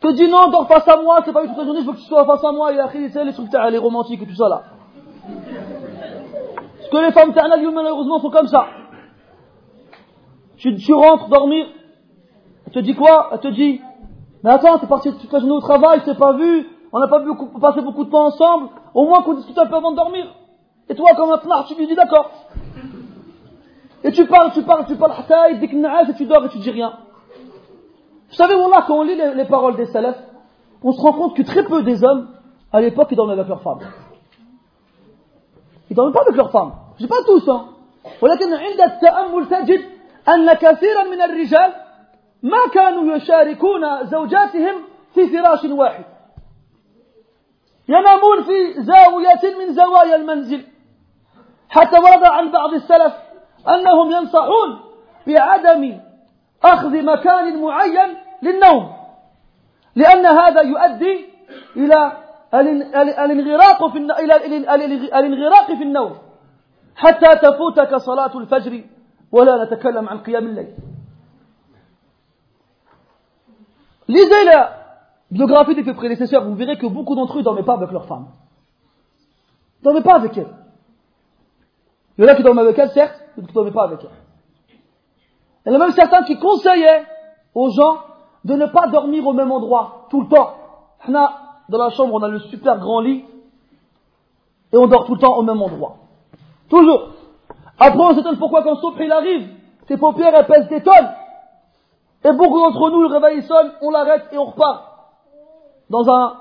[0.00, 1.92] te dit non, dors face à moi, c'est pas eu toute la journée, je veux
[1.92, 4.48] que tu sois face à moi, et après, les trucs, les romantiques et tout ça
[4.48, 4.62] là.
[6.78, 7.32] Parce que les femmes
[7.72, 8.66] malheureusement, sont comme ça.
[10.56, 11.66] Tu, rentres dormir,
[12.66, 13.30] elle te dit quoi?
[13.32, 13.80] Elle te dit,
[14.42, 17.22] mais attends, t'es parti toute la journée au travail, c'est pas vu, on n'a pas
[17.60, 20.26] passé beaucoup de temps ensemble, au moins qu'on discute un peu avant de dormir.
[20.88, 22.30] Et toi, comme un pnard, tu lui dis d'accord.
[24.04, 25.12] Et tu parles, tu parles, tu parles,
[25.50, 26.92] et tu dors et tu dis rien.
[28.28, 30.22] Vous savez, là, quand on lit les, paroles des salafs,
[30.82, 32.28] on se rend compte que très peu des hommes,
[32.72, 33.80] à l'époque, ils dormaient avec leurs femmes.
[35.90, 36.72] Ils dormaient pas avec leurs femmes.
[36.98, 37.68] Je dis pas tous, hein.
[38.22, 39.80] ولكن عند التأمل تجد
[40.28, 41.72] أن كثيرا من الرجال
[42.42, 44.74] ما كانوا يشاركون زوجاتهم
[45.14, 46.04] في فراش واحد
[47.88, 50.64] ينامون في زاوية من زوايا المنزل
[51.68, 53.14] حتى ورد عن بعض السلف
[53.68, 54.80] أنهم ينصحون
[55.26, 56.00] بعدم
[56.64, 58.92] أخذ مكان معين للنوم
[59.96, 61.26] لأن هذا يؤدي
[61.76, 62.12] إلى
[62.54, 66.18] الانغراق في الانغراق في النوم
[66.96, 68.84] حتى تفوتك صلاة الفجر
[69.32, 70.74] ولا نتكلم عن قيام الليل
[74.08, 74.70] Lisez la
[75.30, 78.06] biographie de tes prédécesseurs, vous verrez que beaucoup d'entre eux ne dormaient pas avec leurs
[78.06, 78.28] femmes.
[79.80, 80.54] Ne dormaient pas avec elles.
[82.16, 84.02] Il y en a qui dorment avec elles, certes, mais qui ne dormaient pas avec
[84.02, 84.27] elles.
[85.68, 87.04] Il y en a même certains qui conseillaient
[87.54, 87.98] aux gens
[88.44, 90.54] de ne pas dormir au même endroit tout le temps.
[91.06, 93.22] Dans la chambre, on a le super grand lit
[94.72, 95.96] et on dort tout le temps au même endroit.
[96.70, 97.08] Toujours.
[97.78, 99.46] Après, on s'étonne pourquoi quand Sopre il arrive,
[99.86, 101.10] ses paupières pèsent des tonnes.
[102.24, 104.84] Et beaucoup d'entre nous, le réveil sonne, on l'arrête et on repart.
[105.90, 106.34] Dans un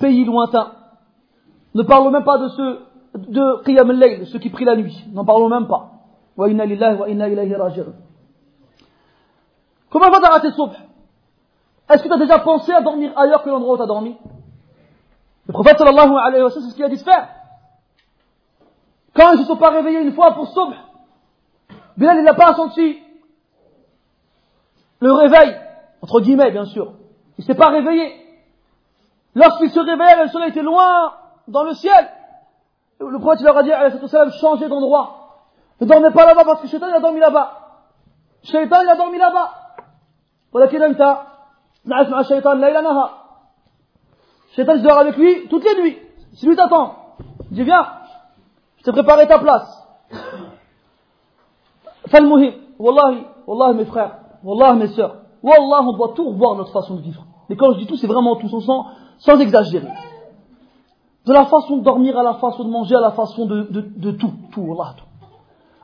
[0.00, 0.72] pays lointain.
[1.74, 2.80] Ne parlons même pas de ceux
[3.14, 5.04] de Qiyam al-Layl, ceux qui prient la nuit.
[5.12, 5.90] N'en parlons même pas.
[6.36, 7.92] Wa inna lillahi wa inna ilayhi raji'un.
[9.94, 10.72] Comment va rater subh
[11.88, 14.16] Est-ce que tu as déjà pensé à dormir ailleurs que l'endroit où tu as dormi?
[15.46, 17.28] Le prophète sallallahu alayhi wa sallam, c'est ce qu'il a dit de faire.
[19.14, 20.74] Quand ils ne se sont pas réveillés une fois pour subh,
[21.96, 22.98] Bilal il n'a pas senti
[24.98, 25.56] le réveil,
[26.02, 26.94] entre guillemets bien sûr.
[27.38, 28.16] Il ne s'est pas réveillé.
[29.36, 31.12] Lorsqu'il se réveillait, le soleil était loin
[31.46, 32.10] dans le ciel.
[32.98, 33.70] Le prophète leur a dit,
[34.40, 35.44] changez d'endroit.
[35.80, 37.60] Ne dormez pas là-bas parce que Shaitan il a dormi là-bas.
[38.42, 39.60] Shaitan il a dormi là-bas.
[40.53, 41.17] ولكن أنت
[41.85, 43.19] نعس مع الشيطان ليل نهار
[44.55, 45.97] Shaitan, je dors avec lui toutes les nuits.
[46.33, 46.95] Si lui t'attend,
[47.51, 47.85] il dit viens,
[48.77, 49.87] je t'ai préparé ta place.
[52.07, 56.95] Falmuhim, wallahi, wallahi mes frères, wallahi mes sœurs, wallah on doit tout revoir notre façon
[56.95, 57.23] de vivre.
[57.49, 58.87] Et quand je dis tout, c'est vraiment tout, sans,
[59.19, 59.87] sans exagérer.
[61.25, 63.81] De la façon de dormir à la façon de manger, à la façon de, de,
[63.81, 65.05] de tout, tout, wallah, tout.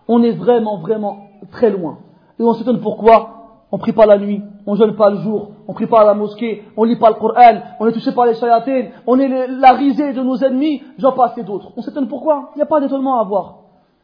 [0.08, 2.00] On est vraiment, vraiment très loin.
[2.40, 3.39] Et on s'étonne pourquoi
[3.73, 6.15] on prie pas la nuit, on jeûne pas le jour, on prie pas à la
[6.15, 9.73] mosquée, on lit pas le Coran, on est touché par les chayatines, on est la
[9.73, 11.73] risée de nos ennemis, j'en passe et d'autres.
[11.77, 12.51] On s'étonne pourquoi?
[12.55, 13.59] Il n'y a pas d'étonnement à avoir.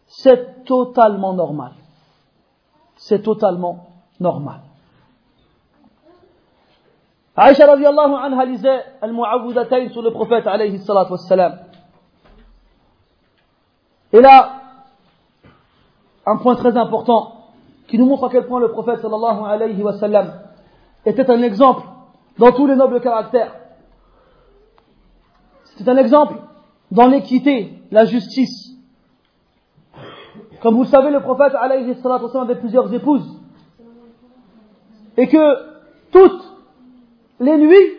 [0.07, 1.73] C'est totalement normal.
[2.97, 3.89] C'est totalement
[4.21, 4.61] normal.
[7.37, 10.81] Aïcha radiallahu anha lisait al-mu'awwidatayn sur le prophète alayhi.
[14.12, 14.53] Et là,
[16.25, 17.36] un point très important
[17.87, 20.32] qui nous montre à quel point le prophète sallallahu alayhi wa sallam
[21.05, 21.87] était un exemple
[22.39, 23.55] dans tous les nobles caractères.
[25.76, 26.37] C'était un exemple
[26.91, 28.72] dans l'équité, la justice.
[30.61, 33.41] Comme vous le savez, le prophète alayhi wa sallam avait plusieurs épouses.
[35.16, 35.76] Et que
[36.11, 36.45] toutes
[37.41, 37.93] les nuits,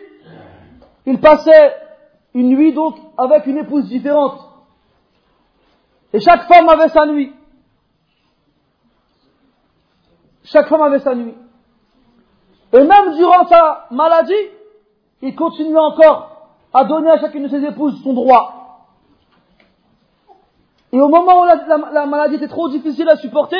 [1.06, 1.74] il passait
[2.34, 4.38] une nuit donc avec une épouse différente.
[6.12, 7.32] Et chaque femme avait sa nuit.
[10.50, 11.34] Chaque femme avait sa nuit.
[12.72, 14.32] Et même durant sa maladie,
[15.20, 18.86] il continuait encore à donner à chacune de ses épouses son droit.
[20.92, 23.58] Et au moment où la, maladie était trop difficile à supporter,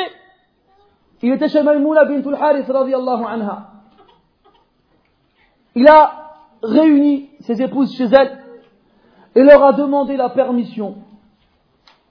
[1.21, 3.67] il était chez Maïmouna bintul Harith anha.
[5.75, 6.11] Il a
[6.63, 8.39] réuni ses épouses chez elle
[9.35, 10.95] et leur a demandé la permission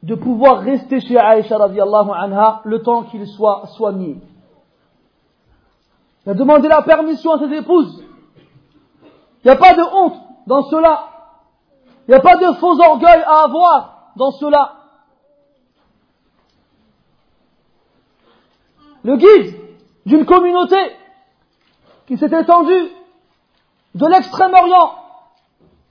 [0.04, 4.18] de pouvoir rester chez Aïcha radiallahu anha le temps qu'il soit soigné.
[6.28, 8.04] Il a demandé la permission à ses épouses.
[9.42, 11.08] Il n'y a pas de honte dans cela.
[12.06, 14.74] Il n'y a pas de faux orgueil à avoir dans cela.
[19.04, 19.58] Le guide
[20.04, 20.76] d'une communauté
[22.06, 22.90] qui s'est étendue
[23.94, 24.96] de l'extrême-orient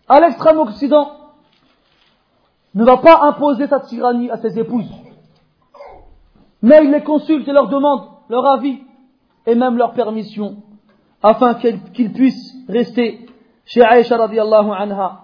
[0.07, 1.17] à l'extrême-occident
[2.75, 4.91] ne va pas imposer sa tyrannie à ses épouses.
[6.61, 8.83] Mais il les consulte et leur demande leur avis
[9.46, 10.56] et même leur permission
[11.22, 13.26] afin qu'ils puissent rester
[13.64, 15.18] chez Aïcha radiallahu anha.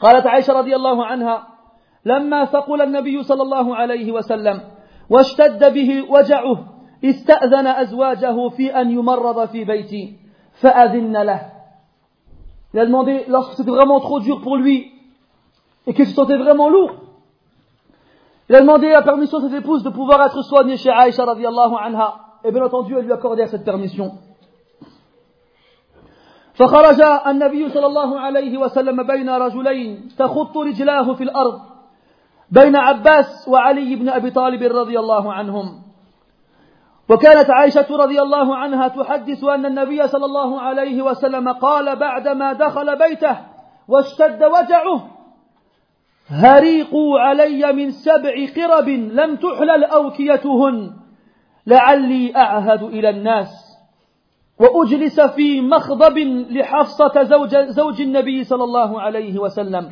[0.00, 1.46] قالت عائشة رضي الله عنها
[2.04, 4.60] لما ثقل النبي صلى الله عليه وسلم
[5.10, 6.58] واشتد به وجعه
[7.04, 10.16] استأذن أزواجه في أن يمرض في بيتي
[10.60, 11.50] فأذن له
[12.72, 14.92] Il a demandé, lorsque c'était vraiment trop dur pour lui
[15.88, 16.92] et qu'il se sentait vraiment lourd,
[18.48, 21.74] il a demandé la permission à ses épouses de pouvoir être soigné chez Aïcha radiallahu
[21.82, 22.23] anha.
[22.45, 24.11] Et bien entendu, elle lui accordait cette permission.
[26.55, 31.61] فخرج النبي صلى الله عليه وسلم بين رجلين تخط رجلاه في الأرض
[32.51, 35.81] بين عباس وعلي بن أبي طالب رضي الله عنهم
[37.09, 42.97] وكانت عائشة رضي الله عنها تحدث أن النبي صلى الله عليه وسلم قال بعدما دخل
[42.97, 43.37] بيته
[43.87, 45.07] واشتد وجعه
[46.27, 51.04] هريقوا علي من سبع قرب لم تحلل أوكيتهن
[51.67, 53.49] لعلي أعهد إلى الناس
[54.59, 56.17] وأجلس في مخضب
[56.49, 59.89] لحفصة زوج, زوج النبي صلى الله عليه وسلم.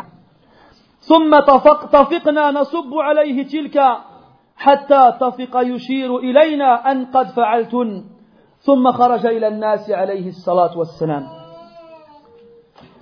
[0.99, 3.81] ثم طفق طفقنا نصب عليه تلك
[4.55, 8.03] حتى طفق يشير إلينا أن قد فعلتن.
[8.59, 11.27] ثم خرج إلى الناس عليه الصلاة والسلام.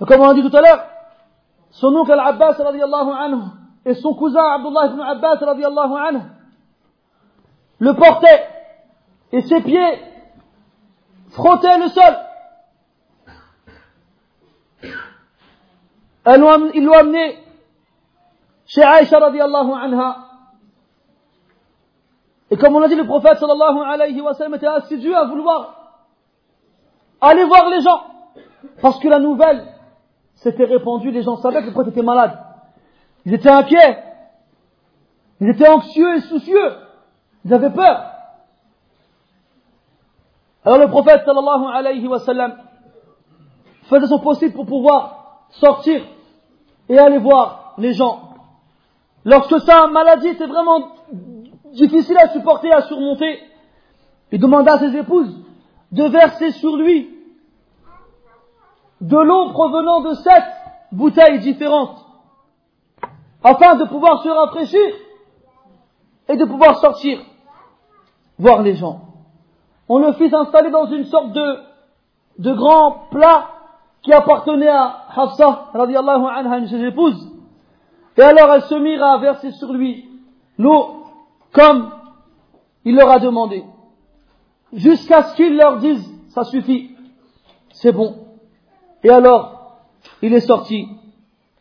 [0.00, 0.82] وكما on l'heure,
[1.70, 3.42] son oncle Al-Abbas radiallahu anhu
[3.84, 5.38] et son cousin Abdullah ibn Abbas
[6.08, 6.20] anhu
[7.78, 8.51] le portaient.
[9.32, 10.00] Et ses pieds
[11.30, 12.16] frottaient le sol.
[16.26, 17.38] Ils l'ont amené
[18.66, 20.28] chez Aïcha radiallahu anha.
[22.50, 25.82] Et comme on a dit, le prophète sallallahu alayhi wa sallam était assidu à vouloir
[27.20, 28.04] aller voir les gens.
[28.80, 29.66] Parce que la nouvelle
[30.34, 32.38] s'était répandue, les gens savaient que le prophète était malade.
[33.24, 34.02] Ils étaient inquiets.
[35.40, 36.76] Ils étaient anxieux et soucieux.
[37.44, 38.11] Ils avaient peur.
[40.64, 42.54] Alors le prophète sallallahu alayhi wa sallam
[43.84, 46.02] faisait son possible pour pouvoir sortir
[46.88, 48.34] et aller voir les gens.
[49.24, 50.88] Lorsque sa maladie était vraiment
[51.72, 53.40] difficile à supporter, à surmonter,
[54.30, 55.36] il demanda à ses épouses
[55.90, 57.10] de verser sur lui
[59.00, 60.44] de l'eau provenant de sept
[60.92, 62.06] bouteilles différentes,
[63.42, 64.94] afin de pouvoir se rafraîchir
[66.28, 67.20] et de pouvoir sortir
[68.38, 69.11] voir les gens
[69.88, 73.48] on le fit s'installer dans une sorte de, grand plat
[74.02, 77.30] qui appartenait à Hafsa, radiallahu anha, une ses épouses.
[78.16, 80.08] Et alors elles se mirent à verser sur lui
[80.58, 81.04] l'eau
[81.52, 81.90] comme
[82.84, 83.64] il leur a demandé.
[84.72, 86.96] Jusqu'à ce qu'il leur dise, ça suffit,
[87.70, 88.26] c'est bon.
[89.04, 89.82] Et alors,
[90.22, 90.88] il est sorti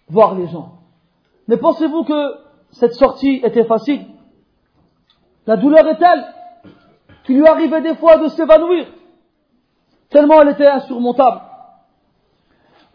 [0.10, 0.74] voir les gens.
[1.48, 2.36] Mais pensez-vous que
[2.72, 4.06] cette sortie était facile?
[5.46, 6.26] La douleur est telle
[7.24, 8.88] qu'il lui arrivait des fois de s'évanouir,
[10.10, 11.42] tellement elle était insurmontable.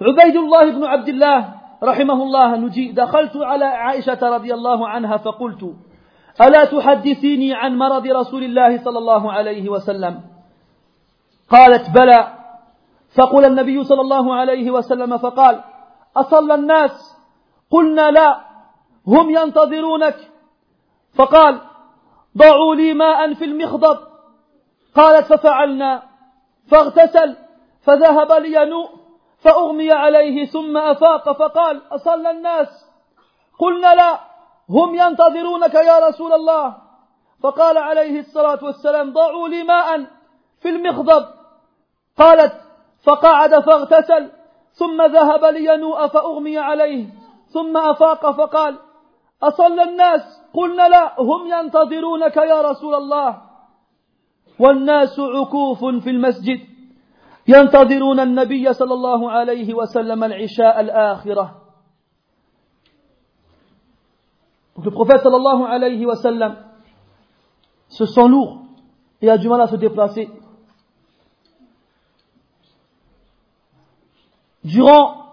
[0.01, 5.75] بن عبد الله رحمه الله نجي دخلت على عائشة رضي الله عنها فقلت
[6.41, 10.21] ألا تحدثيني عن مرض رسول الله صلى الله عليه وسلم
[11.51, 12.33] قالت بلى
[13.17, 15.61] فقل النبي صلى الله عليه وسلم فقال
[16.17, 17.17] أصلى الناس
[17.71, 18.41] قلنا لا
[19.07, 20.17] هم ينتظرونك
[21.15, 21.61] فقال
[22.37, 23.99] ضعوا لي ماء في المخضب
[24.97, 26.03] قالت ففعلنا
[26.71, 27.37] فاغتسل
[27.83, 28.89] فذهب لينوء
[29.39, 32.69] فأغمي عليه ثم أفاق فقال أصلى الناس؟
[33.59, 34.21] قلنا لا
[34.71, 36.77] هم ينتظرونك يا رسول الله.
[37.43, 40.07] فقال عليه الصلاة والسلام ضعوا لي ماء
[40.61, 41.27] في المخضب.
[42.19, 42.53] قالت
[43.05, 44.31] فقعد فاغتسل
[44.73, 47.07] ثم ذهب لينوء فأغمي عليه
[47.49, 48.79] ثم أفاق فقال
[49.43, 50.23] أصلى الناس؟
[50.55, 53.46] قلنا لا هم ينتظرونك يا رسول الله.
[54.60, 56.60] والناس عكوف في المسجد
[57.48, 61.62] ينتظرون النبي صلى الله عليه وسلم العشاء الآخرة
[64.76, 66.56] Donc le prophète sallallahu alayhi wa sallam
[67.90, 68.64] se sent lourd
[69.22, 70.30] et a du mal à se déplacer.
[74.64, 75.26] Durant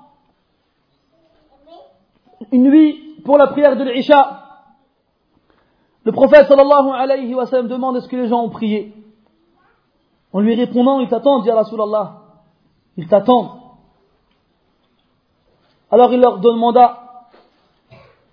[2.51, 4.43] une nuit pour la prière de l'Isha,
[6.05, 8.93] le prophète sallallahu alayhi wa sallam demande est-ce que les gens ont prié.
[10.34, 12.22] En lui répondant, ils t'attendent, dit Rasulallah.
[12.98, 13.60] Ils t'attendent.
[15.92, 17.28] Alors il leur demanda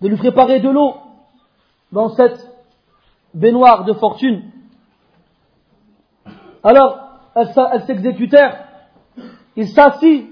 [0.01, 0.95] de lui préparer de l'eau
[1.93, 2.49] dans cette
[3.35, 4.51] baignoire de fortune.
[6.63, 6.99] Alors,
[7.35, 8.67] elles s'exécutèrent.
[9.57, 10.27] Il s'assit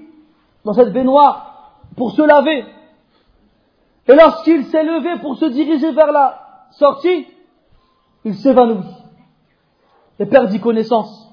[0.64, 2.64] dans cette baignoire pour se laver.
[4.06, 7.26] Et lorsqu'il s'est levé pour se diriger vers la sortie,
[8.24, 8.86] il s'évanouit
[10.18, 11.27] et perdit connaissance.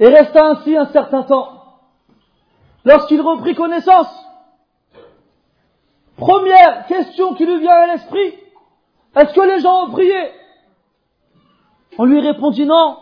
[0.00, 1.62] Et resta ainsi un certain temps.
[2.84, 4.08] Lorsqu'il reprit connaissance,
[6.20, 8.34] Première question qui lui vient à l'esprit,
[9.16, 10.32] est-ce que les gens ont prié?
[11.96, 12.98] On lui répondit non,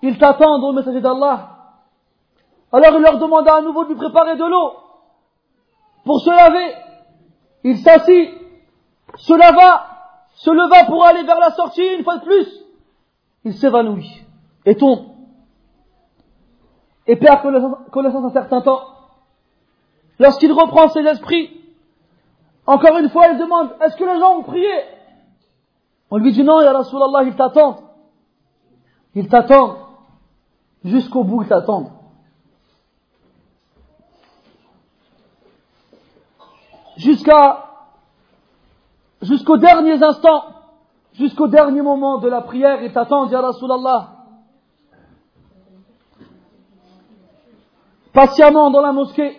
[0.00, 1.48] ils t'attendent au messager d'Allah.
[2.72, 4.76] Alors il leur demanda à nouveau de lui préparer de l'eau
[6.04, 6.72] pour se laver.
[7.64, 8.30] Il s'assit,
[9.16, 9.86] se lava,
[10.34, 12.48] se leva pour aller vers la sortie une fois de plus.
[13.44, 14.24] Il s'évanouit
[14.64, 15.09] et tombe.
[17.10, 17.42] Et perd
[17.90, 18.82] connaissance un certain temps.
[20.20, 21.60] Lorsqu'il reprend ses esprits,
[22.64, 24.70] encore une fois, il demande, est-ce que les gens ont prié?
[26.08, 27.80] On lui dit non, Ya Rasulallah, ils t'attendent.
[29.16, 29.78] Ils t'attendent.
[30.84, 31.90] Jusqu'au bout, ils t'attendent.
[36.96, 37.70] Jusqu'à,
[39.22, 40.44] jusqu'aux derniers instants,
[41.14, 44.19] jusqu'au dernier moment de la prière, ils t'attendent, Ya Rasulallah.
[48.12, 49.38] patiemment dans la mosquée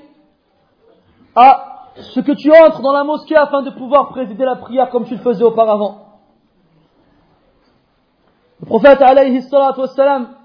[1.35, 5.05] à ce que tu entres dans la mosquée afin de pouvoir présider la prière comme
[5.05, 6.05] tu le faisais auparavant.
[8.61, 10.35] Le prophète alayhi wassalam,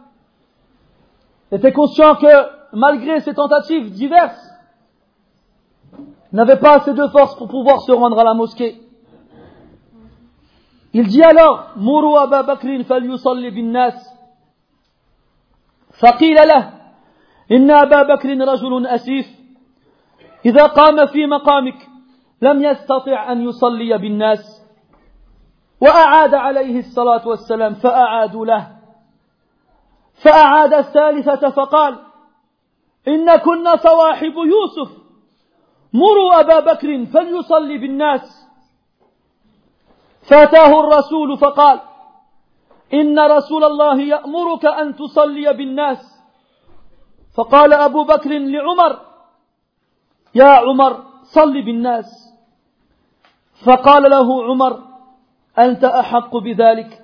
[1.53, 2.27] était conscient que
[2.73, 4.43] malgré ses tentatives diverses,
[6.33, 8.81] il n'avait pas assez de force pour pouvoir se rendre à la mosquée.
[10.93, 13.95] Il dit alors, Muru Aba Bakrin fal yusalli bin nas.
[15.93, 16.39] Faqil
[17.53, 19.27] إن أبا بكر رجل أسيف
[20.47, 21.89] إذا قام في مقامك
[22.43, 24.63] لم يستطع أن يصلي بالناس.
[25.81, 28.77] وأعاد عليه الصلاة والسلام فأعادوا له.
[30.25, 31.99] فأعاد الثالثة فقال
[33.09, 34.97] إن كنا صواحب يوسف.
[35.93, 38.47] مروا أبا بكر فليصلي بالناس.
[40.31, 41.81] فأتاه الرسول فقال
[42.95, 46.16] إن رسول الله يأمرك أن تصلي بالناس.
[47.37, 49.01] فقال أبو بكر لعمر
[50.35, 52.35] يا عمر صل بالناس
[53.65, 54.83] فقال له عمر
[55.59, 57.03] أنت أحق بذلك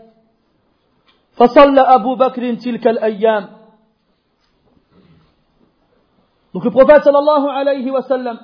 [1.33, 3.63] فصلى أبو بكر تلك الأيام
[6.55, 8.39] Donc le prophète sallallahu alayhi wa sallam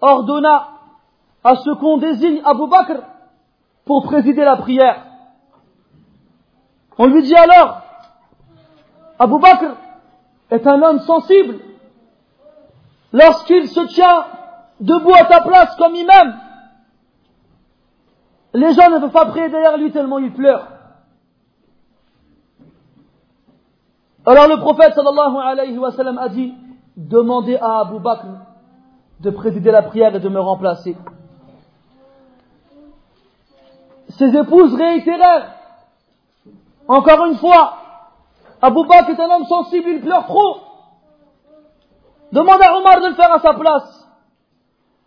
[0.00, 0.68] ordonna
[1.42, 3.00] à ce qu'on désigne Abu Bakr
[3.86, 5.06] pour présider la prière.
[6.98, 7.80] On lui dit alors,
[9.18, 9.74] Abu Bakr
[10.50, 11.60] est un homme sensible
[13.12, 14.24] lorsqu'il se tient
[14.80, 16.38] debout à ta place comme imam,
[18.54, 20.66] les gens ne peuvent pas prier derrière lui tellement il pleure.
[24.26, 26.54] Alors le prophète sallallahu alayhi wa sallam a dit,
[26.96, 28.26] demandez à Abu Bakr
[29.20, 30.96] de présider la prière et de me remplacer.
[34.10, 35.54] Ses épouses réitérèrent,
[36.88, 37.79] encore une fois,
[38.62, 40.56] Abu Bakr est un homme sensible, il pleure trop.
[42.32, 44.08] Demandez à Omar de le faire à sa place.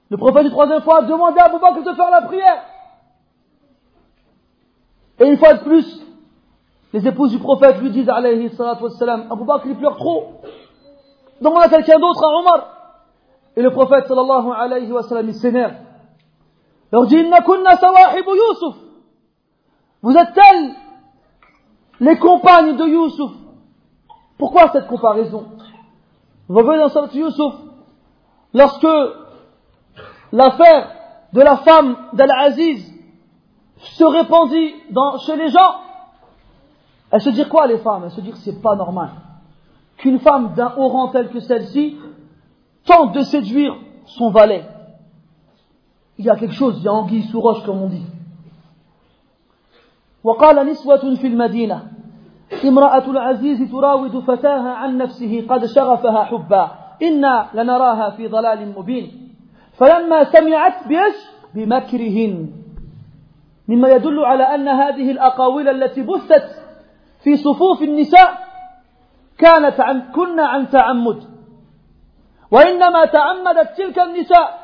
[0.10, 2.64] Le prophète, une troisième fois, a demandé à Abu Bakr de faire la prière.
[5.20, 6.02] Et une fois de plus,
[6.92, 10.42] les épouses du prophète lui disent, alayhi salatu wassalam, Abu Bakr, il pleure trop.
[11.40, 12.68] Demande à quelqu'un d'autre, à Omar.
[13.56, 15.76] Et le prophète, sallallahu alayhi wa sallam, il
[16.92, 18.76] leur dit, Inna kunna sawahibu Yusuf.
[20.02, 20.76] Vous êtes tels
[22.00, 23.32] les compagnes de Yusuf.
[24.43, 25.47] Pourquoi cette comparaison
[26.49, 27.55] Vous voyez dans Salat Yusuf,
[28.55, 28.87] lorsque
[30.33, 30.93] l'affaire
[31.33, 32.95] de la femme d'Al-Aziz
[33.79, 35.81] se répandit dans, chez les gens,
[37.11, 39.11] elles se disent quoi les femmes Elles se disent c'est pas normal
[39.99, 41.99] qu'une femme d'un haut rang tel que celle-ci
[42.87, 43.77] tente de séduire
[44.07, 44.65] son valet.
[46.19, 48.07] Il y a quelque chose, il y a anguille sous roche comme on dit.
[50.25, 51.93] وقال نسوة في المدينة
[52.66, 56.72] امرأة العزيز تراود فتاها عن نفسه قد شغفها حبا
[57.02, 59.34] إنا لنراها في ضلال مبين.
[59.74, 61.16] فلما سمعت بيش
[61.56, 62.50] بمكرهن.
[63.68, 66.48] مما يدل على أن هذه الأقاويل التي بثت
[67.24, 68.38] في صفوف النساء
[69.38, 71.24] كانت عن كنا عن تعمد.
[72.52, 74.64] وإنما تعمدت تلك النساء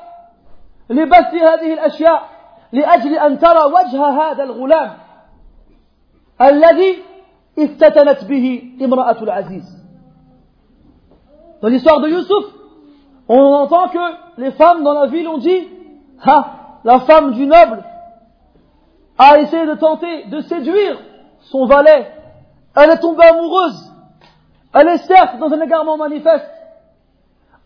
[0.90, 2.30] لبث هذه الأشياء
[2.72, 4.92] لأجل أن ترى وجه هذا الغلام
[6.42, 6.98] الذي
[7.59, 9.85] افتتنت به امرأة العزيز
[11.63, 12.45] Dans l'histoire de Youssouf,
[13.27, 15.67] on entend que les femmes dans la ville ont dit
[16.23, 17.83] Ah, la femme du noble
[19.19, 20.99] a essayé de tenter de séduire
[21.41, 22.11] son valet.
[22.77, 23.93] Elle est tombée amoureuse.
[24.75, 26.51] Elle est certes dans un égarement manifeste.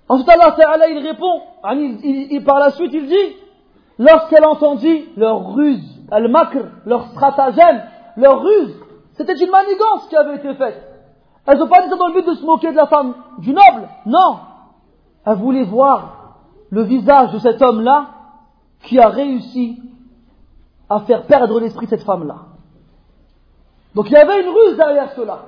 [0.09, 1.43] Ensuite, Allah Ta'ala, il répond,
[1.73, 3.37] il, par la suite, il dit
[3.99, 7.83] Lorsqu'elle entendit leur ruse, elle macre, leur stratagème,
[8.17, 8.77] leur ruse,
[9.14, 10.82] c'était une manigance qui avait été faite.
[11.46, 13.54] Elles n'ont pas dit ça dans le but de se moquer de la femme du
[13.54, 13.90] noble.
[14.06, 14.40] Non.
[15.26, 16.38] Elles voulaient voir
[16.70, 18.08] le visage de cet homme-là
[18.84, 19.82] qui a réussi
[20.90, 22.38] à faire perdre l'esprit de cette femme-là.
[23.94, 25.40] Donc il y avait une ruse derrière cela.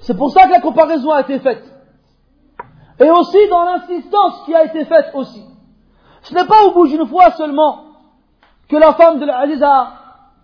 [0.00, 1.64] C'est pour ça que la comparaison a été faite.
[2.98, 5.44] Et aussi dans l'insistance qui a été faite aussi.
[6.22, 7.84] Ce n'est pas au bout d'une fois seulement
[8.68, 9.62] que la femme de l'Aziz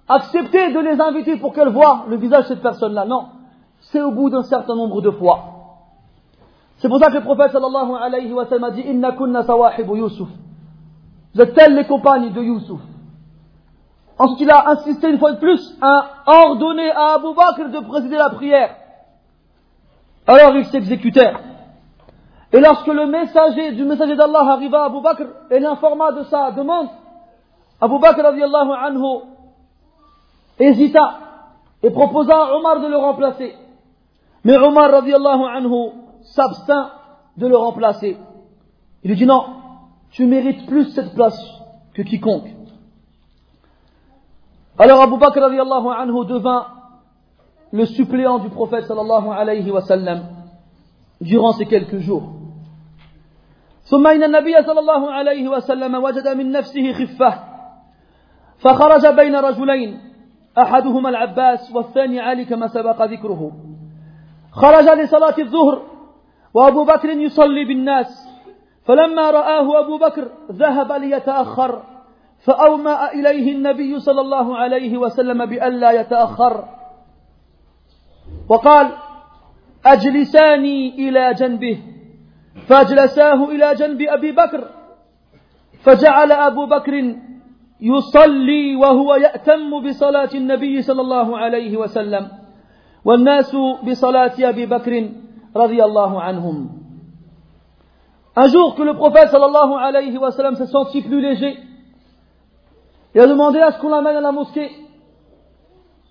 [0.09, 3.05] accepter de les inviter pour qu'elles voient le visage de cette personne-là.
[3.05, 3.27] Non.
[3.81, 5.41] C'est au bout d'un certain nombre de fois.
[6.79, 9.97] C'est pour ça que le prophète sallallahu alayhi wa sallam a dit Inna kunna sawahibu
[9.99, 10.29] Yusuf.
[11.35, 12.81] Vous êtes tels les compagnes de Yusuf.
[14.19, 18.17] Ensuite, il a insisté une fois de plus à ordonner à Abu Bakr de présider
[18.17, 18.75] la prière.
[20.27, 21.41] Alors ils s'exécutèrent.
[22.53, 26.51] Et lorsque le messager du messager d'Allah arriva à Abu Bakr et l'informa de sa
[26.53, 26.89] demande,
[27.81, 29.21] Abu Bakr radiallahu anhu
[30.60, 31.20] hésita
[31.82, 33.56] et proposa à Omar de le remplacer.
[34.44, 36.92] Mais Omar radiallahu anhu s'abstint
[37.38, 38.18] de le remplacer.
[39.04, 39.46] Il lui dit non,
[40.12, 41.40] tu mérites plus cette place
[41.94, 42.50] que quiconque.
[44.78, 46.68] Alors Abu Bakr radiallahu anhu devint
[47.72, 50.24] le suppléant du prophète sallallahu alayhi wa sallam
[51.22, 52.24] durant ces quelques jours.
[53.86, 57.34] ثم إن النبي صلى الله عليه وسلم وجد من نفسه خفة
[58.58, 60.07] فخرج بين رجلين
[60.59, 63.53] أحدهما العباس والثاني علي كما سبق ذكره.
[64.53, 65.83] خرج لصلاة الظهر
[66.55, 68.29] وأبو بكر يصلي بالناس
[68.85, 71.83] فلما رآه أبو بكر ذهب ليتأخر
[72.39, 76.65] فأومأ إليه النبي صلى الله عليه وسلم بألا يتأخر.
[78.49, 78.89] وقال
[79.87, 81.83] أجلساني إلى جنبه.
[82.67, 84.69] فأجلساه إلى جنب أبي بكر
[85.83, 87.15] فجعل أبو بكر
[87.81, 92.29] يصلي وهو يأتم بصلاة النبي صلى الله عليه وسلم
[93.05, 95.11] والناس بصلاة أبي بكر
[95.57, 96.79] رضي الله عنهم
[98.37, 101.59] Un jour que le prophète sallallahu alayhi wa sallam s'est senti plus léger,
[103.13, 104.71] il a demandé à ce qu'on l'amène à la mosquée.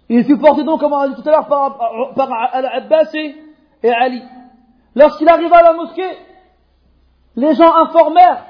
[0.10, 1.78] Il fut porté donc, comme on a dit tout à l'heure, par,
[2.16, 4.22] par Al-Abbas et Ali.
[4.94, 6.18] Lorsqu'il arriva à la mosquée,
[7.38, 8.44] les gens informèrent,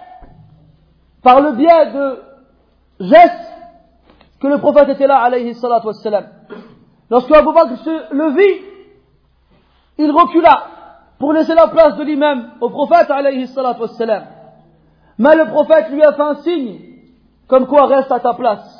[1.21, 2.26] par le biais de
[2.99, 3.53] geste
[4.39, 6.25] que le prophète était là, alayhi salatu wassalam.
[7.09, 8.65] Lorsque Abu Bakr se le vit,
[9.97, 10.63] il recula
[11.19, 14.23] pour laisser la place de lui-même au prophète alayhi salatu wassalam.
[15.17, 16.79] Mais le prophète lui a fait un signe,
[17.47, 18.73] comme quoi reste à ta place.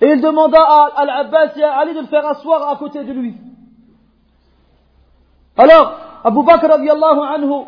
[0.00, 3.12] Et il demanda à Al-Abbas et à Ali de le faire asseoir à côté de
[3.12, 3.34] lui.
[5.56, 7.64] Alors, Abu Bakr radiallahu anhu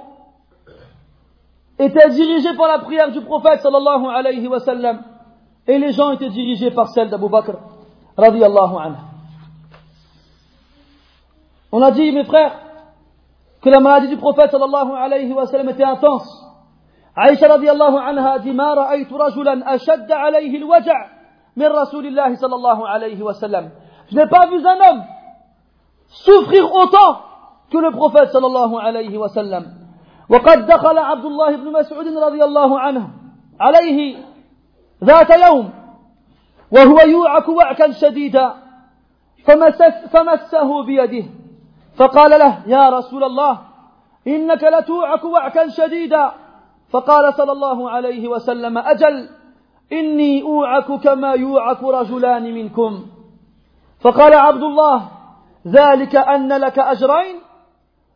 [1.78, 5.02] était dirigé par la prière du prophète sallallahu alayhi wa sallam
[5.69, 7.53] Et les gens étaient dirigés par celle d'Abu Bakr
[8.17, 8.97] radiallahu anhu.
[11.71, 12.59] On a dit, mes frères,
[13.61, 16.29] que la maladie du prophète sallallahu alayhi wa sallam était intense.
[17.15, 21.09] Aïcha radiallahu anha dit ما رأيت رجلا أشد عليه الوجع
[21.55, 23.71] من رسول الله صلى الله عليه وسلم.
[24.11, 25.03] Je n'ai pas vu un homme
[26.07, 27.19] souffrir autant
[27.71, 29.65] que le prophète صلى الله عليه وسلم.
[30.29, 33.09] وقد دخل عبد الله بن مسعود رضي الله عنه
[33.59, 34.17] عليه
[35.04, 35.70] ذات يوم
[36.72, 38.54] وهو يوعك وعكا شديدا
[40.12, 41.26] فمسه بيده
[41.94, 43.58] فقال له يا رسول الله
[44.26, 46.32] إنك لتوعك وعكا شديدا.
[46.90, 49.28] فقال صلى الله عليه وسلم أجل
[49.92, 53.06] إني أوعك كما يوعك رجلان منكم.
[54.00, 55.08] فقال عبد الله
[55.66, 57.36] ذلك أن لك أجرين؟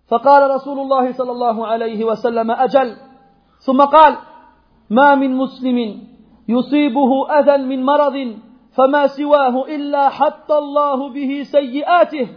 [0.08, 2.96] فقال رسول الله صلى الله عليه وسلم أجل.
[3.58, 4.16] ثم قال
[4.90, 6.06] ما من مسلم
[6.48, 8.36] يصيبه أذى من مرض
[8.76, 12.28] فما سواه إلا حط الله به سيئاته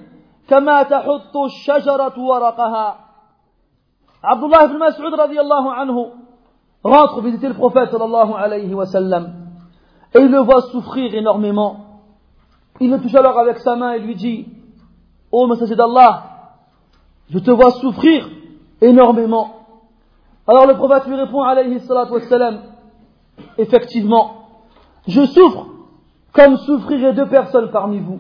[0.50, 3.00] كما تحط الشجرة ورقها
[4.24, 6.12] عبد الله بن مسعود رضي الله عنه
[6.84, 9.34] rentre visiter le prophète sallallahu alayhi wa sallam
[10.16, 12.02] et il le voit souffrir énormément.
[12.80, 14.48] Il le touche alors avec sa main et lui dit
[15.32, 16.24] Ô oh, messager d'Allah,
[17.30, 18.30] je te vois souffrir
[18.82, 19.56] énormément.
[20.48, 22.60] Alors le prophète lui répond alayhi salatu wa sallam
[23.58, 24.48] Effectivement,
[25.08, 25.68] je souffre
[26.34, 28.20] comme souffriraient deux personnes parmi vous.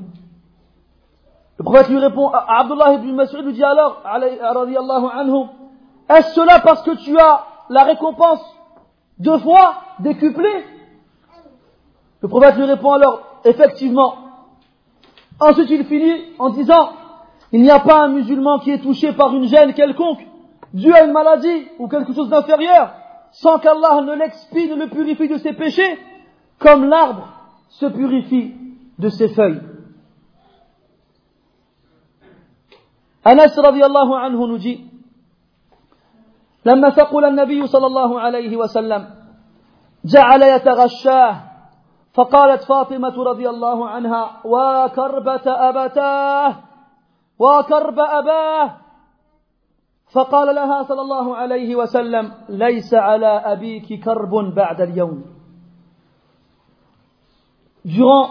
[1.57, 4.01] Le prophète lui répond, Abdullah ibn Mas'ud lui dit alors,
[6.09, 8.41] est-ce cela parce que tu as la récompense
[9.19, 10.65] deux fois décuplée
[12.21, 14.15] Le prophète lui répond alors, effectivement.
[15.39, 16.89] Ensuite il finit en disant,
[17.51, 20.25] il n'y a pas un musulman qui est touché par une gêne quelconque,
[20.73, 22.91] dû à une maladie ou quelque chose d'inférieur,
[23.31, 25.99] sans qu'Allah ne l'expie, ne le purifie de ses péchés,
[26.59, 27.27] comme l'arbre
[27.69, 28.53] se purifie
[28.97, 29.61] de ses feuilles.
[33.23, 34.83] Anas radiallahu anhu nous dit
[36.65, 39.09] لما ثقل النبي صلى الله عليه وسلم
[40.05, 41.35] جعل يتغشاه
[42.13, 46.55] فقالت فاطمة رضي الله عنها وكربة أبتاه
[47.39, 48.86] وكرب أباه
[50.12, 55.24] فقال لها صلى الله عليه وسلم ليس على أبيك كرب بعد اليوم
[57.84, 58.28] Durant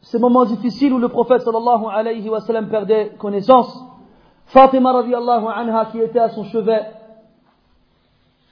[0.00, 3.84] ces moments difficiles où le prophète sallallahu alayhi wa sallam perdait connaissance,
[4.46, 6.86] Fatima radiallahu anha qui était à son chevet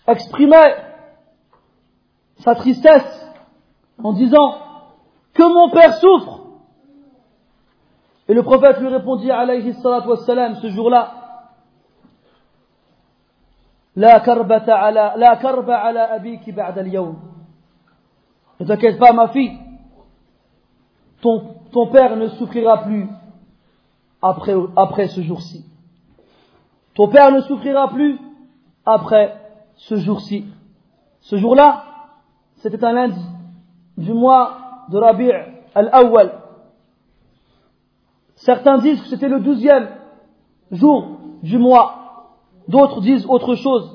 [0.07, 0.77] exprimait
[2.41, 3.33] sa tristesse
[4.03, 4.57] en disant
[5.33, 6.41] que mon père souffre.
[8.29, 11.20] Et le prophète lui répondit alayhi salatu wassalam ce jour-là
[13.96, 16.90] la karbata ala, la karba ala abiki ba'da al
[18.60, 19.58] Ne t'inquiète pas, ma fille.
[21.22, 23.08] Ton, père ne souffrira plus
[24.22, 25.66] après, après ce jour-ci.
[26.96, 28.20] Ton père ne souffrira plus
[28.86, 29.36] après
[29.76, 30.46] ce jour-ci.
[31.22, 31.86] Ce jour-là,
[32.58, 33.22] c'était un lundi
[33.98, 35.32] du mois de Rabi'
[35.76, 36.32] al-Awwal.
[38.36, 39.90] Certains disent que c'était le douzième
[40.72, 42.01] jour du mois.
[42.72, 43.92] D'autres disent autre chose.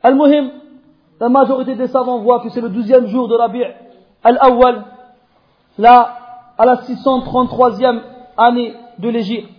[0.00, 0.52] Al-Muhim,
[1.18, 3.64] la majorité des savants voient que c'est le douzième jour de Rabi'
[4.22, 4.84] al-Awwal,
[5.76, 6.18] là,
[6.56, 8.00] à la 633e
[8.36, 9.50] année de l'Égypte.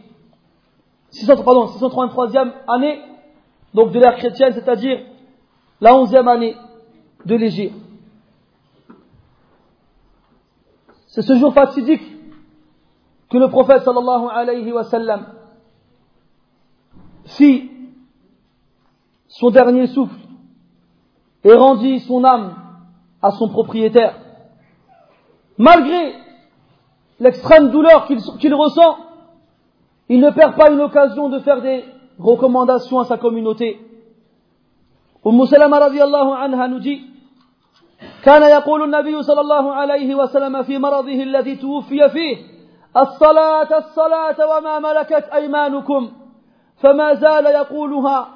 [1.11, 3.01] 633e année,
[3.73, 5.01] donc de l'ère chrétienne, c'est-à-dire
[5.81, 6.55] la 11e année
[7.25, 7.75] de l'Égypte.
[11.07, 12.03] C'est ce jour fatidique
[13.29, 15.25] que le prophète sallallahu alayhi wa sallam
[17.25, 17.76] fit
[19.36, 20.20] son dernier souffle
[21.44, 22.54] et rendit son âme
[23.20, 24.14] à son propriétaire.
[25.58, 26.14] Malgré
[27.20, 28.96] l'extrême douleur qu'il ressent,
[30.08, 31.84] il ne perd pas une occasion de faire des
[32.18, 33.78] recommandations à sa communauté.
[35.26, 37.00] أم سلمة رضي الله عنها نجي
[38.24, 42.36] كان يقول النبي صلى الله عليه وسلم في مرضه الذي توفي فيه
[42.96, 46.10] الصلاة الصلاة وما ملكت أيمانكم
[46.76, 48.28] فما زال يقولها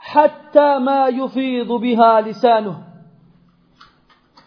[0.00, 2.76] حتى ما يفيض بها لسانه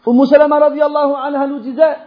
[0.08, 1.98] أم سلمة رضي الله عنها nous disait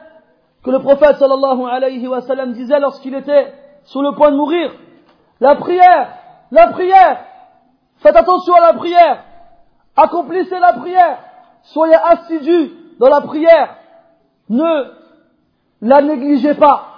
[0.64, 3.52] que le prophète sallallahu alayhi wa sallam disait lorsqu'il était
[3.84, 4.72] sur le point de mourir,
[5.40, 6.08] la prière,
[6.50, 7.18] la prière,
[8.02, 9.24] Faites attention à la prière.
[9.96, 11.18] Accomplissez la prière.
[11.62, 13.76] Soyez assidus dans la prière.
[14.48, 14.90] Ne
[15.80, 16.88] la négligez pas.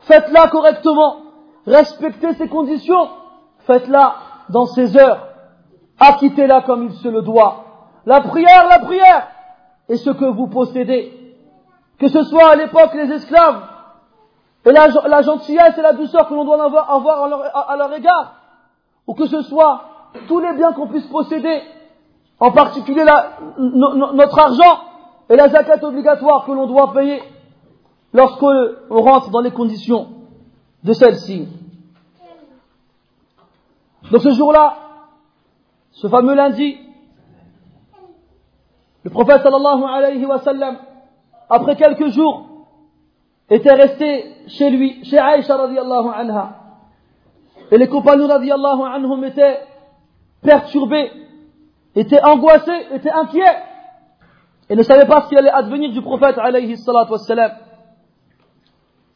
[0.00, 1.16] Faites-la correctement.
[1.66, 3.08] Respectez ses conditions.
[3.66, 4.14] Faites-la
[4.48, 5.27] dans ses heures.
[5.99, 7.65] Acquittez-la comme il se le doit.
[8.05, 9.27] La prière, la prière
[9.89, 11.35] est ce que vous possédez.
[11.99, 13.61] Que ce soit à l'époque les esclaves
[14.65, 17.23] et la, gentillesse et la douceur que l'on doit avoir,
[17.69, 18.33] à, leur, égard,
[19.07, 19.83] ou que ce soit
[20.27, 21.61] tous les biens qu'on puisse posséder,
[22.39, 23.03] en particulier
[23.57, 24.81] notre argent
[25.29, 27.21] et la zakat obligatoire que l'on doit payer
[28.13, 30.07] lorsqu'on rentre dans les conditions
[30.83, 31.47] de celle-ci.
[34.11, 34.75] Donc ce jour-là,
[35.91, 36.77] ce fameux lundi,
[39.03, 40.77] le prophète sallallahu alayhi wa sallam,
[41.49, 42.45] après quelques jours,
[43.49, 46.55] était resté chez lui, chez Aïcha radiallahu anha.
[47.71, 49.59] Et les compagnons radiallahu anhum étaient
[50.41, 51.11] perturbés,
[51.95, 53.57] étaient angoissés, étaient inquiets,
[54.69, 57.13] et ne savaient pas ce qui allait advenir du prophète alayhi salatu.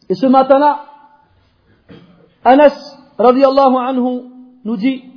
[0.10, 0.86] Et ce matin-là,
[2.44, 4.24] Anas radiallahu anhu
[4.66, 5.13] nous dit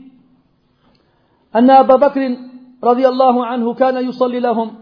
[1.56, 2.36] أن أبا بكر
[2.84, 4.74] رضي الله عنه كان يصلي لهم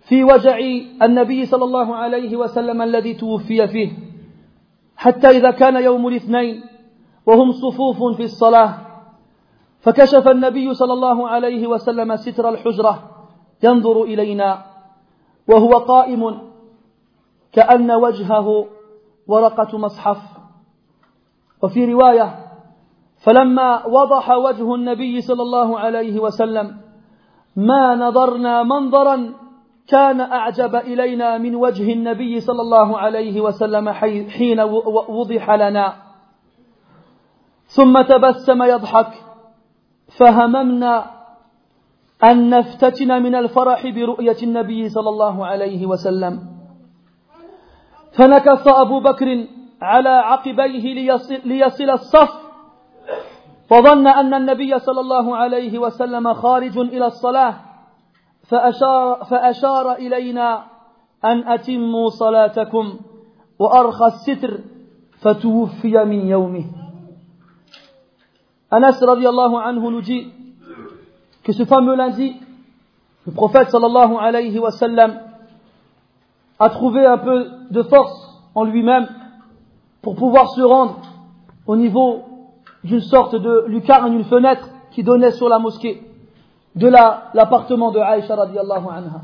[0.00, 0.58] في وجع
[1.02, 3.92] النبي صلى الله عليه وسلم الذي توفي فيه
[4.96, 6.62] حتى إذا كان يوم الاثنين
[7.26, 8.74] وهم صفوف في الصلاة
[9.80, 13.10] فكشف النبي صلى الله عليه وسلم ستر الحجرة
[13.62, 14.64] ينظر إلينا
[15.48, 16.38] وهو قائم
[17.52, 18.66] كأن وجهه
[19.26, 20.18] ورقة مصحف.
[21.62, 22.47] وفي رواية
[23.18, 26.76] فلما وضح وجه النبي صلى الله عليه وسلم
[27.56, 29.34] ما نظرنا منظرا
[29.88, 34.60] كان أعجب إلينا من وجه النبي صلى الله عليه وسلم حين
[35.08, 35.94] وضح لنا.
[37.66, 39.12] ثم تبسم يضحك.
[40.18, 41.10] فهممنا
[42.24, 46.40] أن نفتتن من الفرح برؤية النبي صلى الله عليه وسلم.
[48.12, 49.46] فنكص أبو بكر
[49.82, 52.47] على عقبيه ليصل, ليصل الصف
[53.68, 57.54] فظن أن النبي صلى الله عليه وسلم خارج إلى الصلاة
[58.48, 60.64] فأشار, فأشار إلينا
[61.24, 62.98] أن أتموا صلاتكم
[63.58, 64.60] وأرخى الستر
[65.20, 66.64] فتوفي من يومه
[68.70, 70.28] Anas radiallahu anhu nous dit
[71.42, 72.36] que ce fameux lundi,
[73.26, 75.20] le prophète sallallahu alayhi wa sallam
[76.58, 79.08] a trouvé un peu de force en lui-même
[80.02, 81.00] pour pouvoir se rendre
[81.66, 82.24] au niveau
[82.84, 86.02] d'une sorte de lucarne, une fenêtre qui donnait sur la mosquée
[86.74, 89.22] de l'appartement de Aïcha radiallahu anha.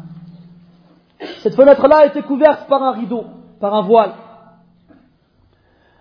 [1.38, 3.24] Cette fenêtre-là était couverte par un rideau,
[3.60, 4.12] par un voile.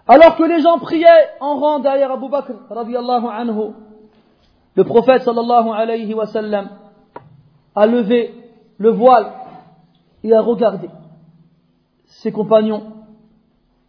[0.08, 3.74] Alors que les gens priaient en rang derrière Abu Bakr radiallahu anhu,
[4.76, 5.70] le prophète sallallahu
[7.76, 8.34] a levé
[8.78, 9.32] le voile
[10.24, 10.90] et a regardé
[12.06, 12.84] ses compagnons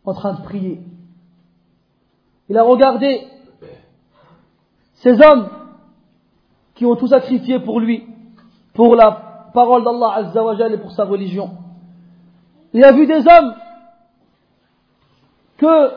[0.05, 0.81] en train de prier.
[2.49, 3.27] Il a regardé
[5.05, 5.51] ces hommes
[6.75, 8.07] qui ont tout sacrifié pour lui,
[8.73, 11.51] pour la parole d'Allah Azza et pour sa religion.
[12.73, 13.55] Il a vu des hommes
[15.59, 15.91] que,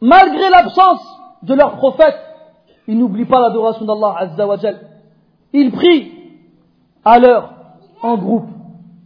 [0.00, 1.02] malgré l'absence
[1.42, 2.16] de leur prophète,
[2.86, 4.70] ils n'oublient pas l'adoration d'Allah Azza
[5.52, 6.12] Ils prient
[7.04, 7.54] à l'heure,
[8.02, 8.48] en groupe,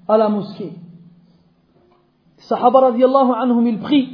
[0.07, 0.75] à la mosquée.
[2.37, 4.11] Sahaba radiallahu anhum, ils prient.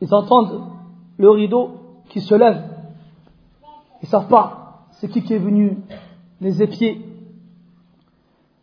[0.00, 0.62] Ils entendent
[1.18, 1.80] le rideau
[2.10, 2.75] qui se lève.
[4.02, 4.66] Ils savent pas
[4.96, 5.78] c'est qui qui est venu
[6.40, 7.04] les épier.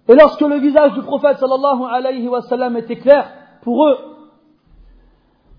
[0.07, 3.31] Et lorsque le visage du prophète sallallahu alayhi wa sallam était clair
[3.61, 3.97] pour eux,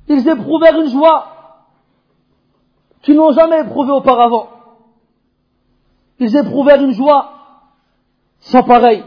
[0.08, 1.28] ils éprouvèrent une joie
[3.02, 4.48] qu'ils n'ont jamais éprouvée auparavant.
[6.18, 7.32] Ils éprouvèrent une joie
[8.40, 9.04] sans pareil.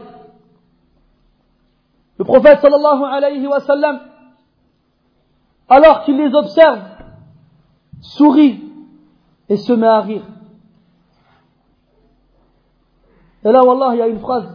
[2.18, 4.00] Le prophète sallallahu alayhi wa sallam,
[5.68, 6.80] alors qu'il les observe,
[8.00, 8.64] sourit
[9.48, 10.24] et se met à rire.
[13.44, 14.48] Et là, Wallah, il y a une phrase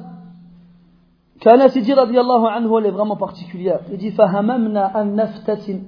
[1.39, 3.80] qu'Anas dit, radiallahu anhu, elle est vraiment particulière.
[3.91, 5.81] Il dit, فَهَمَمْنَا أَن نَفْتَتِنْ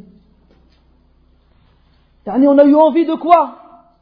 [2.25, 3.55] Yani, on a eu envie de quoi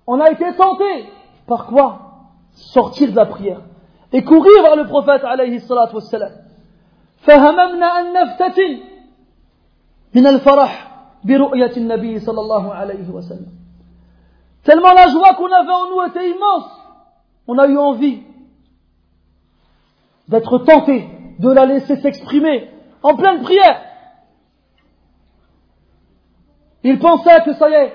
[0.07, 1.05] On a été tenté.
[1.45, 1.99] Par quoi
[2.53, 3.61] Sortir de la prière.
[4.13, 6.31] Et courir vers le prophète, alayhi salatu wassalam.
[7.23, 8.79] فهممنا أن نفتتن
[10.15, 10.91] من الفرح
[11.23, 13.63] برؤية النبي صلى الله عليه وسلم
[14.63, 16.69] Tellement la joie qu'on avait en nous était immense.
[17.47, 18.23] On a eu envie
[20.27, 21.09] d'être tenté,
[21.39, 22.69] de la laisser s'exprimer
[23.01, 23.81] en pleine prière.
[26.83, 27.93] Il pensait que ça y est,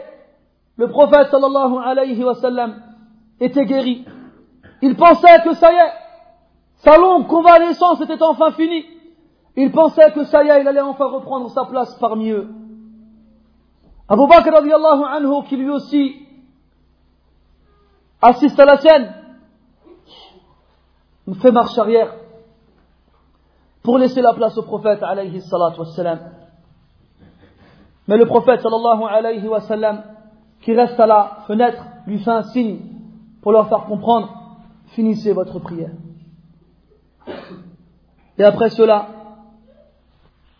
[0.76, 2.82] le prophète sallallahu alayhi wa sallam
[3.40, 4.04] était guéri.
[4.80, 5.92] Il pensait que ça y est,
[6.76, 8.86] sa longue convalescence était enfin finie.
[9.56, 12.48] Il pensait que ça y est, il allait enfin reprendre sa place parmi eux.
[14.08, 16.26] Abu Bakr radiallahu anhu, qui lui aussi
[18.22, 19.14] assiste à la scène,
[21.42, 22.14] fait marche arrière
[23.88, 25.00] pour laisser la place au prophète.
[28.06, 28.60] Mais le prophète
[30.60, 32.80] qui reste à la fenêtre, lui fait un signe
[33.40, 34.28] pour leur faire comprendre,
[34.88, 35.92] finissez votre prière.
[38.36, 39.06] Et après cela,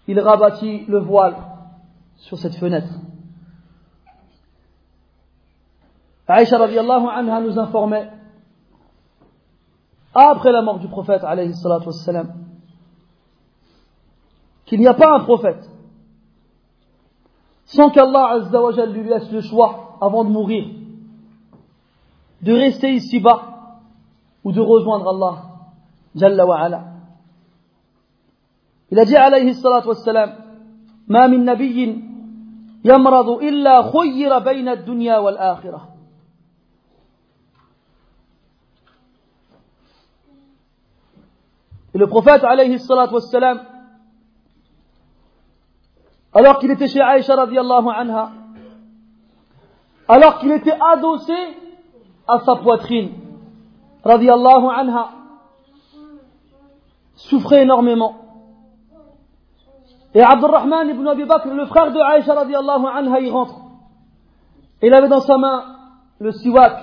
[0.07, 1.37] il rabattit le voile
[2.17, 2.95] sur cette fenêtre.
[6.27, 8.09] Aïcha radiallahu anha nous informait,
[10.15, 11.25] après la mort du prophète
[14.68, 15.70] qu'il n'y a pas un prophète
[17.66, 20.66] sans qu'Allah Azzawajal lui laisse le choix avant de mourir
[22.42, 23.80] de rester ici-bas
[24.44, 25.44] ou de rejoindre Allah
[26.16, 26.84] Jalla wa ala.
[28.92, 30.44] Il a dit alayhi salatu wassalam
[31.08, 32.04] ما من نبي
[32.86, 35.90] يمرض إلا خير بين الدنيا والآخرة
[41.96, 43.60] Et le prophète alayhi salatu wassalam
[46.39, 48.31] alors qu'il était chez Aïcha radiallahu anha,
[50.07, 51.35] alors qu'il était adossé
[52.29, 53.11] à sa poitrine,
[54.05, 55.09] anha,
[57.17, 58.15] souffrait énormément.
[60.15, 63.57] Et Abdurrahman ibn Abi Bakr, le frère de Aïcha radiallahu anha, il rentre.
[64.81, 65.65] Il avait dans sa main
[66.21, 66.79] le siwak,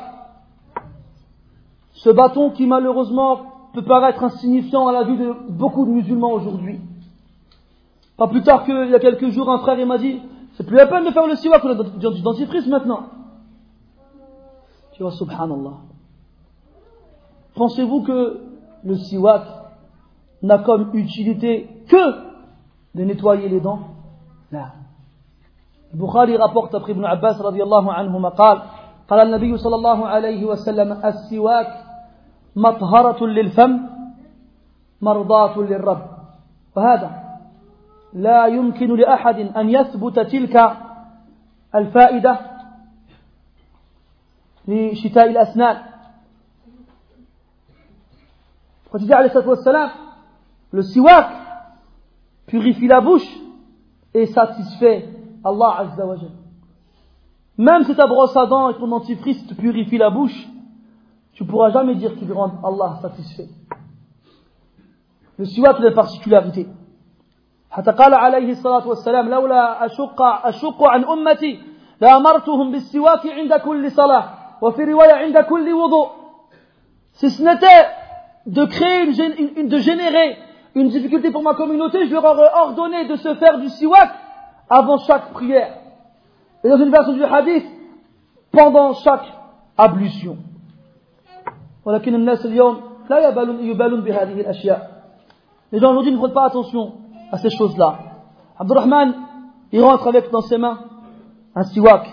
[1.94, 6.82] ce bâton qui malheureusement peut paraître insignifiant à la vue de beaucoup de musulmans aujourd'hui.
[8.16, 10.20] Pas plus tard qu'il y a quelques jours, un frère m'a dit,
[10.55, 13.05] c'est plus la peine de faire le siwak, on a du dentifrice maintenant.
[14.93, 15.78] Tu vois, subhanallah.
[17.55, 18.40] Pensez-vous que
[18.85, 19.43] le siwak
[20.43, 22.31] n'a comme utilité que
[22.94, 23.81] de nettoyer les dents
[24.52, 24.73] Là.
[25.94, 28.62] البخاري rapporte après Ibn Abbas رضي الله عنهما قال
[29.09, 31.85] قال النبي صلى الله عليه وسلم السواك
[32.57, 33.81] مطهرة للفم
[35.02, 36.02] مرضاة للرب
[36.77, 37.23] وهذا
[38.15, 40.77] لا يمكن لأحد أن يثبت تلك
[41.74, 42.39] الفائدة
[44.69, 45.82] لشتاء الأسنان
[48.94, 49.90] وتجي عليه الصلاة والسلام
[50.73, 51.28] le siwak
[52.47, 53.28] purifie la bouche
[54.15, 55.09] et satisfait
[55.44, 56.16] Allah Azza wa
[57.59, 60.48] Même si ta brosse à dents et ton dentifrice te purifie la bouche,
[61.32, 63.48] tu ne pourras jamais dire qu'il rend Allah satisfait.
[65.39, 66.69] Le siwak a une particularité.
[67.74, 71.62] حتى قال عليه الصلاة والسلام لولا أشق, أشق عن أمتي
[72.01, 74.24] لأمرتهم بالسواك عند كل صلاة
[74.62, 76.09] وفي رواية عند كل وضوء
[77.12, 77.86] Si ce n'était
[78.47, 80.39] de créer, une, une, de générer
[80.74, 84.11] une difficulté pour ma communauté, je leur aurais ordonné de se faire du siwak
[84.69, 85.74] avant chaque prière.
[86.65, 87.66] Et dans une version du hadith,
[88.52, 89.27] pendant chaque
[89.77, 90.36] ablution.
[91.85, 92.81] ولكن الناس اليوم
[93.11, 93.28] لا
[93.61, 94.90] يبالون بهذه الأشياء.
[95.73, 96.93] Les gens aujourd'hui ne prennent pas attention
[97.31, 97.99] à ces choses-là.
[98.57, 99.14] Abdurrahman,
[99.72, 100.80] il rentre avec dans ses mains
[101.56, 102.07] un siwak.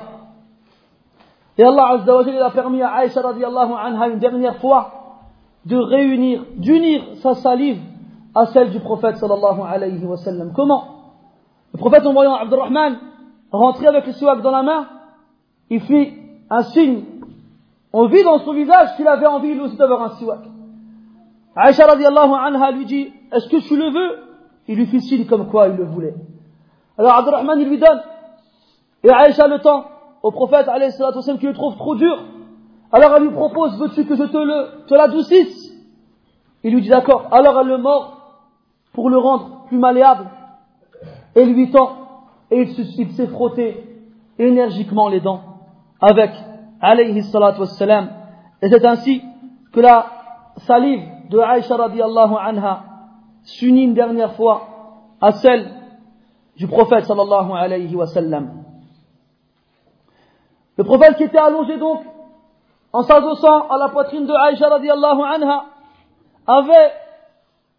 [1.58, 4.90] Et Allah a permis à Aïcha radiallahu anha une dernière fois
[5.66, 7.78] de réunir, d'unir sa salive
[8.34, 10.52] à celle du prophète sallallahu.
[10.54, 10.84] Comment?
[11.72, 12.98] Le prophète en voyant Abdurrahman
[13.50, 14.86] rentrer avec le siwak dans la main,
[15.68, 16.14] il fit
[16.50, 17.04] un signe.
[17.92, 20.40] On vit dans son visage qu'il avait envie lui aussi d'avoir un siwak.
[21.54, 24.31] Aïcha radiallahu anha lui dit, est-ce que tu le veux?
[24.68, 26.14] Il lui signe comme quoi il le voulait.
[26.98, 28.00] Alors Abdurrahman, il lui donne.
[29.02, 29.86] Et Aïcha le temps
[30.22, 30.66] au prophète,
[31.38, 32.16] qui le trouve trop dur.
[32.92, 35.72] Alors elle lui propose, veux-tu que je te le, te l'adoucisse?
[36.62, 37.28] Il lui dit d'accord.
[37.32, 38.18] Alors elle le mord
[38.92, 40.26] pour le rendre plus malléable.
[41.34, 41.96] Et lui tend.
[42.50, 43.82] Et il s'est frotté
[44.38, 45.40] énergiquement les dents
[46.00, 46.30] avec
[46.80, 48.10] alayhi wassalam.
[48.60, 49.22] Et c'est ainsi
[49.72, 50.06] que la
[50.58, 52.91] salive de Aïcha radiallahu anha
[53.44, 54.68] s'unit une dernière fois
[55.20, 55.70] à celle
[56.56, 58.62] du prophète sallallahu alayhi wa sallam.
[60.76, 62.02] Le prophète qui était allongé donc
[62.92, 65.64] en s'adossant à la poitrine de Aïcha radiallahu anha
[66.46, 66.92] avait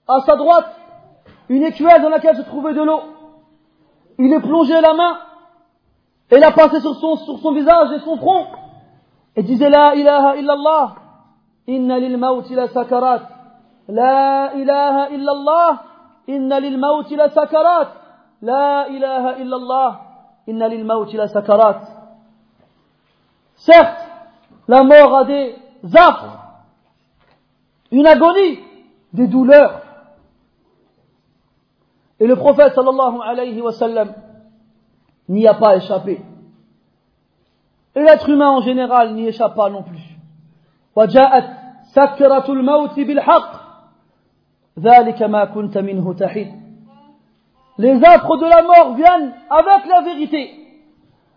[0.08, 0.76] à sa droite
[1.50, 3.02] une écuelle dans laquelle se trouvait de l'eau.
[4.20, 5.18] Il est plongé la main
[6.32, 8.48] et l'a passé sur son, visage et son front
[9.36, 10.96] et disait La ilaha illallah
[11.68, 12.68] inna lil la
[13.88, 15.80] لا إله إلا الله
[16.30, 17.88] إن للموت لسكرات
[18.42, 20.00] لا إله إلا الله
[20.50, 21.82] إن للموت لسكرات
[23.56, 24.04] Certes,
[24.68, 25.56] la mort a des
[25.94, 26.38] affres,
[27.92, 28.60] une agonie,
[29.14, 29.80] des douleurs.
[32.20, 34.14] Et le prophète sallallahu alayhi wa sallam
[35.30, 36.22] n'y a pas échappé.
[37.96, 40.02] Et l'être humain en général n'y échappe pas non plus.
[40.96, 41.46] وجاءت
[41.96, 43.64] سكرة الموت بالحق
[44.76, 44.86] Les
[48.04, 50.60] affres de la mort viennent avec la vérité.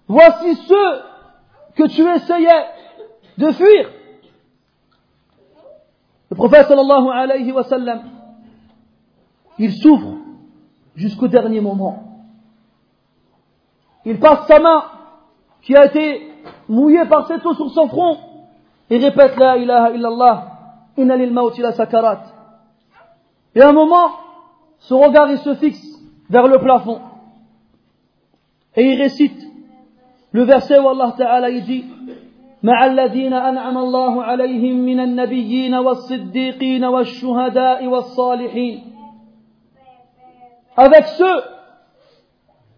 [0.09, 1.01] Voici ceux
[1.75, 2.65] que tu essayais
[3.39, 3.91] de fuir.
[6.31, 8.03] Le prophète sallallahu alayhi wa sallam,
[9.59, 10.15] il souffre
[10.95, 12.03] jusqu'au dernier moment.
[14.05, 14.85] Il passe sa main
[15.63, 16.33] qui a été
[16.69, 18.19] mouillée par cette eau sur son front
[18.89, 20.47] et répète la ilaha illallah,
[20.97, 22.36] inna lil la sakarat.
[23.56, 24.12] Et à un moment,
[24.80, 25.82] son regard il se fixe
[26.30, 27.02] vers le plafond
[28.76, 29.40] et il récite
[30.32, 31.86] le verset où Allah Ta'ala il dit
[32.64, 38.84] مع الذين أنعم الله عليهم من النبيين والصديقين والشهداء والصالحين
[40.78, 41.42] avec ceux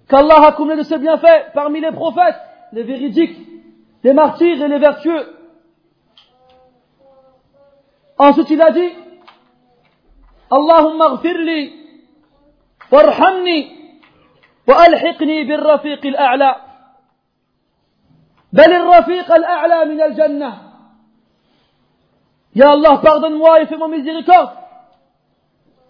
[0.08, 2.40] qu'Allah a comblé de ses bienfaits parmi les prophètes,
[2.72, 3.38] les véridiques,
[4.04, 5.28] les martyrs et les vertueux.
[8.18, 8.90] Ensuite il a dit
[10.53, 11.73] اللهم اغفر لي
[12.93, 13.79] وارحمني
[14.69, 16.57] وألحقني بالرفيق الأعلى
[18.53, 20.53] بل الرفيق الأعلى من الجنة
[22.57, 24.51] يا الله pardonne-moi et fais-moi miséricorde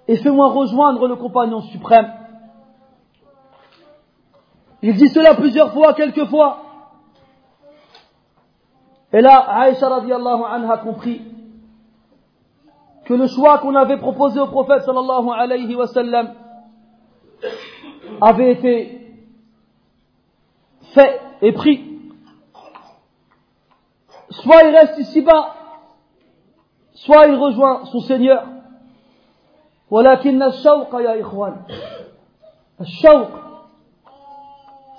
[0.08, 2.10] et fais-moi rejoindre le compagnon suprême.
[4.80, 6.62] Il dit cela plusieurs fois, quelques fois.
[9.12, 11.20] Et là, Aïcha radiallahu anha a compris
[13.08, 15.86] que le choix qu'on avait proposé au prophète sallallahu alayhi wa
[18.20, 19.16] avait été
[20.92, 21.86] fait et pris.
[24.28, 25.54] Soit il reste ici-bas,
[26.92, 28.46] soit il rejoint son Seigneur.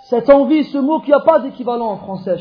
[0.09, 2.37] cette envie, ce mot qui n'a pas d'équivalent en français,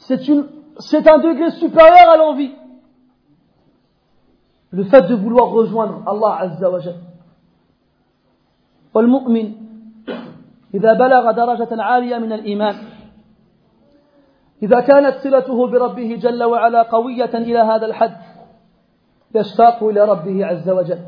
[0.00, 2.52] c'est un degré supérieur à l'envie.
[4.76, 6.96] Le fait de vouloir rejoindre Allah Azza wa Jal.
[8.94, 9.52] والمؤمن
[10.74, 12.74] إذا بلغ درجة عالية من الإيمان
[14.62, 18.16] إذا كانت صلته بربه جل وعلا قوية إلى هذا الحد
[19.34, 20.98] يشتاق إلى ربه عز وجل.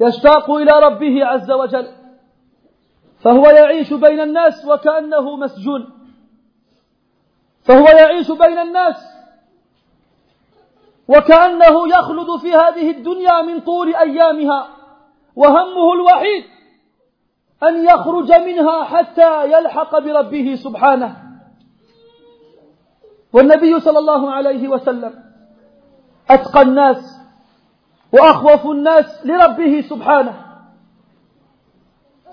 [0.00, 1.86] يشتاق إلى ربه عز وجل.
[3.18, 5.88] فهو يعيش بين الناس وكأنه مسجون.
[7.62, 9.15] فهو يعيش بين الناس
[11.08, 14.68] وكأنه يخلد في هذه الدنيا من طول أيامها
[15.36, 16.44] وهمه الوحيد
[17.62, 21.16] أن يخرج منها حتى يلحق بربه سبحانه.
[23.32, 25.24] والنبي صلى الله عليه وسلم
[26.30, 27.20] أتقى الناس
[28.12, 30.34] وأخوف الناس لربه سبحانه.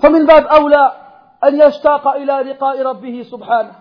[0.01, 0.91] فمن باب أولى
[1.43, 3.75] أن يشتاق إلى لقاء ربه سبحانه.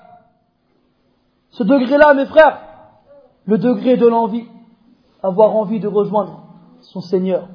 [1.51, 2.59] Ce degré-là, mes frères,
[3.47, 4.48] le degré de l'envie,
[5.23, 6.43] avoir envie de rejoindre
[6.81, 7.49] son Seigneur.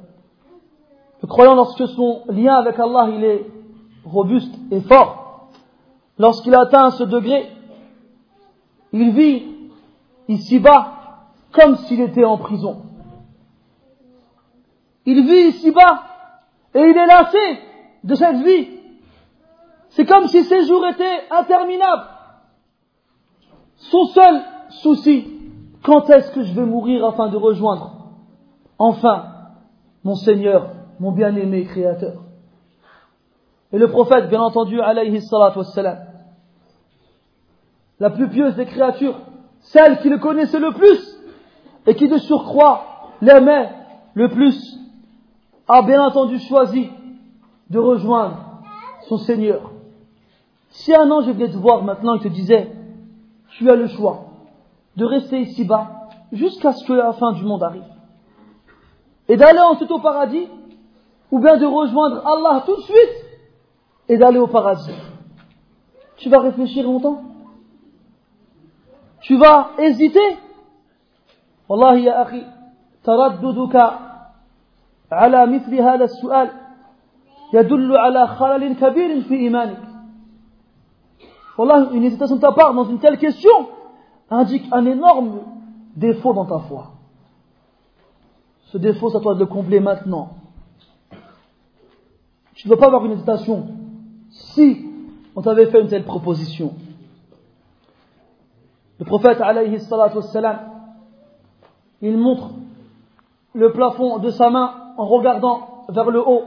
[1.22, 3.46] Le croyant, lorsque son lien avec Allah il est
[4.06, 5.50] robuste et fort,
[6.18, 7.52] lorsqu'il atteint ce degré,
[8.94, 9.44] il vit
[10.28, 10.94] ici-bas
[11.52, 12.84] comme s'il était en prison.
[15.06, 16.04] Il vit ici-bas
[16.76, 17.60] et il est lassé
[18.04, 18.68] de cette vie.
[19.90, 22.08] C'est comme si ses jours étaient interminables.
[23.78, 25.37] Son seul souci,
[25.88, 28.10] quand est-ce que je vais mourir afin de rejoindre
[28.78, 29.24] enfin
[30.04, 32.24] mon Seigneur, mon bien-aimé Créateur?
[33.72, 36.00] Et le prophète, bien entendu, alayhi salatu wassalam,
[38.02, 39.18] la plus pieuse des créatures,
[39.62, 41.18] celle qui le connaissait le plus,
[41.86, 43.70] et qui de surcroît l'aimait
[44.14, 44.78] le plus,
[45.70, 46.90] a bien entendu choisi
[47.70, 48.62] de rejoindre
[49.08, 49.72] son Seigneur.
[50.68, 52.74] Si un ange vient te voir maintenant et te disait,
[53.52, 54.27] tu as le choix
[54.97, 57.85] de rester ici-bas jusqu'à ce que la fin du monde arrive,
[59.29, 60.49] et d'aller ensuite au paradis,
[61.31, 63.27] ou bien de rejoindre Allah tout de suite
[64.09, 64.95] et d'aller au paradis.
[66.17, 67.23] Tu vas réfléchir longtemps
[69.23, 70.39] Tu vas hésiter
[71.69, 72.47] والله يا أخي
[73.05, 73.77] ترددك
[75.13, 76.51] على مثل هذا السؤال
[77.55, 79.83] يدل على خلل كبير في إيمانك
[81.59, 83.69] والله une hésitation de ta part dans une telle question
[84.30, 85.40] indique un énorme
[85.96, 86.92] défaut dans ta foi.
[88.66, 90.32] Ce défaut, c'est à toi de le combler maintenant.
[92.54, 93.68] Tu ne dois pas avoir une hésitation.
[94.30, 94.86] Si
[95.36, 96.74] on t'avait fait une telle proposition,
[99.00, 99.78] le prophète alayhi
[102.02, 102.50] il montre
[103.54, 106.44] le plafond de sa main en regardant vers le haut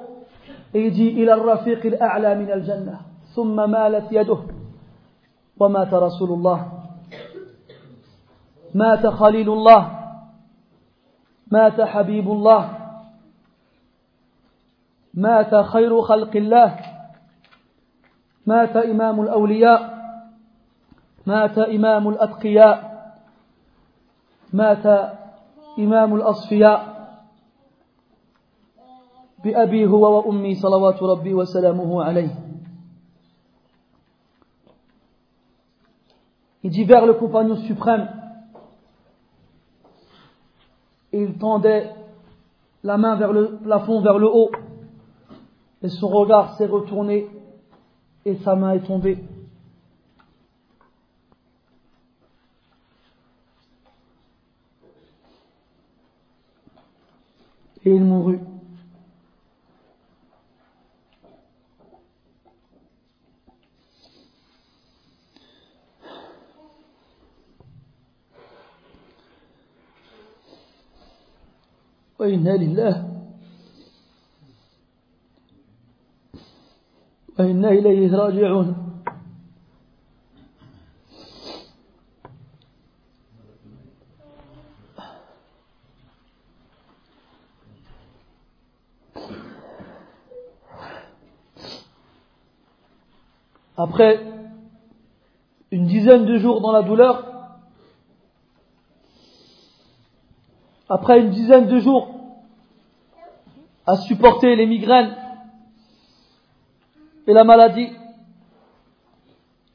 [0.74, 3.01] et il dit il a rafiq il a'la min al jannah
[3.35, 4.39] thumma malat yaduh
[5.59, 6.80] wa rasulullah
[8.74, 9.82] مات خليل الله
[11.51, 12.62] مات حبيب الله
[15.14, 16.70] مات خير خلق الله
[18.47, 19.80] مات إمام الأولياء
[21.26, 22.76] مات إمام الأتقياء
[24.52, 24.86] مات
[25.78, 26.90] إمام الأصفياء.
[29.44, 32.30] بأبي هو وأمي صلوات ربي وسلامه عليه.
[36.62, 38.19] Il dit vers le compagnon suprême
[41.12, 41.90] et il tendait
[42.82, 44.50] la main vers le plafond, vers le haut
[45.82, 47.26] et son regard s'est retourné
[48.24, 49.18] et sa main est tombée.
[57.82, 58.40] Et il mourut.
[72.19, 73.09] وإنا لله
[77.39, 78.85] وإنا إليه راجعون
[93.77, 94.19] Après
[95.72, 97.28] une dizaine de jours dans la douleur,
[100.90, 102.08] après une dizaine de jours
[103.86, 105.16] à supporter les migraines
[107.28, 107.90] et la maladie,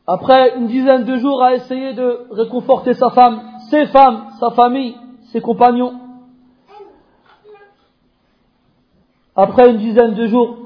[0.06, 4.98] après une dizaine de jours à essayer de réconforter sa femme, ses femmes, sa famille,
[5.32, 6.00] ses compagnons,
[9.38, 10.58] après une dizaine de jours,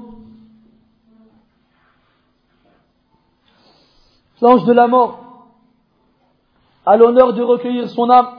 [4.41, 5.19] l'ange de la mort
[6.87, 8.38] a l'honneur de recueillir son âme.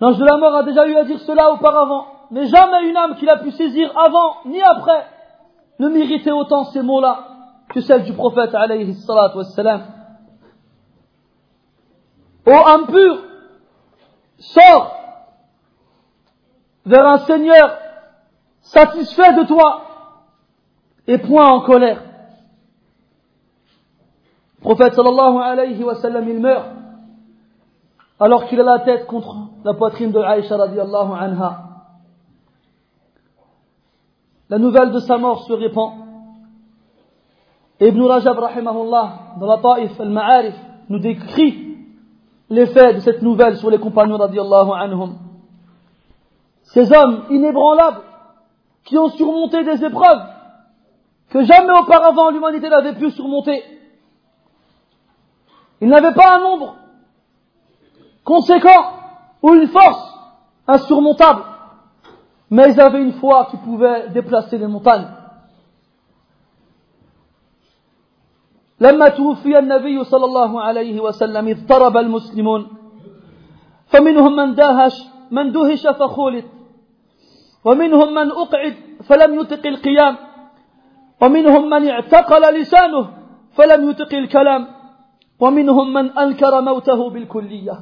[0.00, 3.16] L'ange de la mort a déjà eu à dire cela auparavant, mais jamais une âme
[3.16, 5.06] qu'il a pu saisir avant ni après
[5.78, 7.26] ne méritait autant ces mots-là
[7.68, 8.96] que celle du prophète alayhi.
[12.46, 13.18] Ô âme pure,
[14.38, 14.96] sors
[16.86, 17.76] vers un Seigneur
[18.62, 19.82] satisfait de toi
[21.06, 22.02] et point en colère.
[24.58, 26.79] Le prophète sallallahu alayhi wa sallam, il meurt
[28.20, 29.34] alors qu'il a la tête contre
[29.64, 31.64] la poitrine de Aïcha radiallahu anha.
[34.50, 35.94] La nouvelle de sa mort se répand.
[37.80, 40.54] Ibn Rajab rahimahullah, dans la Taif al-Ma'arif,
[40.90, 41.78] nous décrit
[42.50, 45.16] l'effet de cette nouvelle sur les compagnons radiallahu anhum.
[46.64, 48.02] Ces hommes inébranlables
[48.84, 50.26] qui ont surmonté des épreuves
[51.30, 53.62] que jamais auparavant l'humanité n'avait pu surmonter.
[55.80, 56.76] Ils n'avaient pas un nombre
[58.32, 58.82] conséquent
[59.44, 60.04] ou une force
[60.74, 61.42] insurmontable,
[62.54, 65.10] mais ils avaient une foi qui pouvait déplacer les montagnes.
[68.80, 72.62] لما توفي النبي صلى الله عليه وسلم اضطرب المسلمون.
[73.86, 74.96] فمنهم من داهش
[75.30, 76.48] من دهش فخولت
[77.64, 78.74] ومنهم من أقعد
[79.08, 80.16] فلم يطق القيام.
[81.22, 83.04] ومنهم من اعتقل لسانه
[83.56, 84.62] فلم يطق الكلام.
[85.40, 87.76] ومنهم من أنكر موته بالكلية.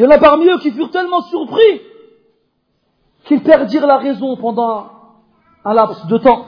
[0.00, 1.82] Il y en a parmi eux qui furent tellement surpris
[3.26, 4.86] qu'ils perdirent la raison pendant
[5.62, 6.46] un laps de temps.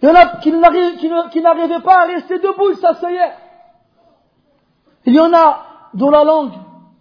[0.00, 0.50] Il y en a qui
[1.42, 3.34] n'arrivaient pas à rester debout, ils s'asseyaient.
[5.04, 6.54] Il y en a dont la langue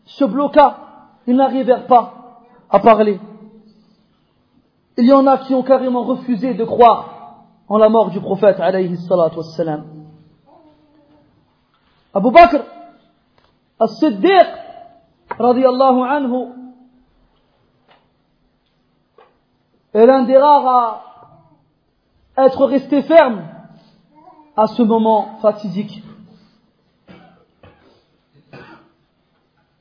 [0.03, 0.75] se bloqua,
[1.25, 3.17] ils n'arrivèrent pas à parler.
[4.97, 8.59] Il y en a qui ont carrément refusé de croire en la mort du prophète
[8.59, 9.39] alayhi salatu.
[12.13, 12.65] Abu Bakr
[13.79, 14.70] as-Siddiq
[15.41, 16.53] radiallahu anhu
[19.93, 23.43] est l'un des rares à être resté ferme
[24.55, 26.03] à ce moment fatidique.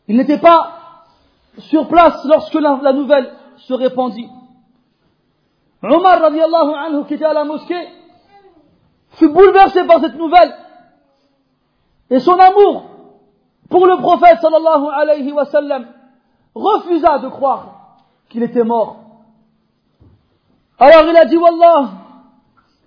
[0.09, 1.05] Il n'était pas
[1.59, 4.29] sur place lorsque la, nouvelle se répandit.
[5.83, 7.89] Omar radiallahu anhu qui était à la mosquée
[9.11, 10.55] fut bouleversé par cette nouvelle
[12.11, 12.90] et son amour
[13.70, 15.88] pour le prophète sallallahu alayhi wa sallam
[16.54, 17.98] refusa de croire
[18.30, 18.98] qu'il était mort.
[20.80, 21.90] Alors il a dit Wallah,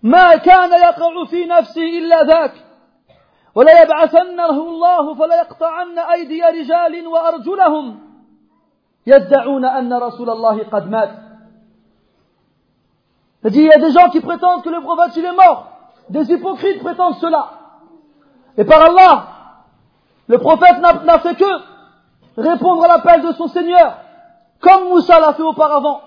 [0.02, 2.52] ما كان يقع في نفسي إلا ذاك
[3.54, 8.00] ولا يبعثنه الله فلا يقطعن أيدي رجال وأرجلهم
[9.06, 11.10] يدعون أن رسول الله قد مات
[13.44, 15.70] Il dit, il y a des gens qui prétendent que le prophète il est mort.
[16.10, 17.50] Des hypocrites prétendent cela.
[18.58, 19.26] Et par Allah,
[20.28, 21.78] le prophète n'a fait que
[22.36, 23.98] répondre à l'appel de son Seigneur,
[24.60, 26.00] comme Moussa l'a fait auparavant,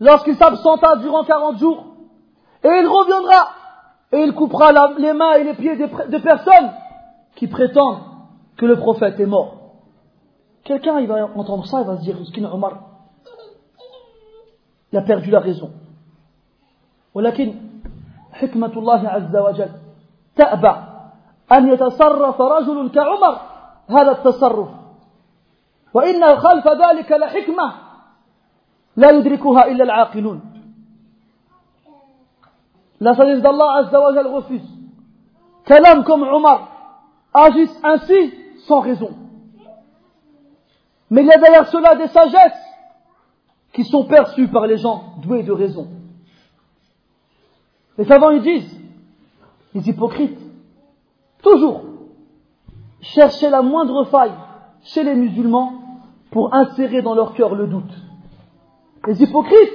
[0.00, 1.84] lorsqu'il s'absenta durant 40 jours.
[2.62, 3.48] Et il reviendra,
[4.12, 6.72] et il coupera les mains et les pieds de, personnes
[7.36, 8.00] qui prétendent
[8.56, 9.56] que le prophète est mort.
[10.64, 12.16] Quelqu'un, il va entendre ça, il va se dire,
[12.52, 12.78] Omar,
[14.92, 15.70] il a perdu la raison.
[17.14, 17.54] ولكن
[18.32, 19.70] حكمة الله عز وجل
[20.36, 20.87] تأبى
[21.52, 23.40] أن يتصرف رجل كعمر
[23.88, 24.68] هذا التصرف
[25.94, 27.74] وإن خلف ذلك لحكمة
[28.96, 30.40] لا يدركها إلا العاقلون
[33.00, 34.68] La sagesse d'Allah Azzawajal refuse
[35.66, 36.68] qu'un homme comme Omar
[37.34, 38.32] agisse ainsi
[38.66, 39.10] sans raison.
[41.10, 42.64] Mais il y a derrière cela des sagesses
[43.74, 45.88] qui sont perçues par les gens doués de raison.
[47.98, 48.80] Les savants ils disent,
[49.74, 50.38] les hypocrites,
[51.41, 51.81] toujours
[53.01, 54.33] chercher la moindre faille
[54.83, 55.73] chez les musulmans
[56.31, 57.93] pour insérer dans leur cœur le doute.
[59.07, 59.73] Les hypocrites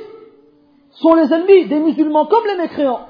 [0.90, 3.06] sont les ennemis des musulmans comme les mécréants.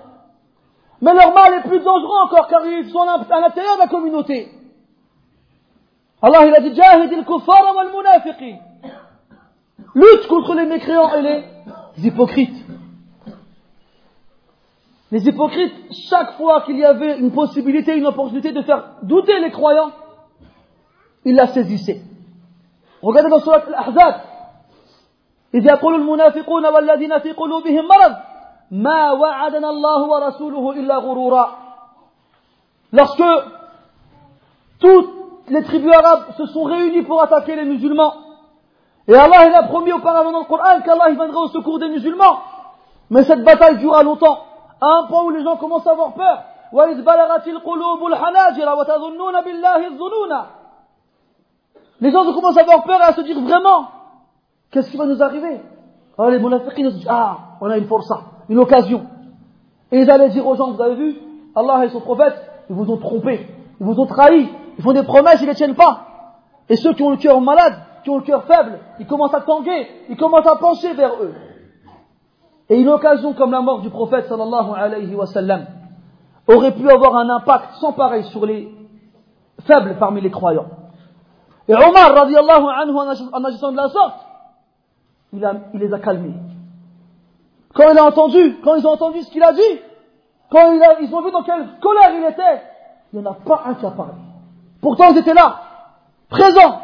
[1.01, 4.49] Mais leur mal est plus dangereux encore car ils sont à l'intérieur de la communauté.
[6.23, 7.91] Allah il a dit Jahid kuffar wal.
[9.95, 11.45] Lutte contre les mécréants et les
[12.05, 12.64] hypocrites.
[15.12, 15.74] Les hypocrites,
[16.10, 19.92] chaque fois qu'il y avait une possibilité, une opportunité de faire douter les croyants,
[21.26, 22.02] ils la saisissaient.
[23.02, 24.22] Regardez dans Surat Al-Ahzab.
[25.54, 28.16] إذ يقول المنافقون والذين في قلوبهم مرض
[28.72, 31.50] ما وعدنا الله ورسوله إلا غرورا
[32.92, 33.24] Lorsque
[34.80, 35.10] toutes
[35.50, 38.14] les tribus arabes se sont réunies pour attaquer les musulmans,
[39.08, 42.40] et Allah il a promis auparavant dans le Coran qu'Allah viendrait au secours des musulmans,
[43.10, 44.40] mais cette bataille dura longtemps,
[44.81, 46.45] À un point où les gens commencent à avoir peur.
[52.01, 53.89] Les gens commencent à avoir peur et à se dire vraiment,
[54.71, 55.61] qu'est-ce qui va nous arriver?
[56.19, 59.07] Alors les se ah, on a une force, hein, une occasion.
[59.91, 61.17] Et ils allaient dire aux gens, vous avez vu,
[61.55, 62.35] Allah et son prophète,
[62.69, 63.47] ils vous ont trompé,
[63.81, 64.49] ils vous ont trahi.
[64.77, 66.07] ils font des promesses, ils ne les tiennent pas.
[66.69, 69.41] Et ceux qui ont le cœur malade, qui ont le cœur faible, ils commencent à
[69.41, 71.35] tanguer, ils commencent à pencher vers eux.
[72.71, 75.67] Et une occasion comme la mort du prophète sallallahu
[76.47, 78.73] aurait pu avoir un impact sans pareil sur les
[79.67, 80.67] faibles parmi les croyants.
[81.69, 82.93] Et Omar, radiallahu anhu,
[83.33, 84.21] en agissant de la sorte,
[85.33, 86.35] il, a, les a calmés.
[87.75, 89.81] Quand il a entendu, quand ils ont entendu ce qu'il a dit,
[90.51, 92.63] quand ils ont vu dans quelle colère il était,
[93.13, 94.13] il n'y en a pas un qui a parlé.
[94.81, 95.61] Pourtant, ils étaient là,
[96.29, 96.81] présents,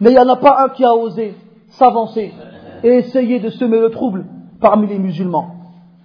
[0.00, 1.34] mais il n'y en a pas un qui a osé
[1.70, 2.34] s'avancer
[2.82, 4.24] et essayer de semer le trouble
[4.60, 5.56] parmi les musulmans.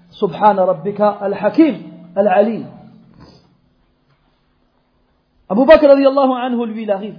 [0.10, 1.76] Subhana rabbika al-hakim
[2.16, 2.66] al-alim.
[5.50, 7.18] Abu Bakr radiallahu anhu, lui, il arrive.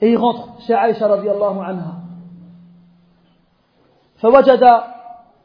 [0.00, 1.96] et il rentre chez Aïcha radiallahu anha.
[4.20, 4.64] فوجد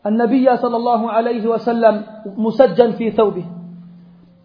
[0.05, 2.03] النبي صلى الله عليه وسلم
[2.37, 3.45] مسجا في ثوبه.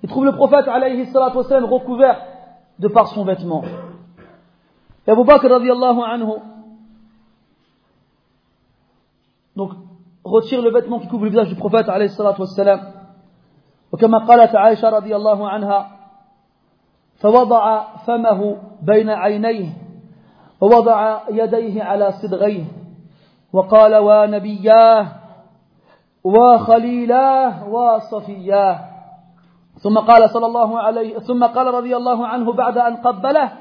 [0.03, 2.17] Il trouve le prophète alayhi salatu wasallam recouvert
[2.79, 3.63] de par son vêtement.
[5.07, 6.33] Et Abu Bakr radiallahu anhu
[9.57, 9.71] donc
[10.25, 12.81] retire le vêtement qui couvre le visage du prophète alayhi salatu wasallam.
[13.93, 15.91] وكما قالت عائشة رضي الله عنها
[17.19, 19.69] فوضع فمه بين عينيه
[20.61, 22.65] ووضع يديه على صدغيه
[23.53, 25.07] وقال ونبياه
[26.25, 28.79] وخليلاه وصفياه
[29.79, 33.53] ثم قال صلى الله عليه ثم قال رضي الله عنه بعد أن قبله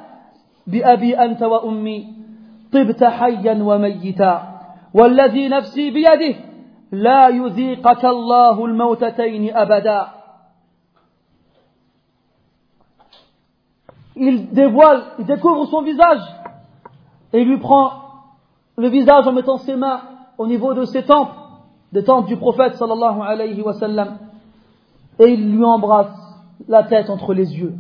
[0.68, 2.14] بأبي أنت وأمي
[2.74, 4.49] طبت حيا وميتا
[4.95, 6.35] والذي نفسي بيده
[6.93, 10.07] لا يذيقك الله الموتتين أبدا
[14.17, 16.23] il dévoile, il découvre son visage
[17.33, 17.91] et il lui prend
[18.77, 20.03] le visage en mettant ses mains
[20.39, 21.33] au niveau de ses tempes,
[21.93, 24.19] des tempes du prophète sallallahu alayhi wa sallam,
[25.19, 26.17] et il lui embrasse
[26.69, 27.75] la tête entre les yeux.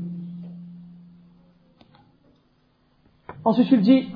[3.45, 4.09] Ensuite, il dit,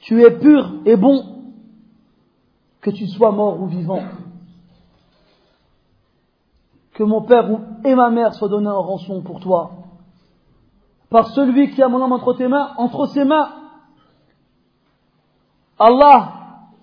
[0.00, 1.24] tu es pur et bon,
[2.80, 4.02] que tu sois mort ou vivant.
[6.94, 7.48] Que mon père
[7.84, 9.72] et ma mère soient donnés en rançon pour toi.
[11.10, 13.48] Par celui qui a mon âme entre tes mains, entre ses mains,
[15.78, 16.32] Allah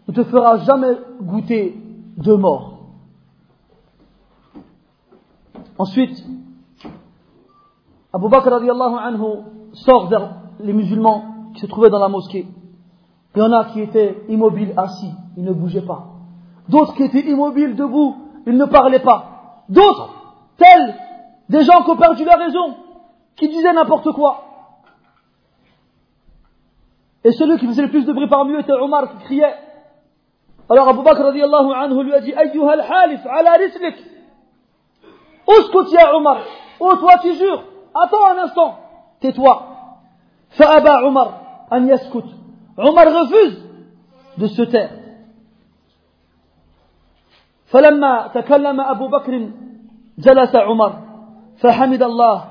[0.08, 1.76] ne te fera jamais goûter
[2.18, 2.78] de mort.
[5.78, 6.24] Ensuite,
[8.12, 12.48] Abu Bakr anhu sort vers les musulmans qui se trouvaient dans la mosquée.
[13.38, 16.08] Il y en a qui étaient immobiles, assis, ils ne bougeaient pas.
[16.70, 18.16] D'autres qui étaient immobiles, debout,
[18.48, 19.62] ils ne parlaient pas.
[19.70, 20.10] D'autres,
[20.58, 20.96] tels
[21.48, 22.78] des gens qui ont perdu la raison,
[23.36, 24.44] qui disaient n'importe quoi.
[27.24, 29.54] Et celui qui faisait le plus de bruit parmi eux était Omar qui criait.
[30.68, 33.98] Alors Abu Bakr radiallahu anhu lui a dit Ayyuha al-halif ala rislik.
[35.48, 36.40] Uskut ya Omar?
[36.80, 37.66] Oh toi tu jures?
[37.94, 38.80] Attends un instant.
[39.20, 39.64] Tais-toi.
[40.50, 41.34] Fa'aba Omar
[41.70, 42.37] an yaskut.
[42.78, 43.58] Omar refuse
[44.38, 45.08] de se taire.
[47.68, 49.50] فلما تكلم أبو بكر
[50.20, 50.94] جلس عمر
[51.62, 52.46] فحمد الله.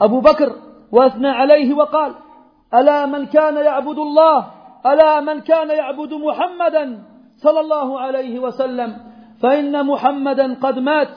[0.00, 0.52] أبو بكر
[0.92, 2.14] وأثنى عليه وقال
[2.74, 4.46] ألا من كان يعبد الله؟
[4.86, 7.02] ألا من كان يعبد محمدا
[7.36, 8.96] صلى الله عليه وسلم؟
[9.42, 11.08] فإن محمدا قد مات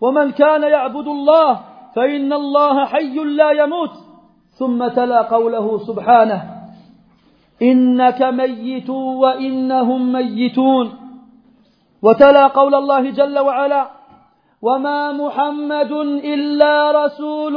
[0.00, 1.60] ومن كان يعبد الله
[1.96, 3.90] فإن الله حي لا يموت.
[4.50, 6.59] ثم تلا قوله سبحانه.
[7.62, 10.92] إنك ميت وإنهم ميتون.
[12.02, 13.90] وتلا قول الله جل وعلا
[14.62, 15.92] وما محمد
[16.24, 17.56] إلا رسول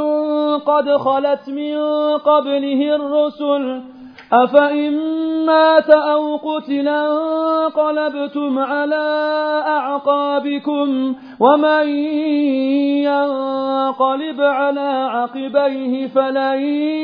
[0.59, 1.77] قد خلت من
[2.17, 3.92] قبله الرسل.
[4.33, 4.93] أفإن
[5.45, 7.07] مات أو قتلا
[7.63, 9.05] انقلبتم على
[9.67, 11.87] أعقابكم ومن
[13.03, 16.59] ينقلب على عقبيه فلن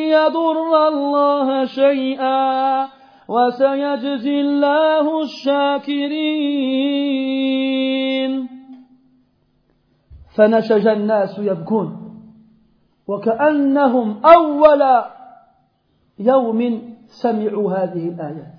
[0.09, 2.87] يضر الله شيئا
[3.27, 6.49] وسيجزي الله الشاكرين
[10.37, 11.99] فنشج الناس يبكون
[13.07, 15.03] وكأنهم أول
[16.19, 18.54] يوم سمعوا هذه الآيات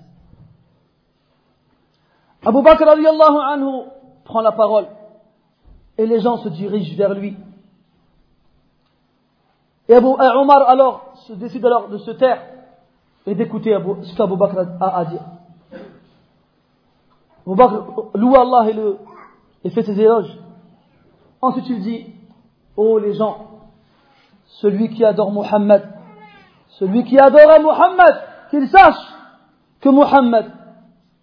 [2.46, 3.90] Abu Bakr radiallahu anhu
[4.24, 4.86] prend la parole
[5.98, 7.36] et les gens se dirigent vers lui.
[9.88, 12.40] Et Abu Omar alors se décide alors de se taire
[13.26, 15.24] et d'écouter ce qu'Abu Bakr a à dire.
[17.46, 18.98] Abu Bakr loue Allah et, le,
[19.64, 20.38] et fait ses éloges.
[21.42, 22.06] Ensuite il dit,
[22.76, 23.46] oh les gens,
[24.60, 25.94] celui qui adore Muhammad,
[26.78, 29.01] celui qui adorait Muhammad, qu'il sache
[29.79, 30.51] que Muhammad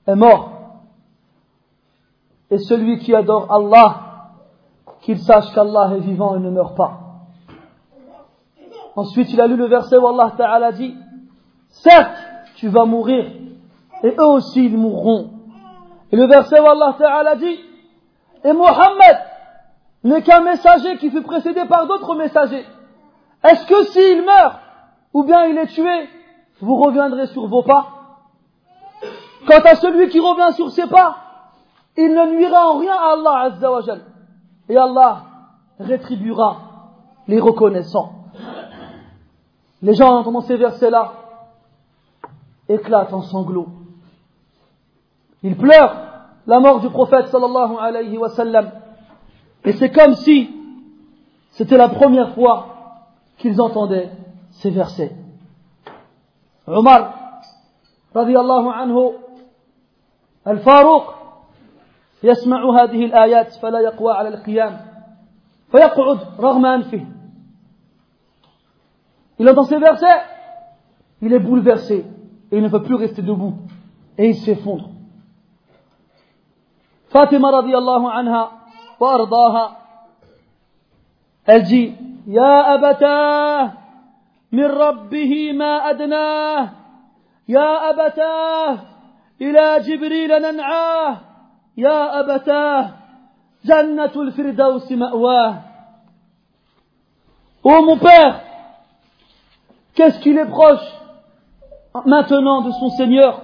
[0.07, 0.81] est mort.
[2.51, 4.31] Et celui qui adore Allah,
[5.03, 6.99] qu'il sache qu'Allah est vivant et ne meurt pas.
[8.97, 10.97] Ensuite, il a lu le verset où Allah Ta'ala dit,
[11.69, 12.17] certes,
[12.57, 13.31] tu vas mourir,
[14.03, 15.31] et eux aussi ils mourront.
[16.11, 17.61] Et le verset où Allah Ta'ala dit,
[18.43, 19.19] et Muhammad
[20.03, 22.65] n'est qu'un messager qui fut précédé par d'autres messagers.
[23.45, 24.59] Est-ce que s'il meurt,
[25.13, 26.09] ou bien il est tué,
[26.61, 27.87] vous reviendrez sur vos pas
[29.47, 31.17] Quant à celui qui revient sur ses pas,
[31.97, 33.81] il ne nuira en rien à Allah Azza wa
[34.69, 35.23] Et Allah
[35.81, 36.59] rétribuera
[37.27, 38.13] les reconnaissants.
[39.81, 41.13] Les gens, en entendant ces versets-là,
[42.69, 43.69] éclatent en sanglots.
[45.43, 45.97] Ils pleurent
[46.47, 48.71] la mort du prophète sallallahu alayhi wa sallam.
[49.65, 50.51] Et c'est comme si
[51.53, 52.67] c'était la première fois
[53.39, 54.11] qu'ils entendaient
[54.51, 55.15] ces versets.
[56.69, 57.15] عمر
[58.17, 59.15] رضي الله عنه
[60.47, 61.15] الفاروق
[62.23, 64.81] يسمع هذه الآيات فلا يقوى على القيام
[65.71, 67.07] فيقعد رغم أنفه
[69.41, 70.21] Il entend ces versets,
[71.23, 72.05] il est bouleversé
[72.51, 73.55] et il ne peut plus rester debout
[74.19, 74.91] et il s'effondre.
[77.11, 78.51] Fatima radiallahu anha
[78.99, 79.79] wa ardaha,
[81.47, 81.95] elle dit,
[82.27, 83.75] Ya abata,
[84.52, 86.70] من ربه ما أدناه
[87.48, 88.78] يا أبتاه
[89.42, 91.18] إلى جبريل ننعاه
[91.78, 92.90] يا أبتاه
[93.66, 95.56] جنة الفردوس مأواه
[97.66, 98.42] Oh mon père,
[99.96, 100.86] qu'est-ce qu'il est proche
[102.06, 103.42] maintenant de son Seigneur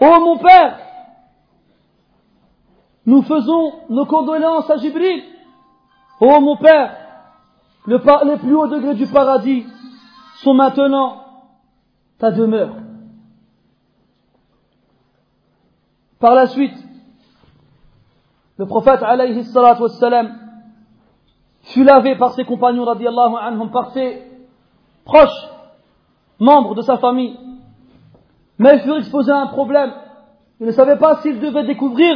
[0.00, 0.78] Oh mon père,
[3.06, 5.22] nous faisons nos condoléances à Jibril.
[6.20, 6.96] Oh mon père,
[7.86, 9.64] le, les plus hauts degrés du paradis
[10.43, 11.23] sont maintenant
[12.17, 12.75] ta demeure.
[16.19, 16.75] Par la suite,
[18.57, 19.43] le prophète alayhi
[21.63, 24.21] fut lavé par ses compagnons anhum par ses
[25.05, 25.47] proches
[26.39, 27.37] membres de sa famille.
[28.57, 29.91] Mais ils furent exposés à un problème.
[30.59, 32.15] Ils ne savaient pas s'ils devaient découvrir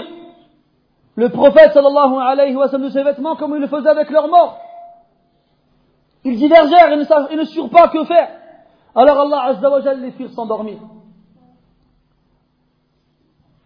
[1.15, 4.64] le prophète sallallahu alayhi de ses vêtements comme ils le faisaient avec leurs morts.
[6.25, 8.29] Ils divergèrent et ne, surent pas que faire.
[8.95, 10.79] Alors Allah Azzawajal les firent s'endormir.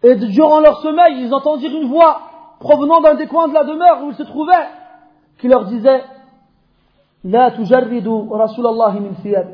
[0.02, 2.20] Et durant leur sommeil, ils entendirent une voix
[2.60, 4.68] provenant d'un des coins de la demeure où ils se trouvaient,
[5.38, 6.04] qui leur disait
[7.24, 9.48] La tujarridu Rasulallah min thiyab.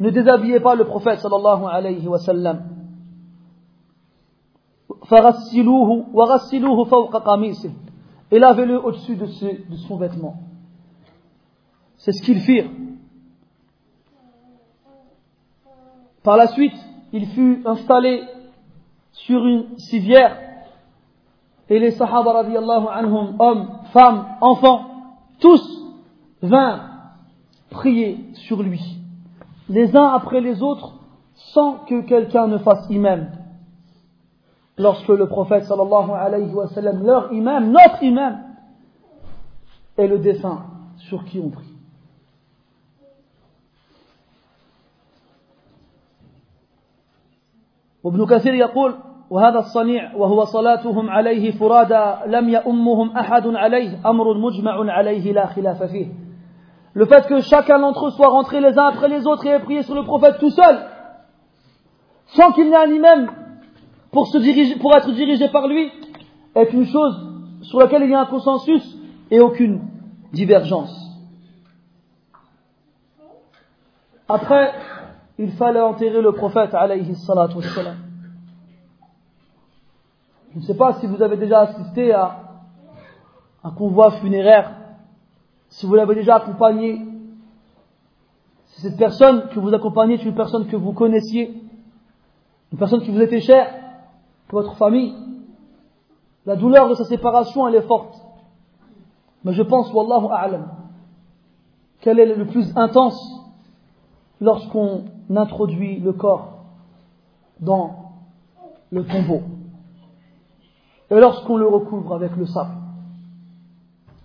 [0.00, 2.62] Ne déshabillez pas le prophète sallallahu alayhi wa sallam.
[5.10, 6.38] Wa
[6.88, 7.70] fawqa qamisih.
[8.30, 10.36] Et lavez-le au-dessus de son vêtement.
[12.02, 12.68] C'est ce qu'ils firent.
[16.24, 16.74] Par la suite,
[17.12, 18.24] il fut installé
[19.12, 20.36] sur une civière
[21.68, 24.84] et les Sahaba radiallahu anhum, hommes, femmes, enfants,
[25.38, 25.62] tous
[26.42, 26.88] vinrent
[27.70, 28.82] prier sur lui,
[29.68, 30.94] les uns après les autres,
[31.54, 33.28] sans que quelqu'un ne fasse imam.
[34.76, 38.40] Lorsque le prophète sallallahu alayhi wa sallam, leur imam, notre imam,
[39.96, 40.64] est le défunt
[40.96, 41.71] sur qui on prie.
[48.03, 48.95] وابن كثير يقول
[49.29, 55.83] وهذا الصنيع وهو صلاتهم عليه فرادى لم يأمهم أحد عليه أمر مجمع عليه لا خلاف
[55.83, 56.07] فيه
[56.93, 59.59] Le fait que chacun d'entre eux soit rentré les uns après les autres et ait
[59.59, 60.79] prié sur le prophète tout seul,
[62.25, 63.29] sans qu'il n'ait un imam
[64.11, 65.91] pour, se diriger, pour être dirigé par lui,
[66.55, 67.15] est une chose
[67.61, 68.97] sur laquelle il y a un consensus
[69.29, 69.81] et aucune
[70.33, 70.91] divergence.
[74.27, 74.73] Après,
[75.38, 77.04] il fallait enterrer le prophète alayhi.
[80.52, 82.38] Je ne sais pas si vous avez déjà assisté à
[83.64, 84.72] un convoi funéraire,
[85.68, 87.00] si vous l'avez déjà accompagné,
[88.66, 91.62] si cette personne que vous accompagnez est une personne que vous connaissiez,
[92.72, 93.68] une personne qui vous était chère,
[94.50, 95.14] votre famille,
[96.44, 98.14] la douleur de sa séparation, elle est forte.
[99.44, 100.68] Mais je pense, wallahu a'lam,
[102.00, 103.41] qu'elle est le plus intense
[104.42, 106.64] lorsqu'on introduit le corps
[107.60, 108.12] dans
[108.90, 109.42] le tombeau.
[111.10, 112.74] Et lorsqu'on le recouvre avec le sable,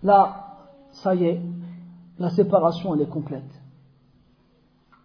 [0.02, 0.56] là,
[0.90, 1.42] ça y est,
[2.18, 3.62] la séparation, elle est complète.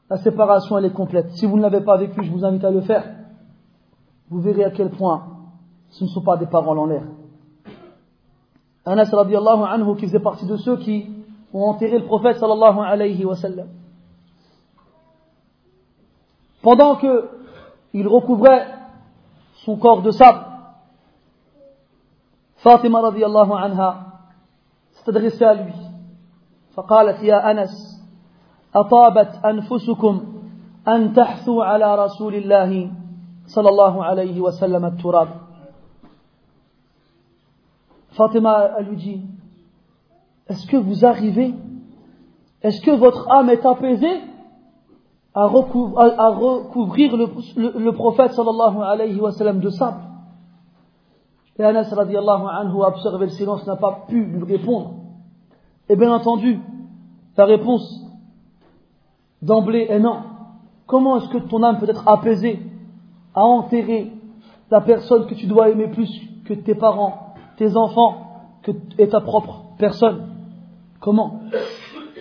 [0.08, 1.30] La séparation, elle est complète.
[1.32, 3.04] Si vous ne l'avez pas vécu, je vous invite à le faire.
[4.30, 5.26] Vous verrez à quel point
[5.90, 7.04] ce ne sont pas des paroles en l'air.
[8.86, 11.10] Anas qui de ceux qui
[11.52, 13.68] ont enterré le prophète sallallahu alayhi wa sallam
[16.61, 18.67] Pendant qu'il recouvrait
[19.65, 20.43] son corps de sable,
[22.57, 23.89] فاطمة رضي الله عنها
[24.95, 25.73] استدرس lui
[26.73, 28.03] فقالت يا أنس
[28.75, 30.41] أطابت أنفسكم
[30.87, 32.91] أن تحثوا على رسول الله
[33.45, 35.27] صلى الله عليه وسلم التراب
[38.17, 39.21] Fatima lui dit
[40.49, 41.53] Est-ce que vous arrivez
[42.63, 44.21] Est-ce que votre âme est apaisée
[45.34, 50.02] À, recouvrir, le, prophète sallallahu alayhi wa sallam de sable
[51.58, 54.94] Et Anas radiallahu anhu a observé le silence, n'a pas pu lui répondre.
[55.88, 56.60] Et bien entendu,
[57.36, 58.00] la réponse
[59.40, 60.18] d'emblée est non.
[60.86, 62.60] Comment est-ce que ton âme peut être apaisée
[63.34, 64.12] à enterrer
[64.70, 66.10] la personne que tu dois aimer plus
[66.44, 68.16] que tes parents, tes enfants,
[68.98, 70.28] et ta propre personne?
[71.00, 71.40] Comment?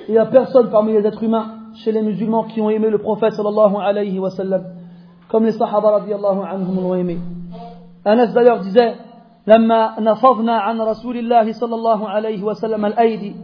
[0.08, 2.98] Il n'y a personne parmi les êtres humains, chez les musulmans, qui ont aimé le
[2.98, 4.64] prophète sallallahu alayhi wa sallam,
[5.30, 7.18] comme les sahaba radiallahu anhum l'ont aimé.
[8.06, 8.96] Anas d'ailleurs disait
[9.48, 13.36] لما نفضنا عن رسول الله صلى الله عليه وسلم الأيدي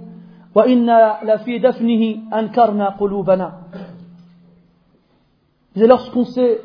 [0.55, 2.03] وإنا لفي دفنه
[2.39, 3.51] أنكرنا قلوبنا
[5.75, 6.59] Et lorsqu'on s'est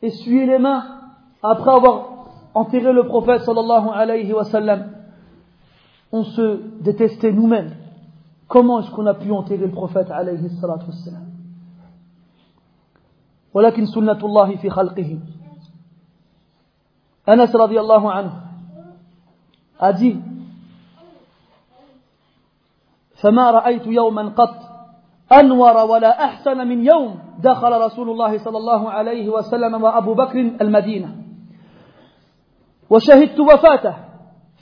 [0.00, 0.82] essuyé les mains
[1.42, 4.86] après avoir enterré le prophète sallallahu alayhi wa sallam,
[6.12, 7.72] on se détestait nous-mêmes.
[8.48, 11.28] Comment est-ce qu'on a pu enterrer le prophète alayhi salatu wassalam?
[13.54, 15.18] ولكن سنة الله في خلقه
[17.28, 18.32] أنس رضي الله عنه
[19.80, 19.92] a
[23.18, 24.54] فما رأيت يوما قط
[25.32, 31.16] أنور ولا أحسن من يوم دخل رسول الله صلى الله عليه وسلم وأبو بكر المدينة
[32.90, 33.94] وشهدت وفاته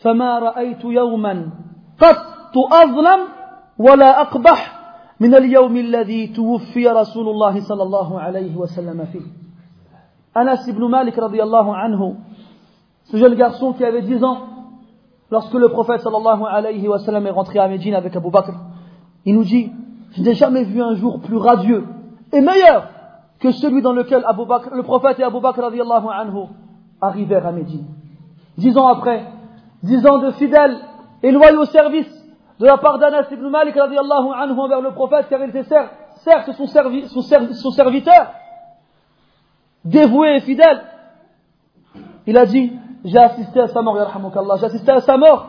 [0.02, 1.50] فما رأيت يوما
[2.00, 3.35] قط أظلم
[3.77, 4.81] ولا أقبح
[5.19, 9.25] من اليوم الذي توفي رسول الله صلى الله عليه وسلم فيه
[10.37, 12.15] أنس بن مالك رضي الله عنه
[13.03, 14.37] ce jeune garçon qui avait 10 ans
[15.31, 18.53] lorsque le prophète sallallahu alayhi wa sallam est rentré à Médine avec Abu Bakr,
[19.25, 19.71] il nous dit,
[20.11, 21.85] je n'ai jamais vu un jour plus radieux
[22.31, 22.89] et meilleur
[23.39, 26.47] que celui dans lequel Abu Bakr, le prophète et Abu Bakr radiallahu anhu
[27.01, 27.85] arrivèrent à Médine.
[28.57, 29.25] Dix ans après,
[29.83, 30.77] dix ans de fidèles
[31.23, 32.13] et loyaux services
[32.58, 36.50] de la part d'Anas ibn Malik radiallahu anhu envers le prophète, car il était certes
[36.52, 38.32] son, serviteur,
[39.84, 40.82] dévoué et fidèle.
[42.26, 42.72] Il a dit,
[43.04, 43.96] j'ai assisté à sa mort,
[44.58, 45.46] j'ai assisté à sa mort,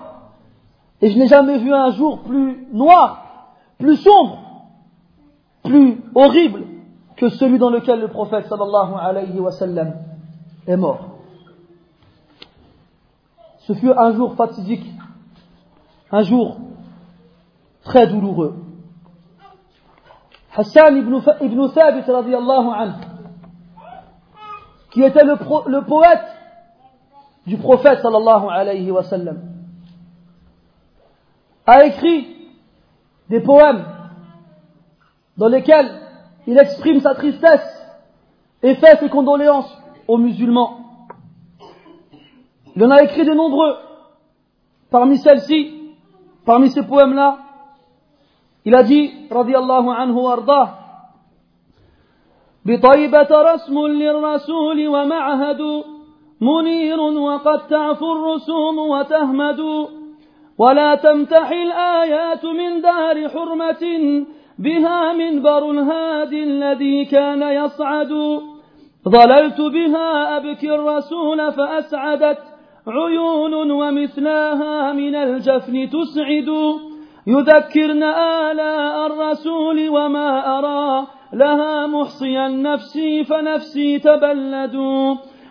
[1.01, 4.39] et je n'ai jamais vu un jour plus noir, plus sombre,
[5.63, 6.65] plus horrible
[7.15, 9.95] que celui dans lequel le prophète sallallahu alayhi wa sallam
[10.67, 10.99] est mort.
[13.59, 14.85] Ce fut un jour fatidique,
[16.11, 16.57] un jour
[17.88, 18.55] très douloureux.
[20.55, 22.03] Hassan ibn, ibn Thabit
[24.91, 26.26] qui était le, poète
[27.45, 28.47] du prophète sallallahu
[31.65, 32.35] a écrit
[33.30, 33.85] des poèmes
[35.38, 35.89] dans lesquels
[36.47, 37.85] il exprime sa tristesse
[38.64, 39.72] et fait ses condoléances
[40.07, 40.80] aux musulmans.
[42.76, 43.76] Il en a écrit de nombreux.
[44.89, 45.93] Parmi celles-ci,
[46.45, 47.46] parmi ces poèmes-là,
[48.68, 50.68] il a dit, radiallahu anhu ardah,
[52.68, 55.61] بطيبة رسم للرسول ومعهد
[56.41, 59.61] منير وقد تعفو الرسوم وتهمد.
[60.57, 63.84] ولا تمتحي الآيات من دار حرمة
[64.60, 68.11] بها منبر الهادي الذي كان يصعد.
[69.10, 72.41] ظللت بها أبكي الرسول فأسعدت
[72.88, 76.49] عيون ومثلاها من الجفن تسعد.
[77.27, 84.75] يذكرن آلاء الرسول وما أرى لها محصيا نفسي فنفسي تبلد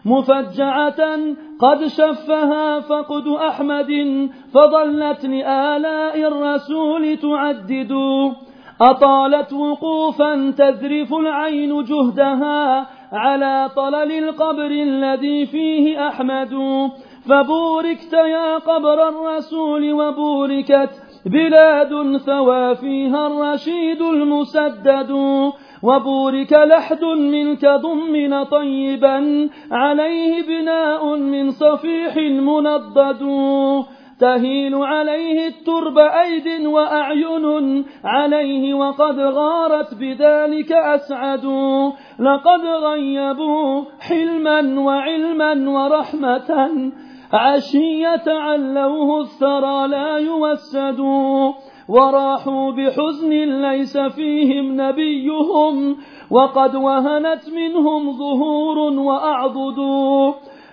[0.05, 1.19] مفجعة
[1.61, 3.93] قد شفها فقد أحمد
[4.55, 7.93] فظلت لآلاء الرسول تعدد
[8.81, 16.55] أطالت وقوفا تذرف العين جهدها على طلل القبر الذي فيه أحمد
[17.29, 25.11] فبوركت يا قبر الرسول وبوركت بلاد ثوى فيها الرشيد المسدد
[25.83, 33.23] وبورك لحد منك ضمن طيبا عليه بناء من صفيح منضد.
[34.21, 41.45] تهيل عليه الترب أيد وأعين عليه وقد غارت بذلك أسعد.
[42.19, 46.77] لقد غيبوا حلما وعلما ورحمة.
[47.33, 51.01] عشية علوه الثرى لا يوسد
[51.89, 53.31] وراحوا بحزن
[53.69, 55.97] ليس فيهم نبيهم
[56.31, 59.77] وقد وهنت منهم ظهور وأعضد.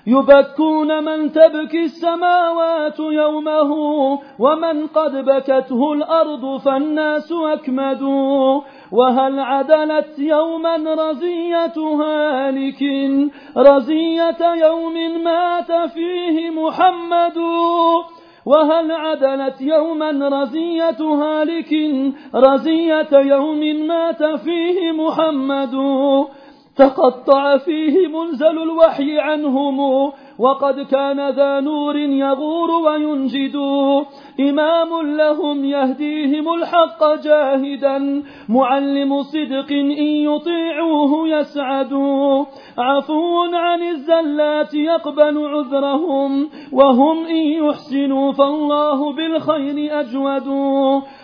[0.07, 3.71] يبكون من تبكي السماوات يومه
[4.39, 8.61] ومن قد بكته الأرض فالناس أكمدوا
[8.91, 12.83] وهل عدلت يوما رزية هالك
[13.57, 17.37] رزية يوم مات فيه محمد
[18.45, 21.73] وهل عدلت يوما رزية هالك
[22.35, 25.75] رزية يوم مات فيه محمد
[26.77, 29.79] تقطع فيه منزل الوحي عنهم
[30.39, 33.55] وقد كان ذا نور يغور وينجد.
[34.39, 38.23] إمام لهم يهديهم الحق جاهدا.
[38.49, 42.45] معلم صدق إن يطيعوه يسعدوا.
[42.77, 46.49] عفو عن الزلات يقبل عذرهم.
[46.71, 50.47] وهم إن يحسنوا فالله بالخير أجود.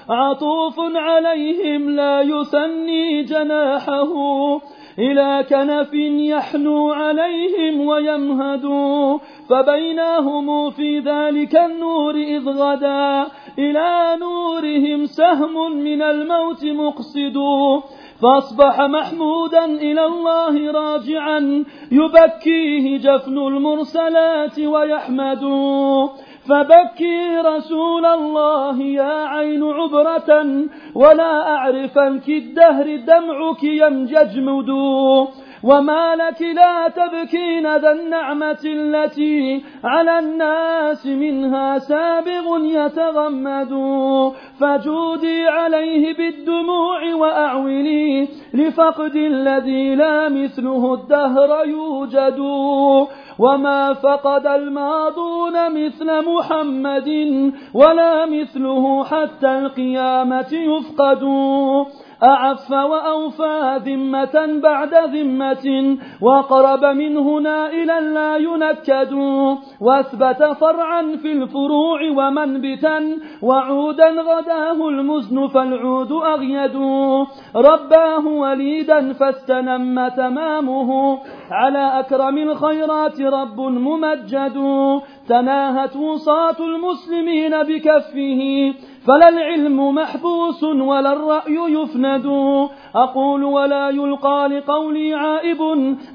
[0.09, 4.09] عطوف عليهم لا يثني جناحه.
[4.99, 8.65] إلى كنف يحنو عليهم ويمهد
[9.49, 13.27] فبينهم في ذلك النور إذ غدا.
[13.59, 17.37] إلى نورهم سهم من الموت مقصد.
[18.21, 25.43] فأصبح محمودا إلى الله راجعا يبكيه جفن المرسلات ويحمد.
[26.47, 30.29] فبكي رسول الله يا عين عبرة
[30.95, 34.69] ولا أعرفنك الدهر دمعك يمججمد
[35.63, 43.69] وما لك لا تبكين ذا النعمة التي على الناس منها سابغ يتغمد.
[44.59, 52.39] فجودي عليه بالدموع وأعولي لفقد الذي لا مثله الدهر يوجد.
[53.39, 57.09] وما فقد الماضون مثل محمد
[57.73, 61.23] ولا مثله حتى القيامة يفقد
[62.23, 69.13] أعف وأوفى ذمة بعد ذمة وقرب من هنا إلى لا ينكد
[69.81, 76.75] وأثبت فرعا في الفروع ومنبتا وعودا غداه المزن فالعود أغيد.
[77.55, 81.19] رباه وليدا فاستنم تمامه.
[81.51, 84.57] على أكرم الخيرات رب ممجد.
[85.29, 88.73] تناهت وصاة المسلمين بكفه.
[89.07, 92.25] فلا العلم محبوس ولا الرأي يفند.
[92.95, 95.61] أقول ولا يلقى لقولي عائب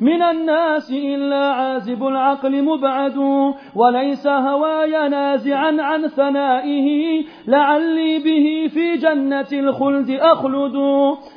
[0.00, 3.18] من الناس إلا عازب العقل مبعد.
[3.76, 10.76] وليس هواي نازعا عن ثنائه لعلي به في جنة الخلد أخلد.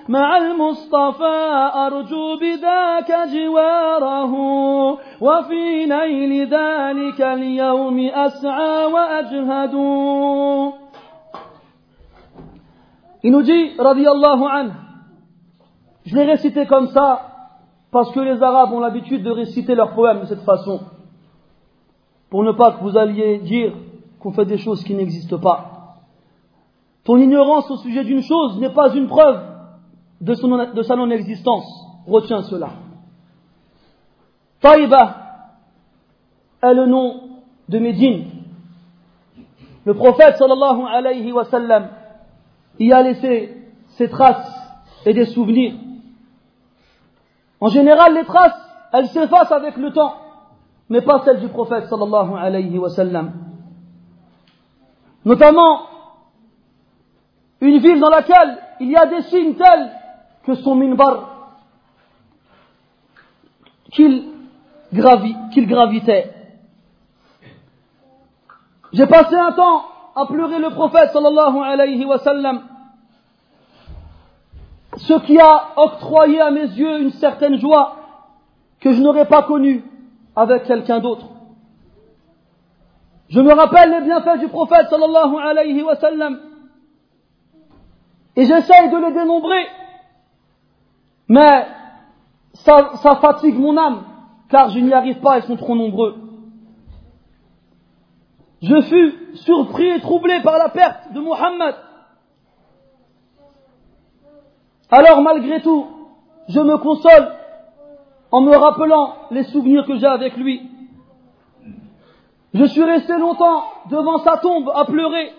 [0.10, 4.34] مع المصطفى أرجو بذاك جواره.
[5.22, 9.76] وفي نيل ذلك اليوم أسعى وأجهد.
[13.24, 14.72] Il nous dit, radiallahu anhu,
[16.06, 17.28] je l'ai récité comme ça
[17.92, 20.82] parce que les Arabes ont l'habitude de réciter leurs poèmes de cette façon,
[22.30, 23.74] pour ne pas que vous alliez dire
[24.20, 25.78] qu'on fait des choses qui n'existent pas.
[27.04, 29.42] Ton ignorance au sujet d'une chose n'est pas une preuve
[30.20, 31.66] de, sa non-existence.
[32.06, 32.70] Retiens cela.
[34.60, 35.16] Taïba
[36.62, 37.22] est le nom
[37.70, 38.26] de Médine.
[39.86, 41.88] Le prophète sallallahu alayhi wa sallam
[42.80, 43.58] y a laissé
[43.98, 44.54] ses traces
[45.06, 45.74] et des souvenirs.
[47.60, 48.60] En général, les traces,
[48.94, 50.16] elles s'effacent avec le temps,
[50.90, 53.34] mais pas celles du prophète sallallahu alayhi wa sallam.
[55.26, 55.82] Notamment,
[57.62, 59.92] une ville dans laquelle il y a des signes tels
[60.44, 61.38] que son minbar
[63.92, 64.26] qu'il
[65.52, 66.34] qu'il gravitait.
[68.94, 69.84] J'ai passé un temps
[70.18, 72.62] à pleurer le prophète sallallahu alayhi wa sallam,
[74.96, 77.98] ce qui a octroyé à mes yeux une certaine joie
[78.80, 79.84] que je n'aurais pas connue
[80.36, 81.28] avec quelqu'un d'autre.
[83.30, 86.40] Je me rappelle les bienfaits du prophète sallallahu alayhi wa sallam
[88.36, 89.68] et j'essaye de les dénombrer,
[91.28, 91.68] mais
[92.54, 94.04] ça, ça fatigue mon âme
[94.50, 96.27] car je n'y arrive pas, ils sont trop nombreux.
[98.62, 101.76] Je fus surpris et troublé par la perte de Muhammad.
[104.90, 105.86] Alors malgré tout,
[106.48, 107.34] je me console
[108.32, 110.70] en me rappelant les souvenirs que j'ai avec lui.
[112.54, 115.34] Je suis resté longtemps devant sa tombe à pleurer,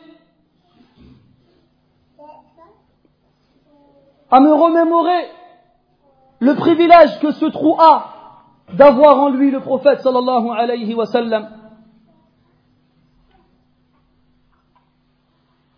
[4.30, 5.28] à me remémorer
[6.40, 8.14] le privilège que ce trou a
[8.74, 11.06] d'avoir en lui le prophète sallallahu alayhi wa.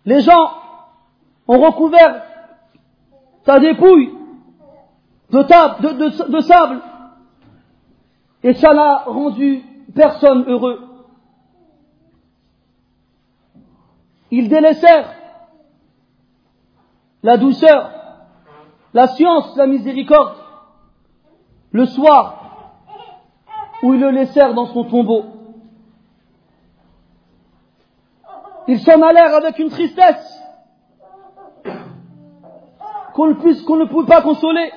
[0.05, 0.51] Les gens
[1.47, 2.23] ont recouvert
[3.45, 4.13] sa dépouille
[5.31, 6.81] de sable
[8.43, 9.63] et ça n'a rendu
[9.93, 10.87] personne heureux.
[14.31, 15.13] Ils délaissèrent
[17.23, 17.91] la douceur,
[18.93, 20.35] la science, la miséricorde
[21.71, 22.37] le soir
[23.83, 25.25] où ils le laissèrent dans son tombeau.
[28.67, 30.41] Ils s'en allèrent avec une tristesse
[33.13, 34.71] qu'on ne, puisse, qu'on ne pas consoler.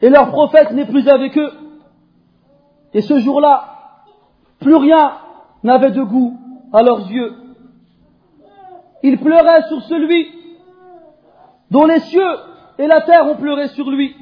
[0.00, 1.52] Et leur prophète n'est plus avec eux.
[2.94, 3.64] Et ce jour-là,
[4.60, 5.18] plus rien
[5.62, 6.36] n'avait de goût
[6.72, 7.34] à leurs yeux.
[9.02, 10.28] Ils pleuraient sur celui
[11.70, 12.36] dont les cieux
[12.78, 14.16] et la terre ont pleuré sur lui.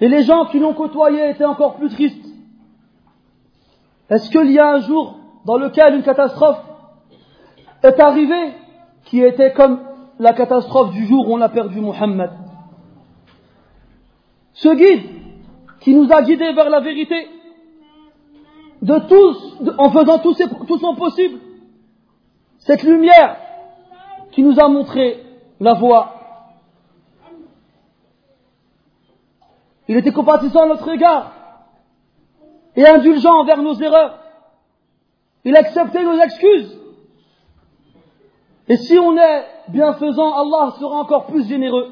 [0.00, 2.24] Et les gens qui l'ont côtoyé étaient encore plus tristes.
[4.10, 6.62] Est-ce qu'il y a un jour dans lequel une catastrophe
[7.82, 8.54] est arrivée
[9.04, 9.80] qui était comme
[10.18, 12.32] la catastrophe du jour où on a perdu Muhammad
[14.52, 15.10] Ce guide
[15.80, 17.28] qui nous a guidés vers la vérité,
[18.82, 20.34] de tous, en faisant tout,
[20.66, 21.38] tout son possible,
[22.58, 23.36] cette lumière
[24.32, 25.22] qui nous a montré
[25.60, 26.18] la voie
[29.88, 31.32] Il était compatissant à notre égard
[32.76, 34.18] et indulgent envers nos erreurs.
[35.44, 36.78] Il acceptait nos excuses.
[38.68, 41.90] Et si on est bienfaisant, Allah sera encore plus généreux.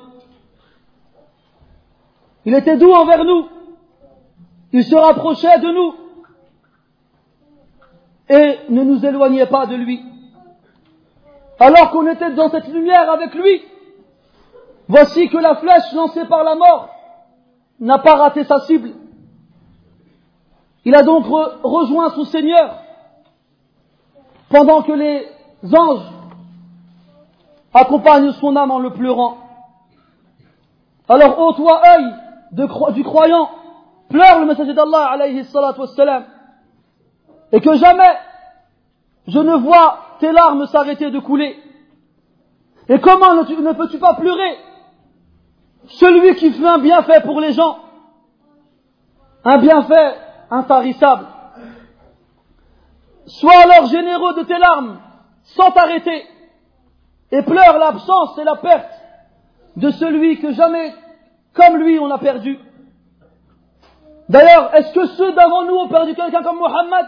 [2.44, 3.48] Il était doux envers nous.
[4.73, 5.94] Il se rapprochait de nous.
[8.28, 10.05] Et ne nous éloignait pas de lui.
[11.59, 13.62] Alors qu'on était dans cette lumière avec lui,
[14.89, 16.90] voici que la flèche lancée par la mort
[17.81, 18.93] n'a pas raté sa cible.
[20.85, 21.24] Il a donc
[21.62, 22.82] rejoint son Seigneur
[24.51, 25.27] pendant que les
[25.74, 26.15] anges
[27.77, 29.39] accompagnent son âme en le pleurant.
[31.09, 32.15] Alors, ô toi, œil
[32.53, 33.51] du croyant,
[34.09, 36.24] pleure le messager d'Allah, alayhi salatu wassalam,
[37.53, 38.19] et que jamais
[39.28, 41.57] je ne vois tes larmes s'arrêter de couler.
[42.89, 44.59] Et comment ne peux-tu pas pleurer?
[45.89, 47.78] Celui qui fait un bienfait pour les gens,
[49.44, 50.16] un bienfait
[50.51, 51.27] intarissable.
[53.27, 54.98] Sois alors généreux de tes larmes,
[55.43, 56.24] sans t'arrêter,
[57.31, 58.90] et pleure l'absence et la perte
[59.77, 60.94] de celui que jamais,
[61.55, 62.59] comme lui, on a perdu.
[64.28, 67.07] D'ailleurs, est-ce que ceux d'avant nous ont perdu quelqu'un comme Mohammed?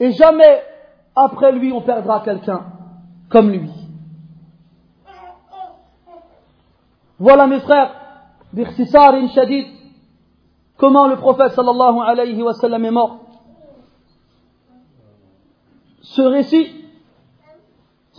[0.00, 0.62] Et jamais
[1.14, 2.64] après lui, on perdra quelqu'un
[3.28, 3.70] comme lui.
[7.18, 7.94] Voilà mes frères,
[8.56, 9.66] in shadid,
[10.76, 13.20] comment le prophète sallallahu alayhi wa sallam est mort.
[16.00, 16.82] Ce récit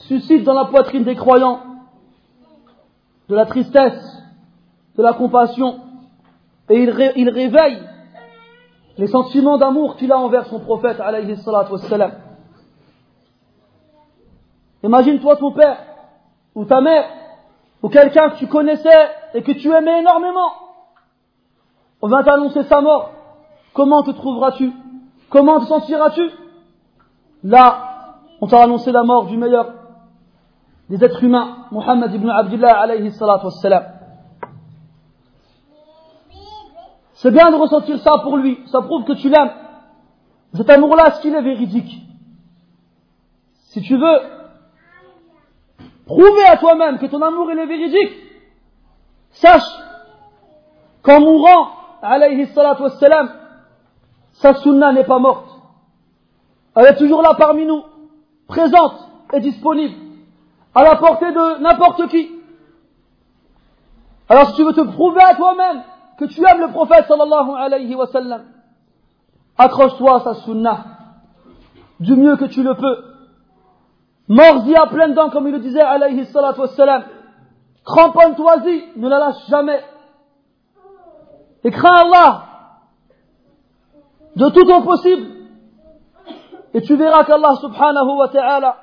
[0.08, 1.60] suscite dans la poitrine des croyants
[3.30, 4.24] de la tristesse,
[4.98, 5.80] de la compassion,
[6.70, 7.82] et il, réveille
[8.98, 11.36] les sentiments d'amour qu'il a envers son prophète alayhi.
[14.84, 15.78] Imagine-toi ton père
[16.56, 17.06] ou ta mère
[17.82, 20.52] ou quelqu'un que tu connaissais et que tu aimais énormément,
[22.02, 23.12] on va t'annoncer sa mort,
[23.74, 24.72] comment te trouveras-tu?
[25.30, 26.30] Comment te sentiras-tu?
[27.44, 29.83] Là, on t'a annoncé la mort du meilleur
[30.90, 33.84] des êtres humains, Muhammad ibn Abdullah alayhi salatu wassalam.
[37.14, 39.52] C'est bien de ressentir ça pour lui, ça prouve que tu l'aimes.
[40.54, 42.02] Cet amour-là, est-ce qu'il est véridique?
[43.54, 44.20] Si tu veux
[46.06, 48.12] prouver à toi-même que ton amour est véridique,
[49.32, 49.64] sache
[51.02, 51.70] qu'en mourant,
[52.02, 53.30] alayhi salatu wassalam,
[54.34, 55.50] sa sunna n'est pas morte.
[56.76, 57.84] Elle est toujours là parmi nous,
[58.48, 59.96] présente et disponible,
[60.76, 62.32] à la portée de n'importe qui.
[64.30, 65.84] Alors si tu veux te prouver à toi-même
[66.18, 68.46] que tu aimes le prophète sallallahu alayhi wa sallam,
[69.58, 70.86] accroche-toi à sa sunna
[72.00, 73.14] du mieux que tu le peux
[74.28, 77.04] Mords-y à pleines dents, comme il le disait, alayhi salatu wassalam.
[77.86, 79.84] Cramponne-toi-y, ne la lâche jamais.
[81.66, 82.44] Et crains Allah
[84.36, 85.28] de tout ton possible.
[86.74, 88.78] Et tu verras qu'Allah subhanahu wa ta'ala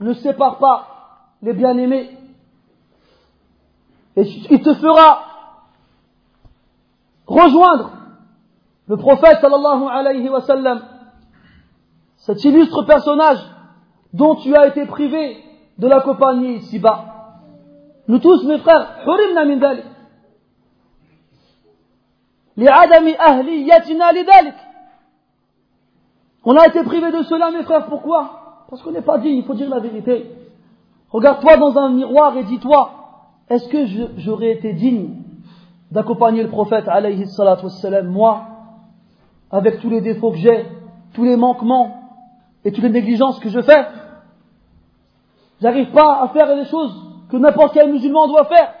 [0.00, 0.86] ne sépare pas
[1.41, 2.17] les bien-aimés.
[4.15, 5.23] Et il te fera
[7.25, 7.91] rejoindre
[8.87, 10.81] le prophète sallallahu alayhi wa sallam,
[12.17, 13.39] cet illustre personnage
[14.13, 15.43] dont tu as été privé
[15.77, 17.05] de la compagnie ici-bas.
[18.07, 19.85] Nous tous, mes frères, حرمنا من ذلك.
[22.57, 24.55] لعدم أهليتنا لذلك.
[26.45, 29.45] On a été privé de cela, mes frères, pourquoi Parce qu'on n'est pas digne, il
[29.45, 30.36] faut dire la vérité.
[31.10, 32.90] Regarde-toi dans un miroir et dis-toi,
[33.48, 33.86] est-ce que
[34.18, 35.22] j'aurais été digne
[35.90, 37.66] d'accompagner le prophète, alayhi salatu
[38.04, 38.42] moi,
[39.50, 40.66] avec tous les défauts que j'ai,
[41.14, 41.94] tous les manquements
[42.64, 43.86] et toutes les négligences que je fais?
[45.62, 46.94] J'arrive pas à faire les choses
[47.30, 48.74] que n'importe quel musulman doit faire.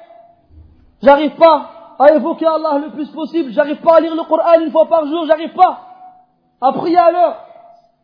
[1.02, 3.50] J'arrive pas à évoquer Allah le plus possible.
[3.52, 5.24] J'arrive pas à lire le Coran une fois par jour.
[5.26, 5.80] J'arrive pas
[6.60, 7.36] à prier à l'heure.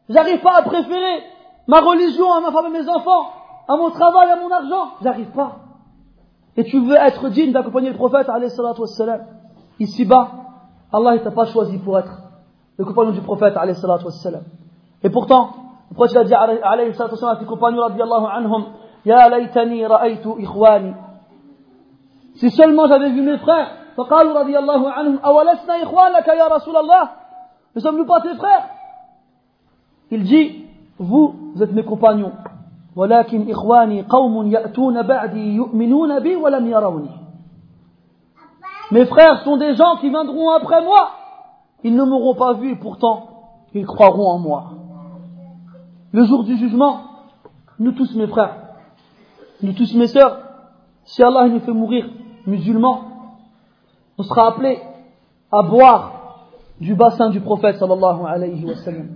[0.09, 1.22] J'arrive pas à préférer
[1.66, 3.30] ma religion à ma femme et mes enfants,
[3.68, 4.94] à mon travail, à mon argent.
[5.03, 5.57] J'arrive pas.
[6.57, 9.22] Et tu veux être digne d'accompagner le prophète, wassalam.
[9.80, 10.31] Ici-bas,
[10.91, 12.11] Allah ne t'a pas choisi pour être
[12.77, 14.44] le compagnon du prophète, wassalam.
[15.03, 15.49] Et pourtant,
[15.90, 18.65] pourquoi tu l'as dit alayhi salatu wa à tes compagnons radiallahu anhum
[19.06, 20.94] Ya laytani ra'aytu ikhwani
[22.36, 27.10] Si seulement j'avais vu mes frères فقالوا رضي الله عنهم أولسنا إخوانك يا رسول الله
[27.76, 28.69] Ne sommes-nous pas tes frères
[30.10, 30.65] Il dit
[30.98, 32.31] Vous, vous êtes mes compagnons
[32.95, 37.10] ولكن إخواني قوم يأتون بعدي يؤمنون بي ولم يروني
[38.91, 41.11] Mes frères sont des gens qui viendront après moi.
[41.84, 43.30] Ils ne m'auront pas vu et pourtant
[43.73, 44.72] ils croiront en moi.
[46.11, 47.02] Le jour du jugement,
[47.77, 48.56] nous tous mes frères,
[49.61, 50.40] nous tous mes sœurs,
[51.03, 52.10] si Allah nous fait mourir
[52.48, 53.02] musulmans,
[54.18, 54.80] on sera appelés
[55.52, 56.48] à boire
[56.81, 59.10] du bassin du prophète sallallahu alayhi wa sallam.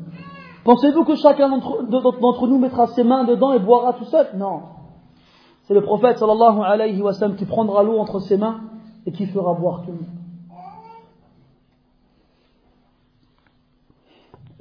[0.68, 4.26] Pensez-vous que chacun d'entre nous mettra ses mains dedans et boira tout seul?
[4.36, 4.64] Non.
[5.62, 8.60] C'est le prophète sallallahu alayhi wa sallam qui prendra l'eau entre ses mains
[9.06, 10.08] et qui fera boire tout le monde.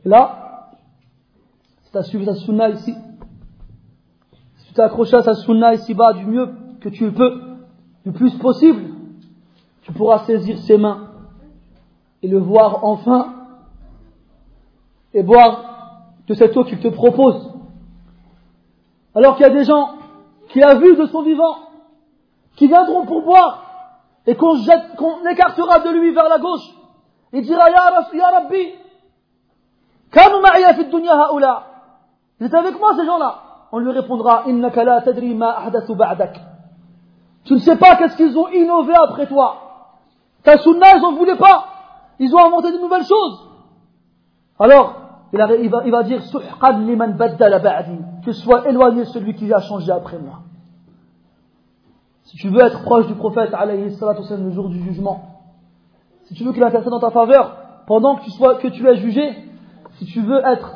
[0.06, 0.70] Là,
[1.84, 2.96] si tu as suivi sa sunna ici,
[4.60, 7.58] si tu t'es accroché à sa sunna ici-bas du mieux que tu peux,
[8.06, 8.94] du plus possible,
[9.82, 11.10] tu pourras saisir ses mains
[12.24, 13.34] et le voir enfin
[15.14, 15.74] et boire
[16.28, 17.54] de cette eau qu'il te propose.
[19.16, 19.92] Alors qu'il y a des gens
[20.50, 21.56] qui a vu de son vivant,
[22.56, 23.64] qui viendront pour boire
[24.26, 26.66] et qu'on écartera de lui vers la gauche,
[27.34, 28.74] il dira Ya, Ras- ya Rabbi,
[30.12, 31.64] Kanu ma'iya fi dunya haoula.
[32.40, 33.36] Vous êtes avec moi ces gens-là
[33.72, 36.40] On lui répondra Innaka la tadri ma ahdathu ba'dak.
[37.46, 39.56] Tu ne sais pas qu'est-ce qu'ils ont innové après toi.
[40.44, 41.66] Ta sunna, ils en voulaient pas.
[42.20, 43.50] Ils ont inventé de nouvelles choses.
[44.60, 44.96] Alors,
[45.34, 45.40] il,
[45.70, 46.22] va, dire.
[48.24, 50.40] Que soit éloigné celui qui a changé après moi.
[52.24, 55.22] Si tu veux être proche du prophète, le jour du jugement,
[56.26, 57.56] si tu veux qu'il intercède dans ta faveur,
[57.88, 59.34] pendant que tu, es jugé,
[59.94, 60.72] si tu veux être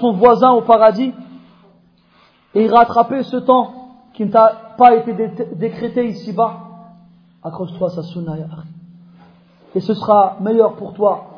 [0.00, 1.12] son voisin au paradis,
[2.54, 3.72] et rattraper ce temps
[4.14, 6.54] qui ne t'a pas été dé- décrété ici-bas,
[7.42, 8.34] accroche-toi à sa sunna.
[9.74, 11.33] Et ce sera meilleur pour toi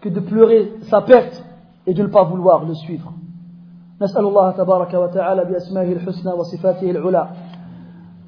[0.00, 1.44] que de pleurer sa perte
[1.86, 3.12] et de ne pas vouloir le suivre.
[4.02, 7.28] نسأل الله تبارك وتعالى بأسمائه الحسنى وصفاته العلى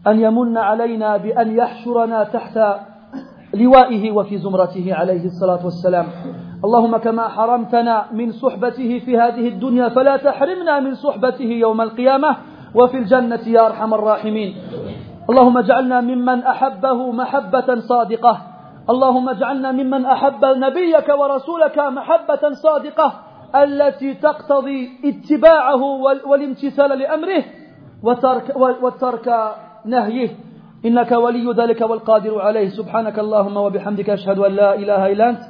[0.07, 2.59] أن يمن علينا بأن يحشرنا تحت
[3.55, 6.07] لوائه وفي زمرته عليه الصلاة والسلام.
[6.65, 12.37] اللهم كما حرمتنا من صحبته في هذه الدنيا فلا تحرمنا من صحبته يوم القيامة
[12.75, 14.51] وفي الجنة يا أرحم الراحمين.
[15.31, 18.35] اللهم اجعلنا ممن أحبه محبة صادقة.
[18.91, 23.13] اللهم اجعلنا ممن أحب نبيك ورسولك محبة صادقة
[23.55, 27.45] التي تقتضي اتباعه وال- والامتثال لأمره
[28.03, 29.53] وترك, وترك
[29.85, 30.29] نهيه.
[30.87, 32.69] إنك ولي ذلك والقادر عليه.
[32.69, 35.41] سبحانك اللهم وبحمدك أشهد أن لا إله إلا أنت.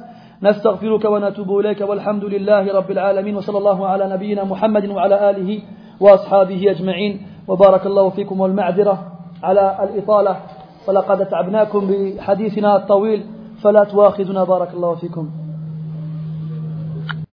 [0.43, 1.81] نستغفرك ونتوب إليك.
[1.81, 3.35] والحمد لله رب العالمين.
[3.35, 5.61] وصلى الله على نبينا محمد وعلى آله
[5.99, 7.27] وأصحابه أجمعين.
[7.47, 8.97] وبارك الله فيكم والمعذرة
[9.43, 10.35] على الإطالة.
[10.89, 13.25] ولقد تعبناكم بحديثنا الطويل
[13.63, 15.25] فلا تواخذنا بارك الله فيكم.